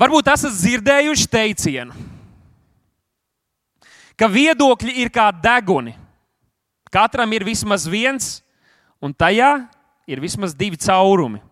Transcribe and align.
Varbūt 0.00 0.30
esat 0.32 0.54
dzirdējuši 0.56 1.26
teicienu, 1.28 1.92
ka 4.16 4.28
viedokļi 4.32 4.94
ir 5.02 5.10
kā 5.12 5.28
deguni. 5.32 5.92
Katram 6.90 7.30
ir 7.36 7.44
vismaz 7.46 7.84
viens, 7.86 8.38
un 8.98 9.12
tajā 9.12 9.52
ir 10.08 10.22
vismaz 10.24 10.56
divi 10.56 10.80
caurumi. 10.80 11.42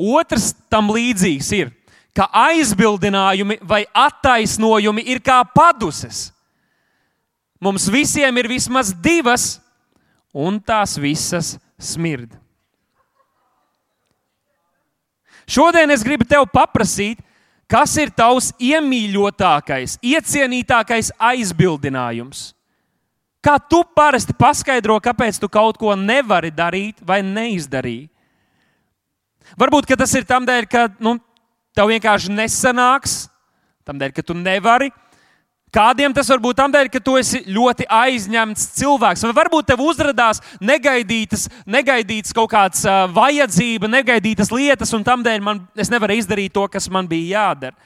Otrs 0.00 0.54
tam 0.72 0.88
līdzīgs 0.88 1.52
ir, 1.58 1.70
ka 2.16 2.26
aizbildinājumi 2.48 3.60
vai 3.60 3.84
attaisnojumi 3.92 5.04
ir 5.12 5.20
kā 5.20 5.42
paduses. 5.54 6.30
Mums 7.60 7.90
visiem 7.92 8.40
ir 8.40 8.48
vismaz 8.48 8.94
divas, 8.96 9.58
un 10.32 10.56
tās 10.64 10.96
visas 10.96 11.58
smird. 11.76 12.32
Šodien 15.50 15.90
es 15.90 16.04
gribu 16.06 16.26
tev 16.28 16.44
paprasīt, 16.52 17.18
kas 17.70 17.96
ir 17.98 18.12
tavs 18.14 18.52
iemīļotākais, 18.62 19.98
iecienītākais 19.98 21.10
aizbildinājums. 21.18 22.50
Kā 23.40 23.56
tu 23.58 23.80
parasti 23.96 24.34
paskaidro, 24.36 24.98
kāpēc 25.00 25.40
tu 25.40 25.48
kaut 25.48 25.78
ko 25.80 25.94
nevari 25.96 26.52
darīt 26.52 27.00
vai 27.02 27.22
neizdarīt? 27.24 28.10
Varbūt 29.58 29.88
tas 29.98 30.12
ir 30.14 30.26
tam 30.28 30.44
dēļ, 30.46 30.66
ka 30.70 30.86
nu, 31.02 31.16
tev 31.74 31.90
vienkārši 31.90 32.30
nesanāks, 32.30 33.24
tam 33.82 33.98
dēļ, 33.98 34.12
ka 34.14 34.22
tu 34.22 34.36
nevari. 34.36 34.90
Kādiem 35.70 36.10
tas 36.10 36.26
var 36.32 36.40
būt 36.42 36.56
tam 36.58 36.72
dēļ, 36.74 36.88
ka 36.90 36.98
tu 36.98 37.12
esi 37.20 37.44
ļoti 37.46 37.84
aizņemts 37.94 38.64
cilvēks. 38.80 39.22
Vai 39.28 39.36
varbūt 39.36 39.68
tev 39.70 39.82
uzrādās 39.84 40.42
negaidītas, 40.58 41.46
negaidītas 41.62 42.34
kaut 42.34 42.50
kādas 42.50 42.82
uh, 42.88 43.04
vajadzība, 43.14 43.90
negaidītas 43.90 44.50
lietas, 44.50 44.90
un 44.98 45.06
tam 45.06 45.22
dēļ 45.22 45.44
man, 45.46 45.62
es 45.78 45.92
nevaru 45.92 46.16
izdarīt 46.18 46.56
to, 46.56 46.66
kas 46.72 46.90
man 46.90 47.06
bija 47.10 47.38
jādara. 47.38 47.78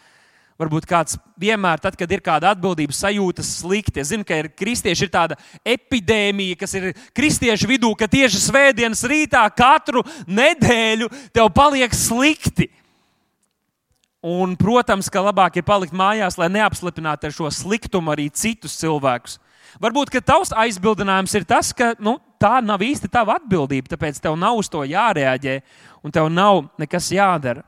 Varbūt 0.55 0.87
kāds 0.87 1.17
vienmēr, 1.43 1.81
tad, 1.83 1.97
kad 1.99 2.13
ir 2.15 2.23
kāda 2.23 2.53
atbildības 2.55 3.01
sajūta, 3.03 3.43
slikti. 3.43 4.01
Es 4.01 4.13
zinu, 4.13 4.25
ka 4.25 4.39
ir 4.39 4.49
kristieši 4.55 5.05
ir 5.05 5.11
tāda 5.11 5.37
epidēmija, 5.67 6.57
kas 6.61 6.77
ir 6.79 6.93
kristiešu 7.11 7.69
vidū, 7.69 7.91
ka 7.99 8.07
tieši 8.09 8.39
svētdienas 8.47 9.03
rītā 9.11 9.43
katru 9.59 10.05
nedēļu 10.31 11.11
tev 11.35 11.51
paliek 11.59 11.93
slikti. 11.99 12.71
Un, 14.25 14.55
protams, 14.57 15.11
ka 15.13 15.21
labāk 15.21 15.59
ir 15.61 15.67
palikt 15.69 15.93
mājās, 15.93 16.39
lai 16.41 16.49
neapslipinātu 16.49 17.29
ar 17.29 17.35
šo 17.37 17.51
sliktumu 17.53 18.15
arī 18.15 18.31
citus 18.33 18.79
cilvēkus. 18.81 19.37
Varbūt 19.83 20.15
tavs 20.25 20.55
aizbildinājums 20.57 21.35
ir 21.37 21.45
tas, 21.45 21.75
ka 21.77 21.93
nu, 22.01 22.17
tā 22.41 22.63
nav 22.65 22.81
īsti 22.81 23.11
tava 23.13 23.37
atbildība, 23.37 23.91
tāpēc 23.93 24.23
tev 24.25 24.39
nav 24.41 24.57
uz 24.63 24.71
to 24.73 24.81
jārēģē 24.87 25.59
un 26.07 26.15
tev 26.15 26.31
nav 26.33 26.65
nekas 26.81 27.11
jādara. 27.13 27.67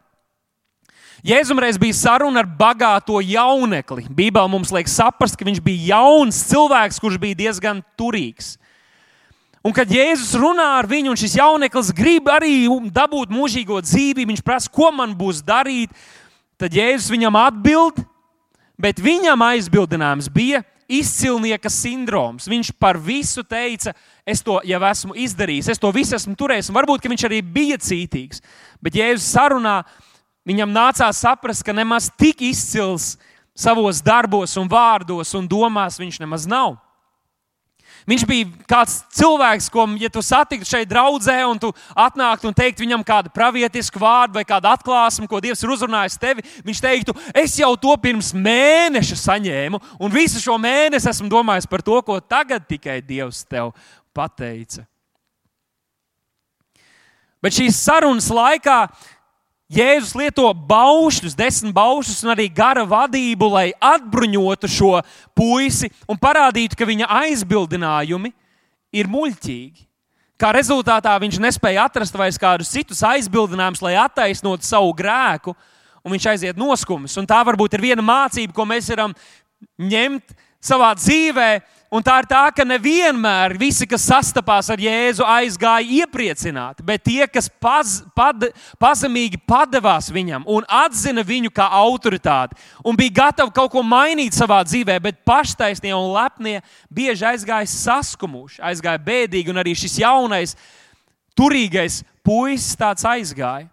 Jēzumreiz 1.27 1.77
bija 1.81 1.97
saruna 1.97 2.41
ar 2.41 2.49
bagāto 2.49 3.19
jaunekli. 3.21 4.07
Bībelē 4.09 4.49
mums 4.49 4.73
liek 4.73 4.89
saprast, 4.89 5.37
ka 5.37 5.45
viņš 5.49 5.61
bija 5.65 5.97
jauns 5.97 6.39
cilvēks, 6.49 7.01
kurš 7.03 7.21
bija 7.21 7.41
diezgan 7.41 7.83
turīgs. 7.99 8.55
Un 9.67 9.75
kad 9.75 9.91
Jēzus 9.91 10.37
runā 10.39 10.77
ar 10.79 10.87
viņu, 10.87 11.11
un 11.11 11.19
šis 11.19 11.41
jauneklis 11.41 11.91
grib 11.97 12.29
arī 12.31 12.69
dabūt 12.95 13.33
mūžīgo 13.35 13.81
dzīvību, 13.83 14.31
viņš 14.31 14.45
prasa, 14.47 14.71
ko 14.71 14.93
man 14.95 15.17
būs 15.19 15.41
darīt, 15.43 15.91
tad 16.61 16.75
Jēzus 16.77 17.11
viņam 17.13 17.37
atbild, 17.41 18.01
bet 18.81 19.01
viņam 19.03 19.45
aizbildinājums 19.51 20.31
bija 20.33 20.63
izcilnieka 20.87 21.71
sindroms. 21.73 22.47
Viņš 22.49 22.73
par 22.79 22.99
visu 23.03 23.43
teica, 23.45 23.95
es 24.27 24.43
to 24.45 24.61
jau 24.65 24.83
esmu 24.91 25.17
izdarījis, 25.19 25.73
es 25.75 25.83
to 25.83 25.91
visu 25.95 26.15
esmu 26.17 26.37
turējis, 26.39 26.71
un 26.71 26.79
varbūt 26.79 27.09
viņš 27.11 27.29
arī 27.29 27.41
bija 27.43 27.81
cītīgs. 27.83 28.45
Bet 28.83 28.99
Jēzus 28.99 29.33
sarunā 29.35 29.81
Viņam 30.47 30.71
nācās 30.71 31.19
saprast, 31.19 31.65
ka 31.67 31.75
nemaz 31.75 32.07
tik 32.15 32.45
izcils 32.47 33.17
savos 33.57 33.99
darbos, 34.05 34.55
un 34.61 34.69
vārdos 34.71 35.35
un 35.35 35.49
domās 35.51 35.99
viņš 35.99 36.21
nemaz 36.23 36.47
nav. 36.47 36.77
Viņš 38.07 38.23
bija 38.23 38.47
kāds 38.71 39.01
cilvēks, 39.19 39.67
ko, 39.75 39.83
ja 39.99 40.07
tu 40.13 40.23
satiktu 40.23 40.69
šeit 40.69 40.87
draudzē, 40.87 41.41
un 41.51 41.59
tu 41.59 41.73
atnāktu 41.91 42.47
un 42.47 42.55
teiktu 42.55 42.85
viņam 42.85 43.03
kādu 43.07 43.33
pravietisku 43.35 43.99
vārdu 43.99 44.39
vai 44.39 44.45
kādu 44.47 44.71
atklāsmu, 44.71 45.27
ko 45.27 45.41
Dievs 45.43 45.65
ir 45.67 45.73
uzrunājis 45.75 46.21
tevi, 46.23 46.45
viņš 46.67 46.83
teiktu, 46.85 47.17
es 47.35 47.59
jau 47.59 47.73
to 47.75 47.97
pirms 47.99 48.31
mēneša 48.31 49.19
saņēmu, 49.25 49.83
un 49.99 50.15
visu 50.15 50.39
šo 50.43 50.55
mēnesi 50.63 51.11
esmu 51.11 51.27
domājis 51.33 51.67
par 51.67 51.83
to, 51.83 51.99
ko 52.07 52.21
tagad 52.23 52.69
tikai 52.71 53.01
Dievs 53.03 53.43
tev 53.51 53.75
pateica. 54.15 54.87
Bet 57.43 57.59
šīs 57.59 57.83
sarunas 57.83 58.31
laikā 58.31 58.85
Jēzus 59.67 60.13
lieto 60.15 60.47
baušļus, 60.55 61.35
desmit 61.35 61.75
baušļus 61.75 62.23
un 62.23 62.31
arī 62.37 62.47
gara 62.55 62.85
vadību, 62.87 63.49
lai 63.51 63.73
atbruņotu 63.83 64.71
šo 64.71 64.93
puisi 65.35 65.91
un 66.07 66.19
parādītu, 66.23 66.79
ka 66.79 66.87
viņa 66.87 67.09
aizbildinājumi 67.25 68.31
ir 68.95 69.11
muļķīgi. 69.11 69.83
Kā 70.39 70.53
rezultātā 70.55 71.17
viņš 71.19 71.41
nespēja 71.43 71.89
atrast 71.89 72.15
vairs 72.15 72.39
kādus 72.39 72.71
citus 72.71 73.03
aizbildinājumus, 73.09 73.83
lai 73.83 73.97
attaisnotu 73.99 74.69
savu 74.69 74.93
grēku, 74.95 75.57
un 76.05 76.15
viņš 76.15 76.29
aiziet 76.31 76.61
noskumis. 76.61 77.17
Un 77.19 77.27
tā 77.27 77.41
varbūt 77.49 77.75
ir 77.75 77.83
viena 77.89 78.05
mācība, 78.05 78.55
ko 78.55 78.69
mēs 78.69 78.93
varam 78.93 79.17
ņemt 79.83 80.37
savā 80.63 80.93
dzīvēm 80.95 81.65
Un 81.87 82.03
tā 82.03 82.17
ir 82.19 82.27
tā, 82.27 82.41
ka 82.51 82.65
nevienmēr 82.67 83.53
visi, 83.61 83.87
kas 83.87 84.09
sastapās 84.09 84.67
ar 84.75 84.81
Jēzu, 84.83 85.23
aizgāja 85.23 86.03
iepriecināti, 86.03 86.83
bet 86.83 87.05
tie, 87.07 87.21
kas 87.31 87.47
paz, 87.63 88.01
pad, 88.17 88.49
pazemīgi 88.83 89.39
padevās 89.47 90.11
viņam 90.11 90.49
un 90.51 90.67
atzina 90.67 91.23
viņu 91.23 91.53
kā 91.55 91.69
autoritāti 91.79 92.59
un 92.83 92.99
bija 92.99 93.15
gatavi 93.21 93.55
kaut 93.55 93.71
ko 93.77 93.85
mainīt 93.87 94.35
savā 94.35 94.59
dzīvē, 94.67 94.99
bet 95.05 95.23
paštaisnie 95.23 95.95
un 95.95 96.11
lepnie 96.17 96.59
bieži 96.91 97.29
aizgāja 97.31 97.71
saskumuši, 97.71 98.59
aizgāja 98.67 98.99
bēdīgi, 99.07 99.55
un 99.55 99.63
arī 99.63 99.77
šis 99.79 100.01
jaunais, 100.03 100.57
turīgais 101.39 102.03
puisis 102.27 102.75
tāds 102.75 103.07
aizgāja. 103.07 103.71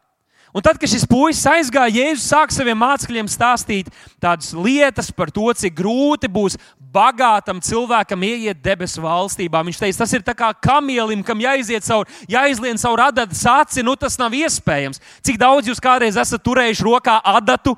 Un 0.53 0.61
tad, 0.61 0.77
kad 0.77 0.85
šis 0.85 1.07
puisis 1.09 1.47
aizgāja, 1.49 1.95
Jēzus 1.97 2.29
sāk 2.29 2.51
saviem 2.53 2.77
mācekļiem 2.77 3.25
stāstīt 3.31 3.87
tādas 4.21 4.51
lietas 4.53 5.09
par 5.09 5.33
to, 5.33 5.47
cik 5.57 5.73
grūti 5.79 6.29
būs 6.29 6.59
bagātam 6.93 7.61
cilvēkam 7.63 8.25
ieiet 8.27 8.61
debesu 8.61 9.01
valstībā. 9.03 9.63
Viņš 9.65 9.79
teica, 9.81 9.99
tas 10.03 10.13
ir 10.13 10.23
kā 10.23 10.51
kamielim, 10.53 11.23
kam 11.25 11.41
jāiziet 11.41 11.85
cauri, 11.87 12.11
jāizlien 12.29 12.77
cauri 12.77 13.07
adatas 13.07 13.41
aci. 13.49 13.83
Nu, 13.85 13.95
tas 13.97 14.19
nav 14.21 14.35
iespējams. 14.37 15.01
Cik 15.25 15.41
daudz 15.41 15.71
jūs 15.71 15.81
kādreiz 15.83 16.19
esat 16.19 16.43
turējuši 16.45 16.85
rokā 16.85 17.17
adatu, 17.33 17.75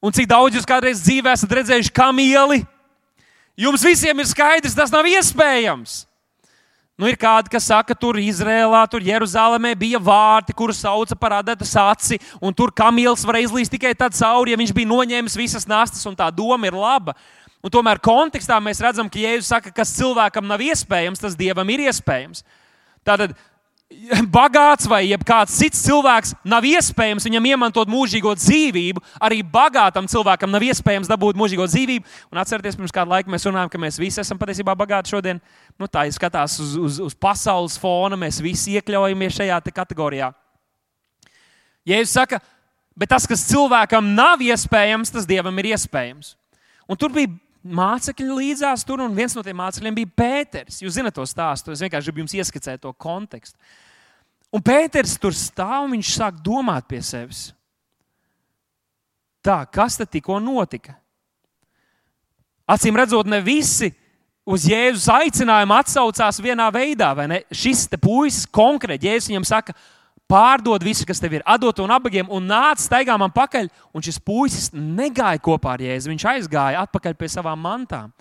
un 0.00 0.16
cik 0.16 0.30
daudz 0.30 0.56
jūs 0.56 0.68
kādreiz 0.68 1.04
dzīvē 1.04 1.36
esat 1.36 1.54
redzējuši 1.60 1.94
kamieli? 1.94 2.64
Jums 3.56 3.84
visiem 3.84 4.18
ir 4.20 4.28
skaidrs, 4.28 4.76
tas 4.76 4.92
nav 4.92 5.06
iespējams. 5.08 6.04
Nu, 6.96 7.04
ir 7.10 7.18
kādi, 7.20 7.50
kas 7.52 7.66
saka, 7.68 7.92
ka 7.92 8.00
tur 8.00 8.16
Izrēlā, 8.16 8.80
tur 8.88 9.04
Jeruzalemē 9.04 9.74
bija 9.76 9.98
vārti, 10.00 10.54
kurus 10.56 10.78
sauca 10.80 11.12
par 11.20 11.34
adatas 11.42 11.74
aci, 11.76 12.16
un 12.40 12.56
tur 12.56 12.72
kamielis 12.72 13.24
varēja 13.28 13.50
izlīst 13.50 13.74
tikai 13.74 13.92
tad 13.92 14.16
cauri, 14.16 14.54
ja 14.54 14.60
viņš 14.60 14.72
bija 14.72 14.88
noņēmis 14.88 15.36
visas 15.36 15.68
nastas, 15.68 16.06
un 16.08 16.16
tā 16.16 16.30
doma 16.32 16.70
ir 16.70 16.76
laba. 16.76 17.12
Un 17.64 17.72
tomēr 17.72 18.00
kontekstā 18.02 18.58
mēs 18.62 18.80
redzam, 18.84 19.08
ka 19.10 19.20
Jēzus 19.20 19.50
saka, 19.50 19.72
kas 19.74 19.94
cilvēkam 19.96 20.46
nav 20.46 20.62
iespējams, 20.62 21.22
tas 21.22 21.36
dievam 21.38 21.68
ir 21.72 21.86
iespējams. 21.88 22.44
Tātad 23.06 23.34
bagāts 24.36 24.88
vai 24.90 25.04
kāds 25.26 25.54
cits 25.60 25.84
cilvēks 25.86 26.34
nav 26.46 26.64
iespējams 26.66 27.26
viņam 27.28 27.48
iemantot 27.52 27.90
mūžīgo 27.90 28.34
dzīvību. 28.38 29.02
Arī 29.22 29.40
bagātam 29.46 30.08
cilvēkam 30.10 30.50
nav 30.50 30.64
iespējams 30.66 31.10
dabūt 31.10 31.38
mūžīgo 31.38 31.68
dzīvību. 31.70 32.16
Un 32.32 32.42
atcerieties, 32.42 32.78
pirms 32.78 32.94
kāda 32.94 33.16
laika 33.16 33.30
mēs 33.32 33.46
runājām, 33.46 33.70
ka 33.72 33.80
mēs 33.82 34.00
visi 34.02 34.20
esam 34.22 34.40
patiesībā 34.40 34.74
bagāti 34.78 35.14
šodien. 35.14 35.40
Nu, 35.78 35.88
tā 35.90 36.06
ir 36.06 36.16
skatās 36.16 36.58
uz, 36.62 36.74
uz, 36.76 37.00
uz 37.08 37.14
pasaules 37.14 37.78
fona, 37.80 38.18
mēs 38.18 38.42
visi 38.42 38.76
iekļaujamies 38.76 39.38
šajā 39.38 39.62
kategorijā. 39.70 40.32
Jēzus 41.86 42.16
saka, 42.18 42.40
bet 42.98 43.12
tas, 43.14 43.28
kas 43.30 43.46
cilvēkam 43.46 44.14
nav 44.16 44.42
iespējams, 44.42 45.14
tas 45.14 45.28
dievam 45.28 45.54
ir 45.62 45.70
iespējams. 45.76 46.34
Un 46.90 46.98
tur 46.98 47.14
bija 47.14 47.30
mācekļi 47.74 48.28
līdzās 48.30 48.84
tur, 48.86 49.02
un 49.04 49.14
viens 49.16 49.34
no 49.36 49.42
tiem 49.44 49.58
mācekļiem 49.58 49.96
bija 49.96 50.12
Pēters. 50.22 50.80
Jūs 50.82 50.96
zināt 50.98 51.16
to 51.16 51.24
stāstu, 51.28 51.72
es 51.74 51.82
vienkārši 51.84 52.10
gribu 52.10 52.24
jums 52.24 52.36
ieskicēt 52.38 52.82
to 52.84 52.92
kontekstu. 52.92 53.58
Un 54.54 54.62
Pēters 54.64 55.16
tur 55.20 55.34
stāv 55.36 55.86
un 55.86 55.96
viņš 55.96 56.12
sāk 56.16 56.40
domāt 56.44 56.86
pie 56.90 57.02
sevis. 57.04 57.48
Tā, 59.44 59.60
kas 59.70 59.98
tad 59.98 60.10
tikko 60.10 60.38
notika? 60.42 60.96
Acīm 62.66 62.96
redzot, 62.98 63.28
ne 63.30 63.38
visi 63.44 63.92
uz 64.46 64.64
Jēzus 64.66 65.06
aicinājumu 65.10 65.74
atsaucās 65.76 66.40
vienā 66.42 66.66
veidā, 66.74 67.12
vai 67.14 67.28
ne? 67.30 67.42
Šis 67.54 67.86
puisis 68.02 68.46
konkrēti, 68.50 69.06
Jēzus 69.10 69.30
viņam 69.30 69.46
saka, 69.46 69.74
pārdod 70.30 70.82
visu, 70.84 71.06
kas 71.06 71.20
tev 71.22 71.38
ir, 71.38 71.44
atdot 71.46 71.80
un 71.82 71.92
abagiem, 71.94 72.28
un 72.32 72.46
nāc 72.50 72.82
staigā 72.82 73.16
man 73.18 73.32
pakaļ. 73.34 73.70
Un 73.94 74.04
šis 74.04 74.18
puisis 74.22 74.70
negāja 74.74 75.40
kopā 75.42 75.76
ar 75.76 75.84
Jēzu. 75.86 76.10
Viņš 76.12 76.26
aizgāja 76.34 76.82
atpakaļ 76.86 77.16
pie 77.18 77.30
savām 77.32 77.62
mantām. 77.62 78.12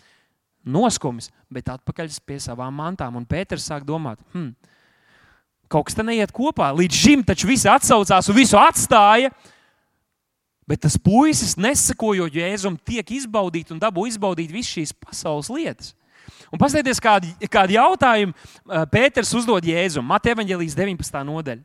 Noskumis, 0.65 1.29
bet 1.51 1.69
atpakaļ 1.69 2.13
pie 2.25 2.39
savām 2.41 2.73
mantām. 2.73 3.17
Un 3.17 3.27
Pēters 3.29 3.67
sāk 3.69 3.85
domāt, 3.85 4.21
hmm, 4.33 4.53
kaut 5.69 5.89
kas 5.89 5.97
te 5.97 6.05
neiet 6.05 6.33
kopā. 6.33 6.71
Līdz 6.73 7.01
šim 7.01 7.25
taču 7.25 7.49
visi 7.49 7.69
atsaucās 7.69 8.31
un 8.31 8.37
visu 8.37 8.57
atstāja. 8.57 9.33
Bet 10.65 10.81
tas 10.81 10.95
puisis, 10.97 11.53
nesakojot 11.61 12.33
jēzum, 12.33 12.79
tiek 12.81 13.11
izbaudīt 13.13 13.69
un 13.69 13.77
dabū 13.77 14.07
izbaudīt 14.09 14.49
visas 14.49 14.73
šīs 14.73 14.95
pasaules 14.97 15.51
lietas. 15.53 15.93
Un 16.49 16.57
paskatieties, 16.57 16.97
kādu, 17.01 17.29
kādu 17.51 17.75
jautājumu 17.75 18.33
Pēters 18.89 19.33
uzdod 19.37 19.65
Jēzum, 19.65 20.05
Mateja 20.09 20.33
Evangelijas 20.33 20.73
19. 20.77 21.21
nodaļa. 21.27 21.61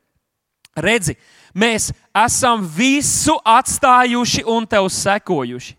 Redzi, 0.82 1.16
mēs 1.54 1.90
esam 2.16 2.64
visu 2.64 3.36
atstājuši 3.44 4.44
un 4.48 4.66
tev 4.68 4.88
sekojuši. 4.92 5.76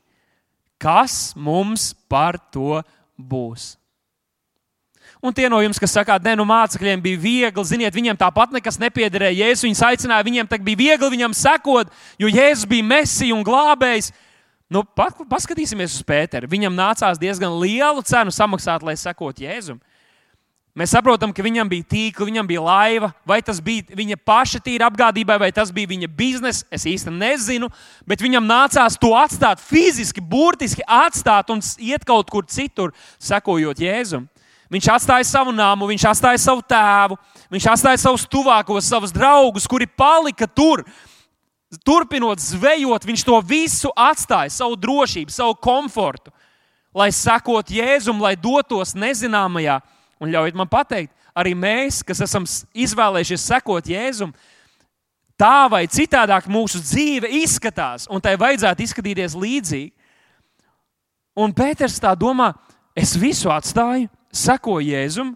Kas 0.82 1.36
mums 1.38 1.92
par 2.10 2.40
to 2.52 2.82
būs? 3.18 3.76
Un 5.22 5.36
tie 5.38 5.46
no 5.54 5.60
jums, 5.62 5.78
kas 5.78 5.94
saka, 5.94 6.16
ka 6.18 6.34
nu 6.34 6.48
mācekļiem 6.50 7.02
bija 7.04 7.20
viegli, 7.22 7.64
ziniet, 7.70 7.94
viņiem 7.94 8.18
tāpat 8.18 8.56
nekas 8.56 8.80
nepiederēja. 8.82 9.46
Jēzus 9.46 9.68
viņus 9.68 9.84
aicināja, 9.86 10.26
viņiem 10.26 10.50
tā 10.50 10.58
bija 10.58 10.80
viegli 10.80 11.12
viņam 11.14 11.36
sekot, 11.38 11.92
jo 12.18 12.32
Jēzus 12.32 12.66
bija 12.66 12.88
mesija 12.90 13.36
un 13.38 13.46
glābējs. 13.46 14.10
Nu, 14.72 14.82
pat, 14.82 15.20
paskatīsimies 15.30 15.94
uz 16.00 16.08
Pēteru. 16.08 16.50
Viņam 16.50 16.74
nācās 16.74 17.22
diezgan 17.22 17.54
lielu 17.62 18.02
cenu 18.08 18.34
samaksāt, 18.34 18.82
lai 18.88 18.96
sekotu 18.98 19.46
Jēzum. 19.46 19.78
Mēs 20.72 20.94
saprotam, 20.96 21.34
ka 21.36 21.44
viņam 21.44 21.68
bija 21.68 21.84
tīkli, 21.84 22.30
viņam 22.30 22.48
bija 22.48 22.62
laiva, 22.64 23.10
vai 23.28 23.42
tas 23.44 23.58
bija 23.60 23.92
viņa 23.92 24.16
paša 24.24 24.62
tīra 24.64 24.88
apgādībai, 24.88 25.36
vai 25.42 25.50
tas 25.52 25.68
bija 25.76 25.90
viņa 25.92 26.08
biznesa. 26.16 26.64
Es 26.72 26.86
īsti 26.88 27.12
nezinu, 27.12 27.68
bet 28.08 28.24
viņam 28.24 28.48
nācās 28.48 28.96
to 29.02 29.12
atstāt 29.20 29.60
fiziski, 29.60 30.24
burtiski 30.24 30.86
atstāt 30.88 31.52
un 31.52 31.60
iet 31.76 32.08
kaut 32.08 32.32
kur 32.32 32.48
citur, 32.48 32.96
sekojot 33.20 33.84
Jēzum. 33.84 34.30
Viņš 34.72 34.88
atstāja 34.94 35.28
savu 35.28 35.52
nāmu, 35.52 35.90
viņš 35.92 36.08
atstāja 36.14 36.40
savu 36.40 36.64
tēvu, 36.64 37.20
viņš 37.52 37.66
atstāja 37.74 38.00
savus 38.00 38.24
tuvākos, 38.32 38.88
savus 38.88 39.12
draugus, 39.12 39.68
kuri 39.68 39.90
palika 39.92 40.48
tur. 40.48 40.86
Turpinot 41.84 42.40
zvejot, 42.40 43.04
viņš 43.08 43.22
to 43.28 43.36
visu 43.44 43.92
atstāja, 43.96 44.52
savu 44.52 44.80
drošību, 44.80 45.32
savu 45.32 45.56
komfortu, 45.60 46.32
lai 46.96 47.12
sekot 47.16 47.68
Jēzum, 47.72 48.24
lai 48.24 48.38
dotos 48.40 48.96
nezināmajā. 48.96 49.82
Un 50.22 50.30
ļaujiet 50.30 50.58
man 50.58 50.70
pateikt, 50.70 51.14
arī 51.34 51.56
mēs, 51.58 52.02
kas 52.06 52.22
esam 52.22 52.46
izvēlējušies 52.78 53.46
sekot 53.50 53.88
Jēzum, 53.90 54.34
tā 55.40 55.66
vai 55.72 55.88
citādāk 55.90 56.46
mūsu 56.52 56.82
dzīve 56.84 57.32
izskatās, 57.42 58.06
un 58.12 58.22
tai 58.22 58.36
vajadzētu 58.38 58.86
izskatīties 58.86 59.38
līdzīgi. 59.38 59.90
Un 61.42 61.56
Pēters 61.56 61.98
tā 62.04 62.12
domā, 62.20 62.52
es 62.94 63.16
visu 63.18 63.50
atstāju, 63.50 64.12
seko 64.30 64.78
Jēzum, 64.84 65.34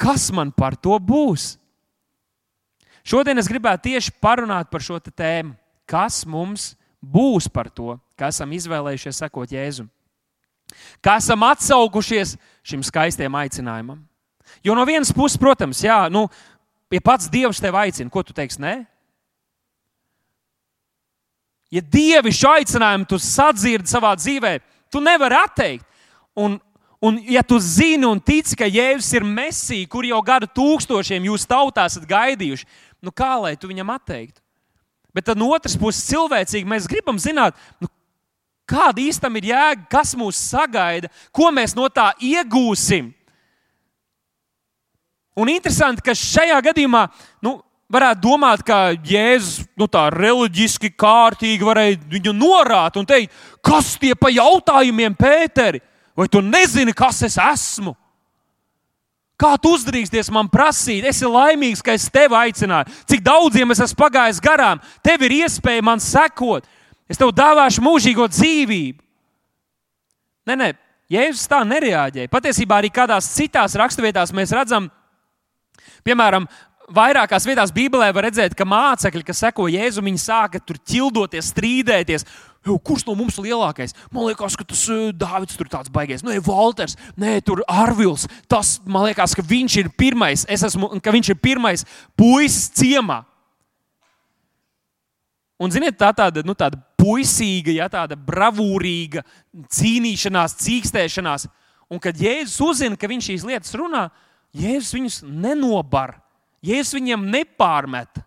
kas 0.00 0.30
man 0.32 0.54
par 0.54 0.78
to 0.78 0.96
būs? 0.96 1.58
Šodien 3.04 3.36
es 3.36 3.50
gribētu 3.50 3.90
tieši 3.90 4.14
parunāt 4.22 4.70
par 4.72 4.80
šo 4.80 4.96
tēmu. 5.02 5.52
Kas 5.84 6.22
mums 6.24 6.72
būs 7.04 7.50
par 7.52 7.68
to, 7.68 7.98
ka 8.16 8.30
esam 8.32 8.54
izvēlējušies 8.56 9.20
sekot 9.20 9.52
Jēzum? 9.52 9.90
Kā 11.04 11.18
esam 11.20 11.44
atsaukušies 11.46 12.36
šim 12.64 12.82
skaistajam 12.86 13.36
aicinājumam? 13.38 14.02
Jo 14.64 14.76
no 14.76 14.84
vienas 14.88 15.12
puses, 15.12 15.38
protams, 15.40 15.82
jā, 15.84 16.04
nu, 16.12 16.26
ja 16.92 17.00
pats 17.04 17.28
Dievs 17.32 17.60
tevi 17.60 17.80
aicina, 17.82 18.10
ko 18.10 18.22
tu 18.24 18.36
teiksi? 18.36 18.62
Nē, 18.62 18.74
ja 21.74 21.82
dievišķu 21.82 22.50
aicinājumu 22.52 23.08
tu 23.10 23.18
sadzirdi 23.20 23.90
savā 23.90 24.14
dzīvē, 24.18 24.58
tu 24.92 25.02
nevari 25.04 25.40
atteikt. 25.40 25.86
Un, 26.34 26.60
Un, 27.04 27.18
ja 27.28 27.42
tu 27.44 27.58
zini 27.60 28.06
un 28.08 28.16
tici, 28.16 28.56
ka 28.56 28.64
Jēzus 28.64 29.10
ir 29.12 29.26
Mēsija, 29.28 29.88
kur 29.92 30.06
jau 30.08 30.22
gadu 30.24 30.48
tūkstošiem 30.56 31.26
jūs 31.28 31.44
tautā 31.44 31.84
esat 31.84 32.06
gaidījuši, 32.08 32.64
nu 33.04 33.12
kā 33.12 33.34
lai 33.42 33.50
tu 33.60 33.68
viņam 33.68 33.90
atteiktu? 33.92 34.40
Bet 35.12 35.28
no 35.36 35.50
otras 35.52 35.76
puses, 35.76 36.06
cilvēcīgi 36.08 36.64
mēs 36.70 36.88
gribam 36.88 37.20
zināt, 37.20 37.58
nu, 37.76 37.90
kāda 38.68 39.02
īstenībā 39.04 39.40
ir 39.42 39.50
jēga, 39.52 39.86
kas 39.90 40.14
mūs 40.18 40.40
sagaida, 40.52 41.10
ko 41.32 41.50
mēs 41.54 41.76
no 41.76 41.88
tā 41.92 42.12
iegūsim. 42.20 43.12
Un 45.34 45.50
interesanti, 45.50 46.02
ka 46.04 46.14
šajā 46.14 46.60
gadījumā 46.68 47.08
nu, 47.42 47.56
varētu 47.90 48.22
domāt, 48.22 48.62
ka 48.66 48.94
Jēzus 48.94 49.64
nu, 49.78 49.88
tā 49.90 50.06
reliģiski 50.14 50.92
kārtīgi 50.94 51.66
varēja 51.66 51.98
viņu 52.10 52.34
norāt 52.36 52.96
un 53.00 53.06
teikt, 53.08 53.34
kas 53.64 53.94
tie 54.00 54.14
pa 54.14 54.30
jautājumiem, 54.32 55.16
Pēteri? 55.18 55.82
Vai 56.14 56.28
tu 56.30 56.38
nezini, 56.38 56.94
kas 56.94 57.24
es 57.26 57.34
esmu? 57.42 57.96
Kā 59.34 59.56
tu 59.58 59.72
uzdrīksties 59.74 60.30
man 60.30 60.46
prasīt? 60.46 61.02
Es 61.02 61.18
esmu 61.18 61.32
laimīgs, 61.34 61.82
ka 61.82 61.96
es 61.96 62.06
tevi 62.12 62.38
aicināju. 62.38 62.92
Cik 63.10 63.24
daudziem 63.26 63.74
es 63.74 63.82
esmu 63.82 63.98
pagājis 63.98 64.38
garām, 64.42 64.78
tev 65.02 65.26
ir 65.26 65.40
iespēja 65.42 65.82
man 65.82 66.02
sekot. 66.02 66.68
Es 67.10 67.20
tev 67.20 67.32
dāvāšu 67.36 67.84
mūžīgo 67.84 68.26
dzīvību. 68.32 69.02
Nē, 70.48 70.56
nē, 70.60 70.68
Jēzus 71.12 71.48
tā 71.48 71.60
nereaģēja. 71.68 72.32
Patiesībā 72.32 72.80
arī 72.80 72.90
kādās 72.92 73.28
citās 73.34 73.76
raksturvietās 73.76 74.32
mēs 74.36 74.52
redzam, 74.56 74.88
piemēram, 76.04 76.48
vairākās 76.94 77.46
vietās 77.48 77.72
Bībelē 77.74 78.10
var 78.14 78.28
redzēt, 78.28 78.56
ka 78.56 78.66
mācekļi, 78.68 79.24
kas 79.24 79.44
seko 79.44 79.68
Jēzum, 79.72 80.08
viņi 80.08 80.20
sāka 80.20 80.60
tur 80.60 80.80
ķildoties, 80.80 81.52
strīdēties. 81.52 82.26
Kurš 82.64 83.02
no 83.04 83.12
mums 83.18 83.36
ir 83.36 83.50
lielākais? 83.50 83.92
Man 84.08 84.24
liekas, 84.24 84.56
ka 84.56 84.64
tas 84.64 84.86
uh, 84.88 85.10
Dārvids 85.12 85.58
tur 85.60 85.68
tāds 85.68 85.92
baigais. 85.92 86.24
Nē, 86.24 86.38
Walters, 86.46 86.96
nē, 87.20 87.36
tur 87.44 87.60
Arvils. 87.68 88.24
Tas 88.48 88.78
man 88.88 89.04
liekas, 89.04 89.36
ka 89.36 89.44
viņš 89.44 89.76
ir 89.82 89.90
pirmais. 89.92 90.46
Es 90.48 90.64
esmu, 90.64 90.94
ka 91.04 91.12
viņš 91.12 91.34
ir 91.34 91.40
pirmais 91.44 91.84
puisis 92.16 92.70
ciemā. 92.72 93.20
Un, 95.60 95.70
ziniet, 95.70 95.98
tā 96.00 96.08
tāda, 96.16 96.40
nu, 96.44 96.56
tāda 96.56 96.80
puisīga, 97.04 97.74
ja, 97.76 97.88
tāda 97.92 98.16
bravūrīga 98.16 99.24
cīnīšanās, 99.76 100.56
cīkstēšanās. 100.64 101.46
Un, 101.92 102.00
kad 102.00 102.16
Jēzus 102.16 102.56
uzzina, 102.64 102.96
ka 102.96 103.10
viņš 103.10 103.30
šīs 103.30 103.46
lietas 103.48 103.76
runā, 103.76 104.08
Jēzus 104.56 104.94
viņus 104.96 105.18
nenobar. 105.28 106.16
Jēzus 106.64 106.96
viņiem 106.96 107.26
nepārmet. 107.28 108.22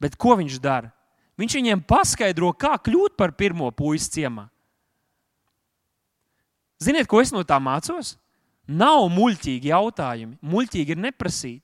Bet 0.00 0.16
ko 0.20 0.36
viņš 0.40 0.60
dara? 0.62 0.92
Viņš 1.36 1.58
viņiem 1.58 1.82
paskaidro, 1.84 2.52
kā 2.56 2.76
kļūt 2.80 3.16
par 3.18 3.34
pirmo 3.36 3.68
puisi 3.76 4.14
ciemā. 4.14 4.46
Ziniet, 6.80 7.08
ko 7.08 7.20
es 7.20 7.32
no 7.32 7.42
tā 7.44 7.58
mācos? 7.60 8.14
Nav 8.66 9.06
muļķīgi 9.12 9.70
jautājumi. 9.70 10.38
Muļķīgi 10.44 10.96
ir 10.96 11.00
neprasīt. 11.00 11.62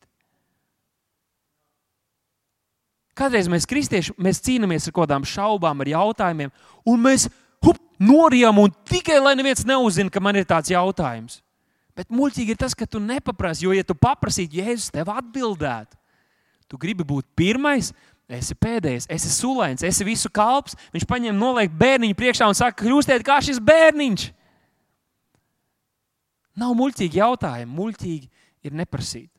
Kādreiz 3.18 3.48
mēs, 3.52 3.68
kristieši, 3.68 4.14
mēs 4.16 4.40
cīnāmies 4.44 4.88
ar 4.88 4.94
kaut 4.94 5.04
kādām 5.04 5.24
šaubām, 5.28 5.82
ar 5.84 5.90
jautājumiem, 5.92 6.52
un 6.88 7.02
mēs 7.02 7.26
hup, 7.64 7.80
norijam, 8.00 8.60
un 8.62 8.72
tikai 8.88 9.18
lai 9.20 9.34
neviens 9.38 9.66
neuzzina, 9.68 10.12
ka 10.12 10.22
man 10.24 10.38
ir 10.40 10.48
tāds 10.48 10.72
jautājums. 10.72 11.42
Bet 11.92 12.08
muļķīgi 12.08 12.54
ir 12.54 12.60
tas, 12.60 12.72
ka 12.72 12.88
tu 12.88 13.02
nepaprasti, 13.04 13.66
jo, 13.66 13.74
ja 13.76 13.84
tu 13.84 13.92
paprasītu, 13.92 14.62
Jēzus 14.62 14.94
tev 14.94 15.10
atbildētu, 15.12 15.98
tu 16.72 16.80
gribi 16.80 17.04
būt 17.04 17.26
pirmais, 17.36 17.90
esi 18.32 18.56
pēdējais, 18.56 19.08
esi 19.12 19.32
sulēns, 19.32 19.84
esi 19.84 20.06
visu 20.06 20.30
kalps. 20.32 20.76
Viņš 20.94 21.04
paņem 21.08 21.36
noliek 21.36 21.72
bērniņu 21.76 22.16
priekšā 22.16 22.48
un 22.48 22.56
saka, 22.56 22.80
kļūstiet 22.80 23.24
kā 23.26 23.38
šis 23.44 23.60
bērniņš. 23.60 24.30
Nav 26.62 26.72
muļķīgi 26.78 27.20
jautājumi, 27.20 27.76
muļķīgi 27.76 28.48
ir 28.68 28.76
neprasīt. 28.76 29.31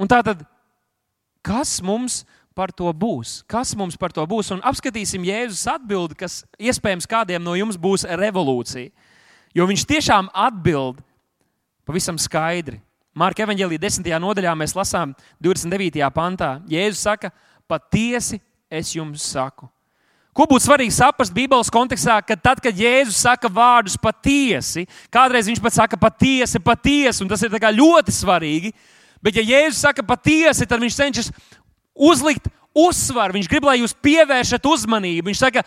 Un 0.00 0.08
tā 0.08 0.22
tad, 0.24 0.46
kas 1.44 1.76
mums 1.84 2.22
par 2.56 2.72
to 2.72 2.88
būs? 2.96 3.40
Kas 3.48 3.74
mums 3.76 3.98
par 4.00 4.14
to 4.16 4.24
būs? 4.28 4.48
Un 4.54 4.62
apskatīsim 4.64 5.24
Jēzus 5.28 5.66
atbildi, 5.68 6.16
kas 6.22 6.40
iespējams 6.56 7.08
kādiem 7.08 7.44
no 7.44 7.56
jums 7.58 7.76
būs 7.80 8.06
revolūcija. 8.08 8.88
Jo 9.56 9.66
viņš 9.68 9.84
tiešām 9.90 10.30
atbild 10.32 11.02
pavisam 11.84 12.18
skaidri. 12.20 12.78
Marka 13.16 13.42
evanģēlīja 13.42 13.82
10. 13.82 14.08
nodaļā 14.22 14.54
mēs 14.56 14.76
lasām 14.78 15.12
29. 15.42 16.06
pantā. 16.14 16.54
Jēzus 16.70 17.02
saka, 17.04 17.32
patiesi 17.68 18.38
es 18.70 18.94
jums 18.94 19.24
saku. 19.32 19.66
Ko 20.30 20.46
būtu 20.46 20.62
svarīgi 20.68 20.94
saprast 20.94 21.34
Bībeles 21.34 21.72
kontekstā, 21.74 22.20
ka 22.22 22.36
tad, 22.38 22.60
kad 22.62 22.76
Jēzus 22.78 23.18
saka 23.26 23.50
vārdus 23.50 23.98
patiesi, 23.98 24.86
kādreiz 25.10 25.50
viņš 25.50 25.60
pat 25.60 25.74
saka 25.74 25.98
patiesi, 25.98 26.62
patiesi, 26.62 27.24
un 27.24 27.28
tas 27.32 27.42
ir 27.42 27.50
ļoti 27.50 28.14
svarīgi. 28.14 28.70
Bet, 29.20 29.36
ja 29.36 29.44
Jēzus 29.44 29.82
saka 29.84 30.04
patiesi, 30.06 30.66
tad 30.68 30.80
viņš 30.80 30.96
cenšas 30.96 31.30
uzlikt 31.94 32.48
uzsvaru. 32.76 33.36
Viņš 33.36 33.50
grib, 33.50 33.66
lai 33.68 33.80
jūs 33.82 33.96
pievēršat 34.00 34.66
uzmanību. 34.70 35.28
Viņš 35.28 35.42
saka, 35.42 35.64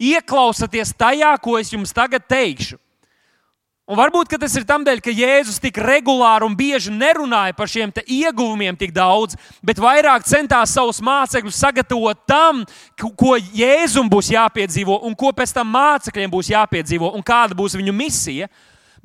ieklausieties 0.00 0.94
tajā, 0.96 1.34
ko 1.42 1.58
es 1.60 1.72
jums 1.72 1.94
tagad 1.96 2.24
teikšu. 2.28 2.78
Un 3.86 3.94
varbūt 3.94 4.32
tas 4.34 4.54
ir 4.58 4.64
tādēļ, 4.66 4.98
ka 4.98 5.12
Jēzus 5.14 5.60
tik 5.62 5.76
regulāri 5.78 6.42
un 6.42 6.56
bieži 6.58 6.90
nerunāja 6.90 7.54
par 7.54 7.70
šiem 7.70 7.92
ieguvumiem 8.02 8.74
tik 8.74 8.90
daudz, 8.90 9.36
bet 9.62 9.78
vairāk 9.78 10.26
centās 10.26 10.72
savus 10.74 10.98
mācekļus 10.98 11.60
sagatavot 11.62 12.18
tam, 12.26 12.64
ko 12.98 13.36
Jēzum 13.38 14.10
būs 14.10 14.32
jāpiedzīvo 14.34 14.98
un 15.06 15.14
ko 15.14 15.30
pēc 15.30 15.54
tam 15.54 15.70
mācekļiem 15.70 16.32
būs 16.34 16.50
jāpiedzīvo 16.50 17.12
un 17.14 17.22
kāda 17.22 17.54
būs 17.54 17.78
viņu 17.78 17.94
misija. 17.94 18.50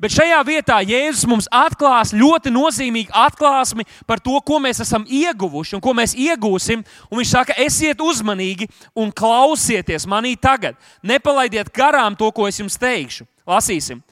Bet 0.02 0.16
šajā 0.16 0.40
vietā 0.42 0.80
Jēzus 0.82 1.28
mums 1.30 1.46
atklās 1.54 2.10
ļoti 2.10 2.50
nozīmīgu 2.50 3.14
atklāsmi 3.14 3.84
par 4.02 4.18
to, 4.18 4.34
ko 4.42 4.58
mēs 4.58 4.82
esam 4.82 5.04
ieguvuši 5.06 5.76
un 5.78 5.82
ko 5.84 5.94
mēs 5.94 6.16
iegūsim. 6.18 6.82
Un 7.06 7.20
viņš 7.20 7.34
saka, 7.36 7.54
esiet 7.62 8.02
uzmanīgi 8.02 8.66
un 8.98 9.12
klausieties 9.14 10.08
manī 10.10 10.34
tagad. 10.34 10.74
Nepalaidiet 11.06 11.70
garām 11.70 12.18
to, 12.18 12.32
ko 12.34 12.48
es 12.50 12.58
jums 12.58 12.80
teikšu. 12.82 13.28
Lasīsim! 13.46 14.02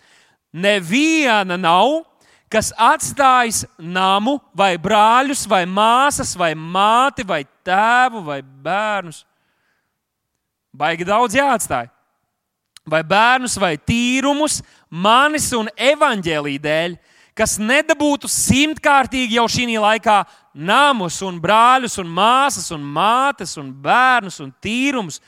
Neviena 0.54 1.58
nav, 1.58 2.04
kas 2.50 2.70
atstājis 2.78 3.64
namu, 3.78 4.38
vai 4.54 4.76
brāļus, 4.78 5.42
vai 5.50 5.64
māsas, 5.66 6.36
vai 6.38 6.52
māti, 6.54 7.26
vai 7.26 7.42
tēvu, 7.66 8.22
vai 8.30 8.40
bērnus. 8.42 9.24
Baigi 10.70 11.06
daudz 11.06 11.34
jāatstāj. 11.34 11.90
Vai 12.88 13.02
bērnus, 13.04 13.58
vai 13.60 13.74
tīrumus, 13.76 14.60
manis 14.88 15.50
un 15.56 15.68
evaņģēlīja 15.76 16.62
dēļ, 16.64 16.96
kas 17.36 17.58
nedabūtu 17.60 18.28
simtkārtīgi 18.30 19.36
jau 19.36 19.46
šī 19.48 19.66
laikā 19.76 20.22
namus, 20.54 21.20
un 21.22 21.38
brāļus, 21.40 21.98
un 22.00 22.08
māsas, 22.08 22.70
un 22.74 22.82
mātes, 22.82 23.56
un 23.60 23.70
bērnus, 23.72 24.40
un 24.40 24.50
tīrumus, 24.62 25.20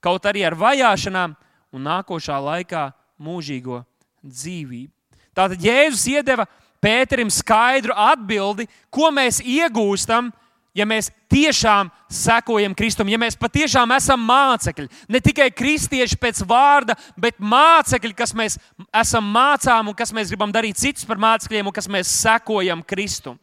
kaut 0.00 0.24
arī 0.26 0.46
ar 0.46 0.56
vajāšanām, 0.56 1.36
un 1.74 1.86
nākošā 1.86 2.38
laikā 2.40 2.88
mūžīgo 3.20 3.82
dzīvību. 4.24 4.90
Tātad 5.36 5.62
Jēzus 5.62 6.06
iedeva 6.10 6.46
Pēterim 6.80 7.28
skaidru 7.28 7.92
atbildi, 7.92 8.64
ko 8.88 9.10
mēs 9.12 9.42
iegūstam, 9.44 10.30
ja 10.74 10.86
mēs 10.86 11.10
tiešām 11.30 11.90
sekojam 12.10 12.74
Kristum, 12.78 13.08
ja 13.10 13.18
mēs 13.20 13.38
patiešām 13.38 13.90
esam 13.96 14.22
mācekļi. 14.26 14.88
Ne 15.10 15.20
tikai 15.22 15.50
kristieši 15.54 16.18
pēc 16.20 16.42
vārda, 16.48 16.96
bet 17.18 17.38
mācekļi, 17.38 18.14
kas 18.16 18.34
mēs 18.36 18.58
esam 19.02 19.26
mācām 19.34 19.90
un 19.90 19.98
kas 19.98 20.14
mēs 20.14 20.30
gribam 20.30 20.52
darīt 20.54 20.80
citus 20.80 21.06
par 21.08 21.20
mācekļiem 21.22 21.70
un 21.70 21.76
kas 21.76 21.90
mēs 21.90 22.12
sekojam 22.22 22.84
Kristum. 22.86 23.38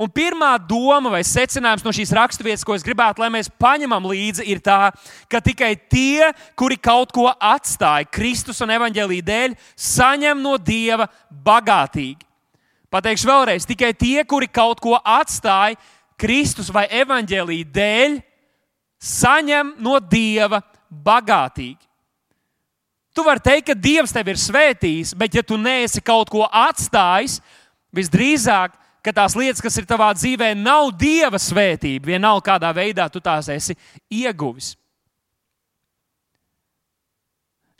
Un 0.00 0.08
pirmā 0.08 0.54
doma 0.56 1.10
vai 1.12 1.20
secinājums 1.26 1.84
no 1.84 1.92
šīs 1.92 2.14
raksturvietas, 2.16 2.64
ko 2.64 2.74
es 2.74 2.84
gribētu, 2.84 3.20
lai 3.20 3.28
mēs 3.34 3.50
paņemam 3.60 4.08
līdzi, 4.08 4.46
ir 4.48 4.62
tā, 4.64 4.88
ka 5.28 5.42
tikai 5.44 5.74
tie, 5.76 6.30
kuri 6.56 6.78
kaut 6.80 7.12
ko 7.12 7.28
atstāja 7.28 8.08
Kristus 8.08 8.64
un 8.64 8.72
evaņģēlīja 8.72 9.28
dēļ, 9.28 9.56
saņem 9.76 10.40
no 10.40 10.56
Dieva 10.56 11.10
bagātīgi. 11.44 12.24
Pateikšu 12.92 13.28
vēlreiz, 13.28 13.64
tikai 13.64 13.94
tie, 13.96 14.18
kuri 14.28 14.50
kaut 14.52 14.80
ko 14.84 14.98
atstāja 14.98 15.78
Kristus 16.22 16.70
vai 16.72 16.86
evaņģēlīja 17.02 17.70
dēļ, 17.74 18.18
saņem 19.02 19.74
no 19.82 19.96
Dieva 20.00 20.62
bagātīgi. 20.88 21.80
Tu 23.12 23.24
vari 23.26 23.42
teikt, 23.44 23.66
ka 23.68 23.74
Dievs 23.76 24.14
tevi 24.14 24.32
ir 24.32 24.40
svētījis, 24.40 25.16
bet 25.18 25.34
ja 25.36 25.42
tu 25.44 25.58
neesi 25.60 26.00
kaut 26.00 26.30
ko 26.32 26.46
atstājis, 26.46 27.40
visdrīzāk 27.92 28.78
ka 29.02 29.12
tās 29.14 29.34
lietas, 29.36 29.62
kas 29.62 29.76
ir 29.80 29.88
tavā 29.88 30.12
dzīvē, 30.14 30.52
nav 30.58 30.92
dieva 30.98 31.40
svētība, 31.40 32.12
vienalga 32.14 32.52
kādā 32.52 32.70
veidā 32.76 33.08
tu 33.10 33.20
tās 33.20 33.50
esi 33.50 33.76
ieguvis. 34.10 34.76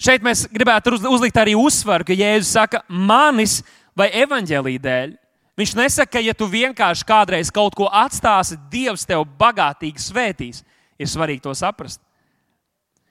Šeit 0.03 0.25
mēs 0.27 0.49
gribētu 0.51 0.97
uzlikt 1.13 1.37
arī 1.39 1.55
uzsvaru, 1.55 2.09
ka 2.09 2.17
Jēzus 2.17 2.57
saka, 2.57 2.81
manis 2.91 3.61
vai 3.95 4.09
evaņģēlīja 4.25 4.83
dēļ. 4.83 5.13
Viņš 5.59 5.75
nesaka, 5.77 6.15
ka, 6.17 6.23
ja 6.25 6.33
tu 6.33 6.49
vienkārši 6.49 7.05
kādreiz 7.05 7.51
kaut 7.53 7.75
ko 7.77 7.89
atstāsi, 7.93 8.57
Dievs 8.73 9.05
tev 9.09 9.27
bagātīgi 9.39 10.01
svētīs. 10.01 10.63
Ir 11.01 11.11
svarīgi 11.11 11.45
to 11.45 11.53
saprast. 11.57 12.01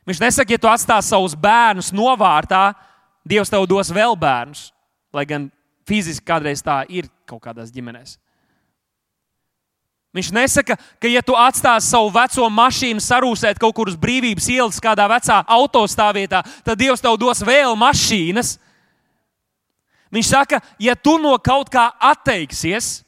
Viņš 0.10 0.22
nesaka, 0.24 0.56
ja 0.56 0.62
tu 0.62 0.70
atstāsi 0.72 1.12
savus 1.14 1.36
bērnus 1.38 1.92
novārtā, 1.94 2.72
Dievs 3.28 3.52
tev 3.54 3.68
dos 3.70 3.92
vēl 3.94 4.18
bērnus. 4.18 4.72
Lai 5.14 5.28
gan 5.30 5.52
fiziski 5.86 6.26
kādreiz 6.26 6.64
tā 6.66 6.82
ir 6.90 7.10
kaut 7.30 7.44
kādās 7.44 7.70
ģimenēs. 7.74 8.18
Viņš 10.12 10.32
nesaka, 10.36 10.76
ka, 10.76 11.08
ja 11.08 11.22
tu 11.24 11.38
atstāsi 11.40 11.88
savu 11.94 12.10
veco 12.12 12.50
mašīnu 12.52 13.00
sarūsēt 13.04 13.62
kaut 13.62 13.76
kur 13.78 13.88
uz 13.88 13.96
brīvības 14.00 14.50
ielas, 14.52 14.82
kādā 14.84 15.06
vecā 15.08 15.38
autostāvvietā, 15.48 16.42
tad 16.66 16.80
Dievs 16.80 17.04
tev 17.04 17.16
dos 17.22 17.44
vēl 17.48 17.78
mašīnas. 17.80 18.58
Viņš 20.12 20.28
saka, 20.28 20.60
ja 20.80 20.96
tu 20.96 21.16
no 21.22 21.38
kaut 21.40 21.72
kā 21.72 21.88
atteiksies 22.00 23.02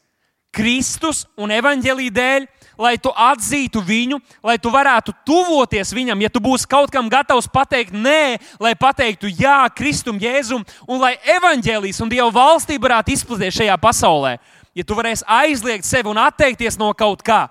Kristus 0.53 1.23
un 1.35 1.51
evaņģēlī 1.51 2.11
dēļ, 2.13 2.45
lai 2.77 2.93
tu 3.01 3.09
atzītu 3.09 3.81
viņu, 3.85 4.19
lai 4.45 4.55
tu 4.61 4.69
varētu 4.73 5.13
tuvoties 5.25 5.93
viņam, 5.93 6.21
ja 6.21 6.29
tu 6.29 6.41
būsi 6.43 6.69
kaut 6.69 6.93
kam 6.93 7.09
gatavs 7.09 7.49
pateikt 7.49 7.93
nē, 7.93 8.37
lai 8.61 8.73
pateiktu 8.77 9.31
jā 9.33 9.63
Kristum, 9.75 10.19
Jēzum, 10.21 10.65
un 10.87 11.01
lai 11.01 11.15
evaņģēlijas 11.37 12.01
un 12.05 12.11
Dieva 12.13 12.29
valstība 12.33 12.87
varētu 12.87 13.15
izplatīties 13.15 13.59
šajā 13.61 13.79
pasaulē. 13.81 14.37
Ja 14.73 14.85
tu 14.85 14.97
varēsi 14.97 15.25
aizliegt 15.29 15.85
sevi 15.85 16.09
un 16.09 16.21
atteikties 16.21 16.79
no 16.81 16.89
kaut 16.97 17.21
kā, 17.25 17.47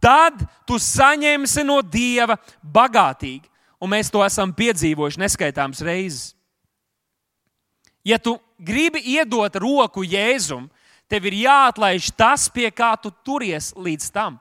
tad 0.00 0.40
tu 0.68 0.80
saņemsi 0.80 1.64
no 1.64 1.82
Dieva 1.84 2.36
bagātīgi. 2.60 3.44
Un 3.80 3.92
mēs 3.92 4.08
to 4.08 4.22
esam 4.24 4.54
piedzīvojuši 4.56 5.20
neskaitāmas 5.20 5.82
reizes. 5.84 6.32
Ja 8.06 8.16
tu 8.22 8.38
gribi 8.58 9.02
iedot 9.16 9.56
roku 9.60 10.04
Jēzum, 10.04 10.66
tev 11.08 11.28
ir 11.28 11.38
jāatlaiž 11.46 12.10
tas, 12.16 12.48
pie 12.50 12.70
kā 12.70 12.94
tu 13.00 13.12
turies 13.24 13.72
līdz 13.76 14.10
tam. 14.14 14.40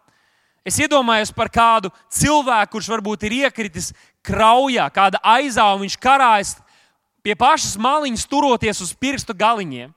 Es 0.66 0.80
iedomājos 0.82 1.30
par 1.30 1.52
kādu 1.54 1.92
cilvēku, 2.10 2.74
kurš 2.74 2.90
varbūt 2.90 3.28
ir 3.28 3.36
iekritis 3.46 3.92
kraujā, 4.26 4.88
kāda 4.90 5.22
aizāva 5.22 5.78
viņš 5.84 5.98
karājas 6.02 6.56
pie 7.22 7.36
pašas 7.38 7.76
maliņas, 7.78 8.26
turoties 8.30 8.82
uz 8.82 8.94
pirkstu 8.98 9.36
galiņiem. 9.38 9.94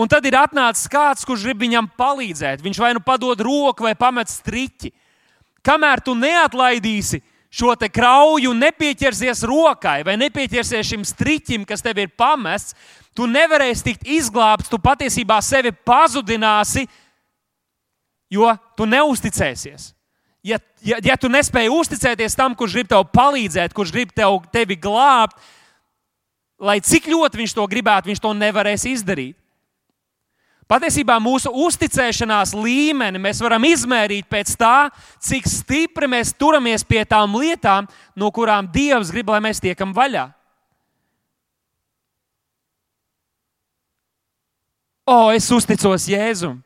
Un 0.00 0.08
tad 0.08 0.24
ir 0.24 0.36
atnācis 0.40 0.88
kāds, 0.88 1.26
kurš 1.28 1.44
grib 1.44 1.60
viņam 1.60 1.90
palīdzēt. 2.00 2.62
Viņš 2.64 2.80
vai 2.80 2.94
nu 2.96 3.02
padod 3.04 3.40
roku, 3.44 3.84
vai 3.84 3.92
pamet 3.92 4.32
striķi. 4.32 4.88
Kamēr 5.62 6.00
tu 6.00 6.16
neatlaidīsi 6.16 7.20
šo 7.52 7.74
krauju, 7.76 8.54
nepieķersies 8.56 9.44
rokai 9.44 10.00
vai 10.04 10.16
nepieķersies 10.16 10.88
šim 10.88 11.04
striķim, 11.04 11.66
kas 11.68 11.84
tev 11.84 12.00
ir 12.00 12.08
pamests, 12.16 12.74
tu 13.16 13.28
nevarēsi 13.28 13.86
tikt 13.90 14.06
izglābts. 14.08 14.70
Tu 14.72 14.78
patiesībā 14.80 15.38
sevi 15.44 15.72
pazudināsi, 15.72 16.86
jo 18.32 18.52
tu 18.76 18.88
neusticēsies. 18.88 19.92
Ja, 20.42 20.58
ja, 20.82 20.98
ja 21.04 21.16
tu 21.20 21.30
nespēji 21.30 21.70
uzticēties 21.70 22.34
tam, 22.34 22.56
kurš 22.58 22.80
grib 22.80 22.88
tev 22.90 23.04
palīdzēt, 23.14 23.74
kurš 23.76 23.92
grib 23.94 24.10
tev, 24.16 24.40
tevi 24.50 24.74
glābt, 24.74 25.36
lai 26.58 26.80
cik 26.82 27.06
ļoti 27.10 27.38
viņš 27.42 27.54
to 27.54 27.66
gribētu, 27.70 28.10
viņš 28.10 28.22
to 28.22 28.32
nevarēs 28.34 28.88
izdarīt. 28.90 29.36
Patiesībā 30.70 31.18
mūsu 31.20 31.50
uzticēšanās 31.66 32.54
līmeni 32.56 33.20
mēs 33.20 33.42
varam 33.44 33.66
izmērīt 33.68 34.24
pēc 34.30 34.54
tā, 34.56 34.88
cik 35.20 35.46
stipri 35.50 36.08
mēs 36.08 36.32
turamies 36.38 36.86
pie 36.86 37.02
tām 37.04 37.34
lietām, 37.36 37.88
no 38.16 38.30
kurām 38.32 38.70
Dievs 38.72 39.10
grib, 39.12 39.28
lai 39.28 39.42
mēs 39.44 39.60
tiekam 39.60 39.92
vaļā. 39.92 40.30
O, 45.12 45.28
es 45.28 45.50
uzticos 45.52 46.06
Jēzum. 46.08 46.60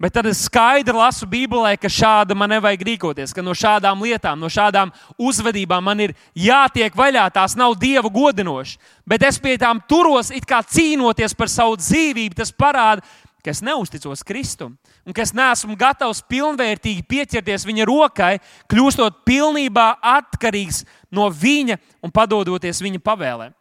Bet 0.00 0.14
tad 0.16 0.26
es 0.26 0.40
skaidri 0.48 0.94
lasu 0.96 1.26
Bībelē, 1.28 1.74
ka 1.78 1.90
šāda 1.92 2.34
man 2.36 2.50
nevajag 2.50 2.82
rīkoties, 2.88 3.34
ka 3.36 3.42
no 3.44 3.52
šādām 3.54 4.00
lietām, 4.04 4.40
no 4.40 4.48
šādām 4.50 4.90
uzvedībām 5.20 5.84
man 5.84 6.00
ir 6.06 6.14
jātiek 6.36 6.96
vaļā. 6.96 7.26
Tās 7.34 7.54
nav 7.56 7.76
dievu 7.80 8.10
godinošas. 8.12 8.78
Bet 9.06 9.26
es 9.28 9.38
pie 9.38 9.58
tām 9.60 9.82
turos, 9.88 10.32
it 10.34 10.48
kā 10.48 10.62
cīnoties 10.64 11.36
par 11.36 11.52
savu 11.52 11.76
dzīvību. 11.80 12.38
Tas 12.40 12.52
parāda, 12.52 13.04
ka 13.44 13.52
es 13.52 13.60
neusticos 13.64 14.24
Kristum 14.24 14.78
un 15.04 15.12
ka 15.12 15.22
es 15.22 15.34
neesmu 15.36 15.76
gatavs 15.76 16.24
pilnvērtīgi 16.32 17.04
pieķerties 17.04 17.68
viņa 17.68 17.84
rokai, 17.90 18.38
kļūstot 18.72 19.20
pilnībā 19.28 19.90
atkarīgs 20.16 20.86
no 21.12 21.28
viņa 21.28 21.76
un 22.00 22.14
padodoties 22.14 22.80
viņa 22.80 23.04
pavēlēm. 23.04 23.52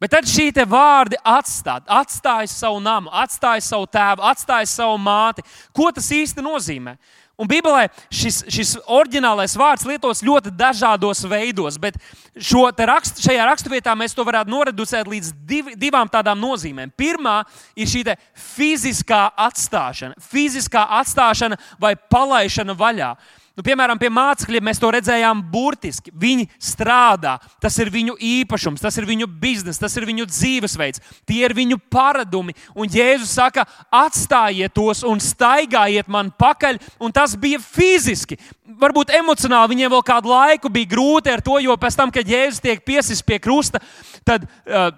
Bet 0.00 0.12
tad 0.12 0.26
šī 0.28 0.50
vārdi 0.68 1.16
atstāt, 1.24 1.86
atstāja 1.88 2.48
savu 2.52 2.82
namu, 2.84 3.08
atstāja 3.08 3.62
savu 3.64 3.86
tēvu, 3.88 4.24
atstāja 4.28 4.68
savu 4.68 4.98
māti. 5.00 5.44
Ko 5.72 5.88
tas 5.90 6.10
īsti 6.12 6.44
nozīmē? 6.44 6.98
Un 7.36 7.48
Bībelē 7.48 7.90
šis, 8.08 8.42
šis 8.48 8.70
oriģinālais 8.88 9.56
vārds 9.60 9.84
lietots 9.84 10.22
ļoti 10.24 10.54
dažādos 10.56 11.20
veidos, 11.28 11.76
bet 11.76 11.98
rakst, 12.88 13.20
šajā 13.24 13.44
raksturvietā 13.44 13.92
mēs 13.92 14.16
to 14.16 14.24
varētu 14.24 14.52
noreducēt 14.52 15.08
līdz 15.12 15.32
div, 15.44 15.68
divām 15.76 16.08
tādām 16.08 16.40
nozīmēm. 16.40 16.94
Pirmā 16.96 17.42
ir 17.76 17.92
šī 17.92 18.06
fiziskā 18.32 19.26
atstāšana, 19.48 20.16
fiziskā 20.16 20.86
atstāšana 21.00 21.60
vai 21.80 21.92
palaišana 21.96 22.76
vaļā. 22.76 23.12
Nu, 23.56 23.64
piemēram, 23.64 23.96
pie 23.96 24.10
mācekļiem 24.12 24.66
mēs 24.68 24.80
to 24.82 24.90
redzējām 24.92 25.38
burtiski. 25.48 26.12
Viņi 26.12 26.44
strādā, 26.60 27.38
tas 27.62 27.78
ir 27.80 27.88
viņu 27.94 28.18
īpašums, 28.20 28.82
tas 28.84 28.98
ir 29.00 29.06
viņu 29.08 29.30
biznesa, 29.40 29.86
tas 29.86 29.96
ir 29.96 30.04
viņu 30.04 30.26
dzīvesveids, 30.28 31.00
tie 31.24 31.38
ir 31.46 31.54
viņu 31.56 31.78
paradumi. 31.88 32.52
Un 32.76 32.92
Jēzus 32.92 33.32
saka, 33.38 33.64
atstājiet 33.88 34.74
tos 34.76 35.00
un 35.08 35.22
staigājiet 35.24 36.12
man 36.12 36.28
pakaļ. 36.36 36.82
Un 37.00 37.16
tas 37.16 37.32
bija 37.40 37.56
fiziski. 37.62 38.36
Varbūt 38.76 39.14
emocionāli 39.16 39.72
viņiem 39.72 39.94
vēl 39.94 40.04
kādu 40.04 40.34
laiku 40.34 40.68
bija 40.72 40.92
grūti 40.92 41.32
ar 41.32 41.40
to, 41.40 41.56
jo 41.64 41.78
pēc 41.80 41.96
tam, 41.96 42.12
kad 42.12 42.28
Jēzus 42.28 42.60
tiek 42.60 42.84
piesprāstīts 42.84 43.24
pie 43.24 43.40
krusta, 43.40 43.80
tad. 44.20 44.44
Uh, 44.68 44.92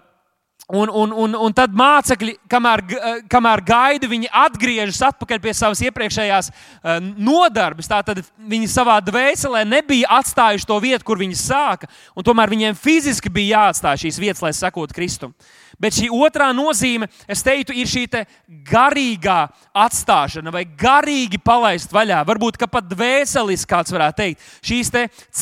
Un, 0.70 0.90
un, 0.92 1.12
un, 1.16 1.32
un 1.32 1.52
tad 1.56 1.72
mācekļi, 1.72 2.34
kamēr, 2.44 2.82
eh, 2.92 3.20
kamēr 3.32 3.62
gaida, 3.64 4.08
viņi 4.10 4.28
atgriežas 4.36 4.98
atpakaļ 5.06 5.38
pie 5.40 5.54
savas 5.56 5.80
iepriekšējās 5.80 6.50
uh, 6.52 6.98
nodarbes. 7.00 7.88
Tātad 7.88 8.20
viņi 8.36 8.68
savā 8.68 8.98
dvēselē 9.00 9.62
nebija 9.64 10.10
atstājuši 10.18 10.68
to 10.68 10.76
vietu, 10.84 11.06
kur 11.08 11.22
viņi 11.22 11.38
sāka. 11.40 11.88
Tomēr 12.20 12.52
viņiem 12.52 12.76
fiziski 12.76 13.32
bija 13.32 13.62
jāatstāj 13.62 14.02
šīs 14.04 14.20
vietas, 14.20 14.44
lai 14.44 14.52
sekotu 14.52 14.98
Kristum. 14.98 15.32
Bet 15.78 15.94
šī 15.94 16.08
otrā 16.10 16.50
nozīme, 16.52 17.06
es 17.30 17.40
teiktu, 17.46 17.72
ir 17.72 17.86
šī 17.86 18.04
te 18.10 18.24
garīgā 18.66 19.44
atstāšana 19.78 20.50
vai 20.52 20.64
garīgi 20.66 21.38
palaist 21.40 21.94
vaļā. 21.94 22.24
Varbūt 22.26 22.58
pat 22.66 22.88
dvēseliski 22.90 23.70
kāds 23.70 23.94
varētu 23.94 24.18
teikt. 24.18 24.48
Šīs 24.66 24.90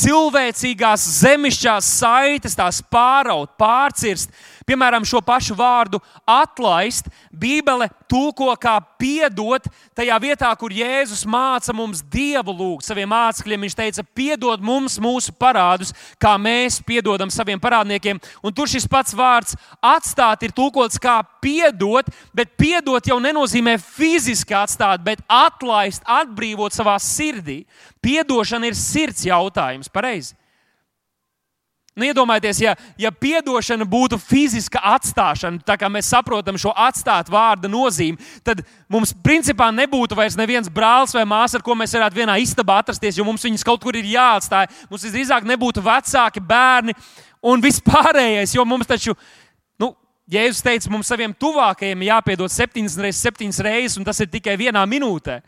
cilvēcīgās 0.03 1.07
zemišķās 1.23 1.89
saites, 2.03 2.59
tās 2.59 2.83
pāraut, 2.85 3.57
pārcirst 3.59 4.31
Piemēram, 4.67 5.05
šo 5.07 5.21
pašu 5.23 5.55
vārdu 5.55 6.01
atlaist, 6.27 7.07
Bībele 7.31 7.87
tulko 8.11 8.49
kā 8.59 8.75
piedot 8.99 9.63
tajā 9.95 10.17
vietā, 10.19 10.49
kur 10.59 10.73
Jēzus 10.75 11.23
māca 11.23 11.71
mums 11.77 12.01
Dievu 12.03 12.51
lūgt 12.51 12.89
saviem 12.89 13.07
mācekļiem. 13.13 13.63
Viņš 13.63 13.77
teica, 13.79 14.05
piedod 14.19 14.65
mums 14.67 14.97
mūsu 15.03 15.31
parādus, 15.39 15.93
kā 16.19 16.33
mēs 16.35 16.81
piedodam 16.83 17.31
saviem 17.31 17.63
parādniekiem. 17.63 18.19
Un 18.43 18.57
tur 18.57 18.67
šis 18.67 18.89
pats 18.91 19.15
vārds 19.15 19.55
atstāt 19.79 20.43
ir 20.43 20.55
tulkots 20.57 20.99
kā 20.99 21.21
piedot, 21.39 22.11
bet 22.35 22.57
piedot 22.59 23.07
jau 23.07 23.21
nenozīmē 23.23 23.77
fiziski 23.79 24.57
atstāt, 24.59 25.05
bet 25.07 25.23
atlaist, 25.31 26.03
atbrīvot 26.03 26.75
savā 26.75 26.99
sirdī. 26.99 27.61
Piedošana 28.03 28.67
ir 28.67 28.75
sirds 28.75 29.23
jautājums, 29.31 29.93
pareizi. 29.95 30.35
Nu, 31.97 32.05
iedomājieties, 32.05 32.59
ja, 32.61 32.75
ja 33.01 33.09
atdošana 33.09 33.87
būtu 33.89 34.19
fiziska 34.21 34.83
atstāšana, 34.85 35.63
tā 35.65 35.79
kā 35.81 35.89
mēs 35.89 36.11
saprotam 36.13 36.59
šo 36.61 36.75
atstāt 36.77 37.31
vārda 37.33 37.71
nozīmi, 37.73 38.21
tad 38.45 38.61
mums 38.93 39.15
principā 39.25 39.71
nebūtu 39.73 40.19
vairs 40.19 40.37
neviens 40.37 40.69
brālis 40.69 41.17
vai 41.17 41.25
māsa, 41.25 41.57
ar 41.57 41.65
ko 41.65 41.73
mēs 41.73 41.97
varētu 41.97 42.19
vienā 42.21 42.37
istabā 42.43 42.83
atrasties, 42.83 43.17
jo 43.17 43.25
mums 43.25 43.49
viņus 43.49 43.65
kaut 43.65 43.81
kur 43.81 43.97
ir 43.97 44.11
jāatstāj. 44.13 44.69
Mums 44.91 45.09
visdrīzāk 45.09 45.49
nebūtu 45.49 45.81
vecāki, 45.81 46.45
bērni 46.45 46.93
un 47.41 47.65
vispārējais, 47.65 48.53
jo 48.59 48.69
mums 48.69 48.93
taču. 48.93 49.17
Nu, 49.81 49.95
Jēzus 50.29 50.61
teica, 50.69 50.93
mums 50.93 51.09
saviem 51.09 51.33
tuvākajiem 51.33 52.05
jāpiedod 52.11 52.53
septiņas 52.53 53.01
reizes, 53.07 53.25
septiņas 53.25 53.63
reizes, 53.65 53.97
un 53.97 54.05
tas 54.05 54.21
ir 54.21 54.29
tikai 54.29 54.59
vienā 54.61 54.85
minūtē. 54.85 55.41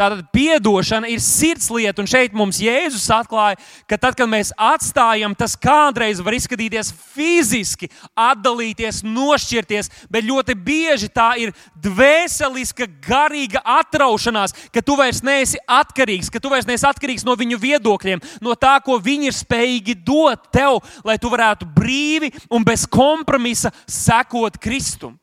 Tātad 0.00 0.24
atdošana 0.32 1.10
ir 1.12 1.20
sirdslieta, 1.20 2.00
un 2.00 2.08
šeit 2.08 2.32
mums 2.32 2.56
Jēzus 2.64 3.04
atklāja, 3.12 3.58
ka 3.84 3.98
tad, 4.00 4.16
kad 4.16 4.30
mēs 4.32 4.54
atstājam, 4.56 5.34
tas 5.36 5.58
kādreiz 5.60 6.22
var 6.24 6.38
izskatīties 6.38 6.88
fiziski, 7.12 7.90
atdalīties, 8.16 9.02
nošķirties, 9.04 9.92
bet 10.08 10.24
ļoti 10.24 10.56
bieži 10.56 11.10
tā 11.12 11.34
ir 11.44 11.52
dvēseliska, 11.84 12.88
garīga 13.04 13.60
atraušanās, 13.76 14.56
ka 14.72 14.80
tu 14.80 14.96
vairs 14.96 15.20
neesi 15.26 15.60
atkarīgs, 15.68 16.32
ka 16.32 16.40
tu 16.40 16.48
vairs 16.48 16.68
neesi 16.68 16.88
atkarīgs 16.88 17.28
no 17.28 17.36
viņu 17.36 17.60
viedokļiem, 17.60 18.24
no 18.40 18.56
tā, 18.56 18.78
ko 18.80 18.96
viņi 18.96 19.28
ir 19.28 19.36
spējīgi 19.36 20.00
dot 20.00 20.48
tev, 20.48 20.80
lai 21.04 21.20
tu 21.20 21.28
varētu 21.28 21.68
brīvi 21.76 22.32
un 22.48 22.64
bez 22.64 22.88
kompromisa 22.88 23.68
sekot 23.84 24.56
Kristum. 24.64 25.19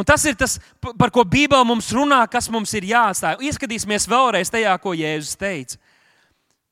Un 0.00 0.08
tas 0.08 0.24
ir 0.24 0.36
tas, 0.40 0.56
par 0.80 1.12
ko 1.12 1.26
Bībele 1.28 1.66
mums 1.68 1.90
runā, 1.92 2.22
kas 2.32 2.48
mums 2.48 2.72
ir 2.78 2.88
jāatstāj. 2.88 3.42
Ieskatīsimies 3.44 4.08
vēlreiz 4.08 4.52
tajā, 4.52 4.72
ko 4.80 4.96
Jēzus 4.96 5.36
teica. 5.36 5.76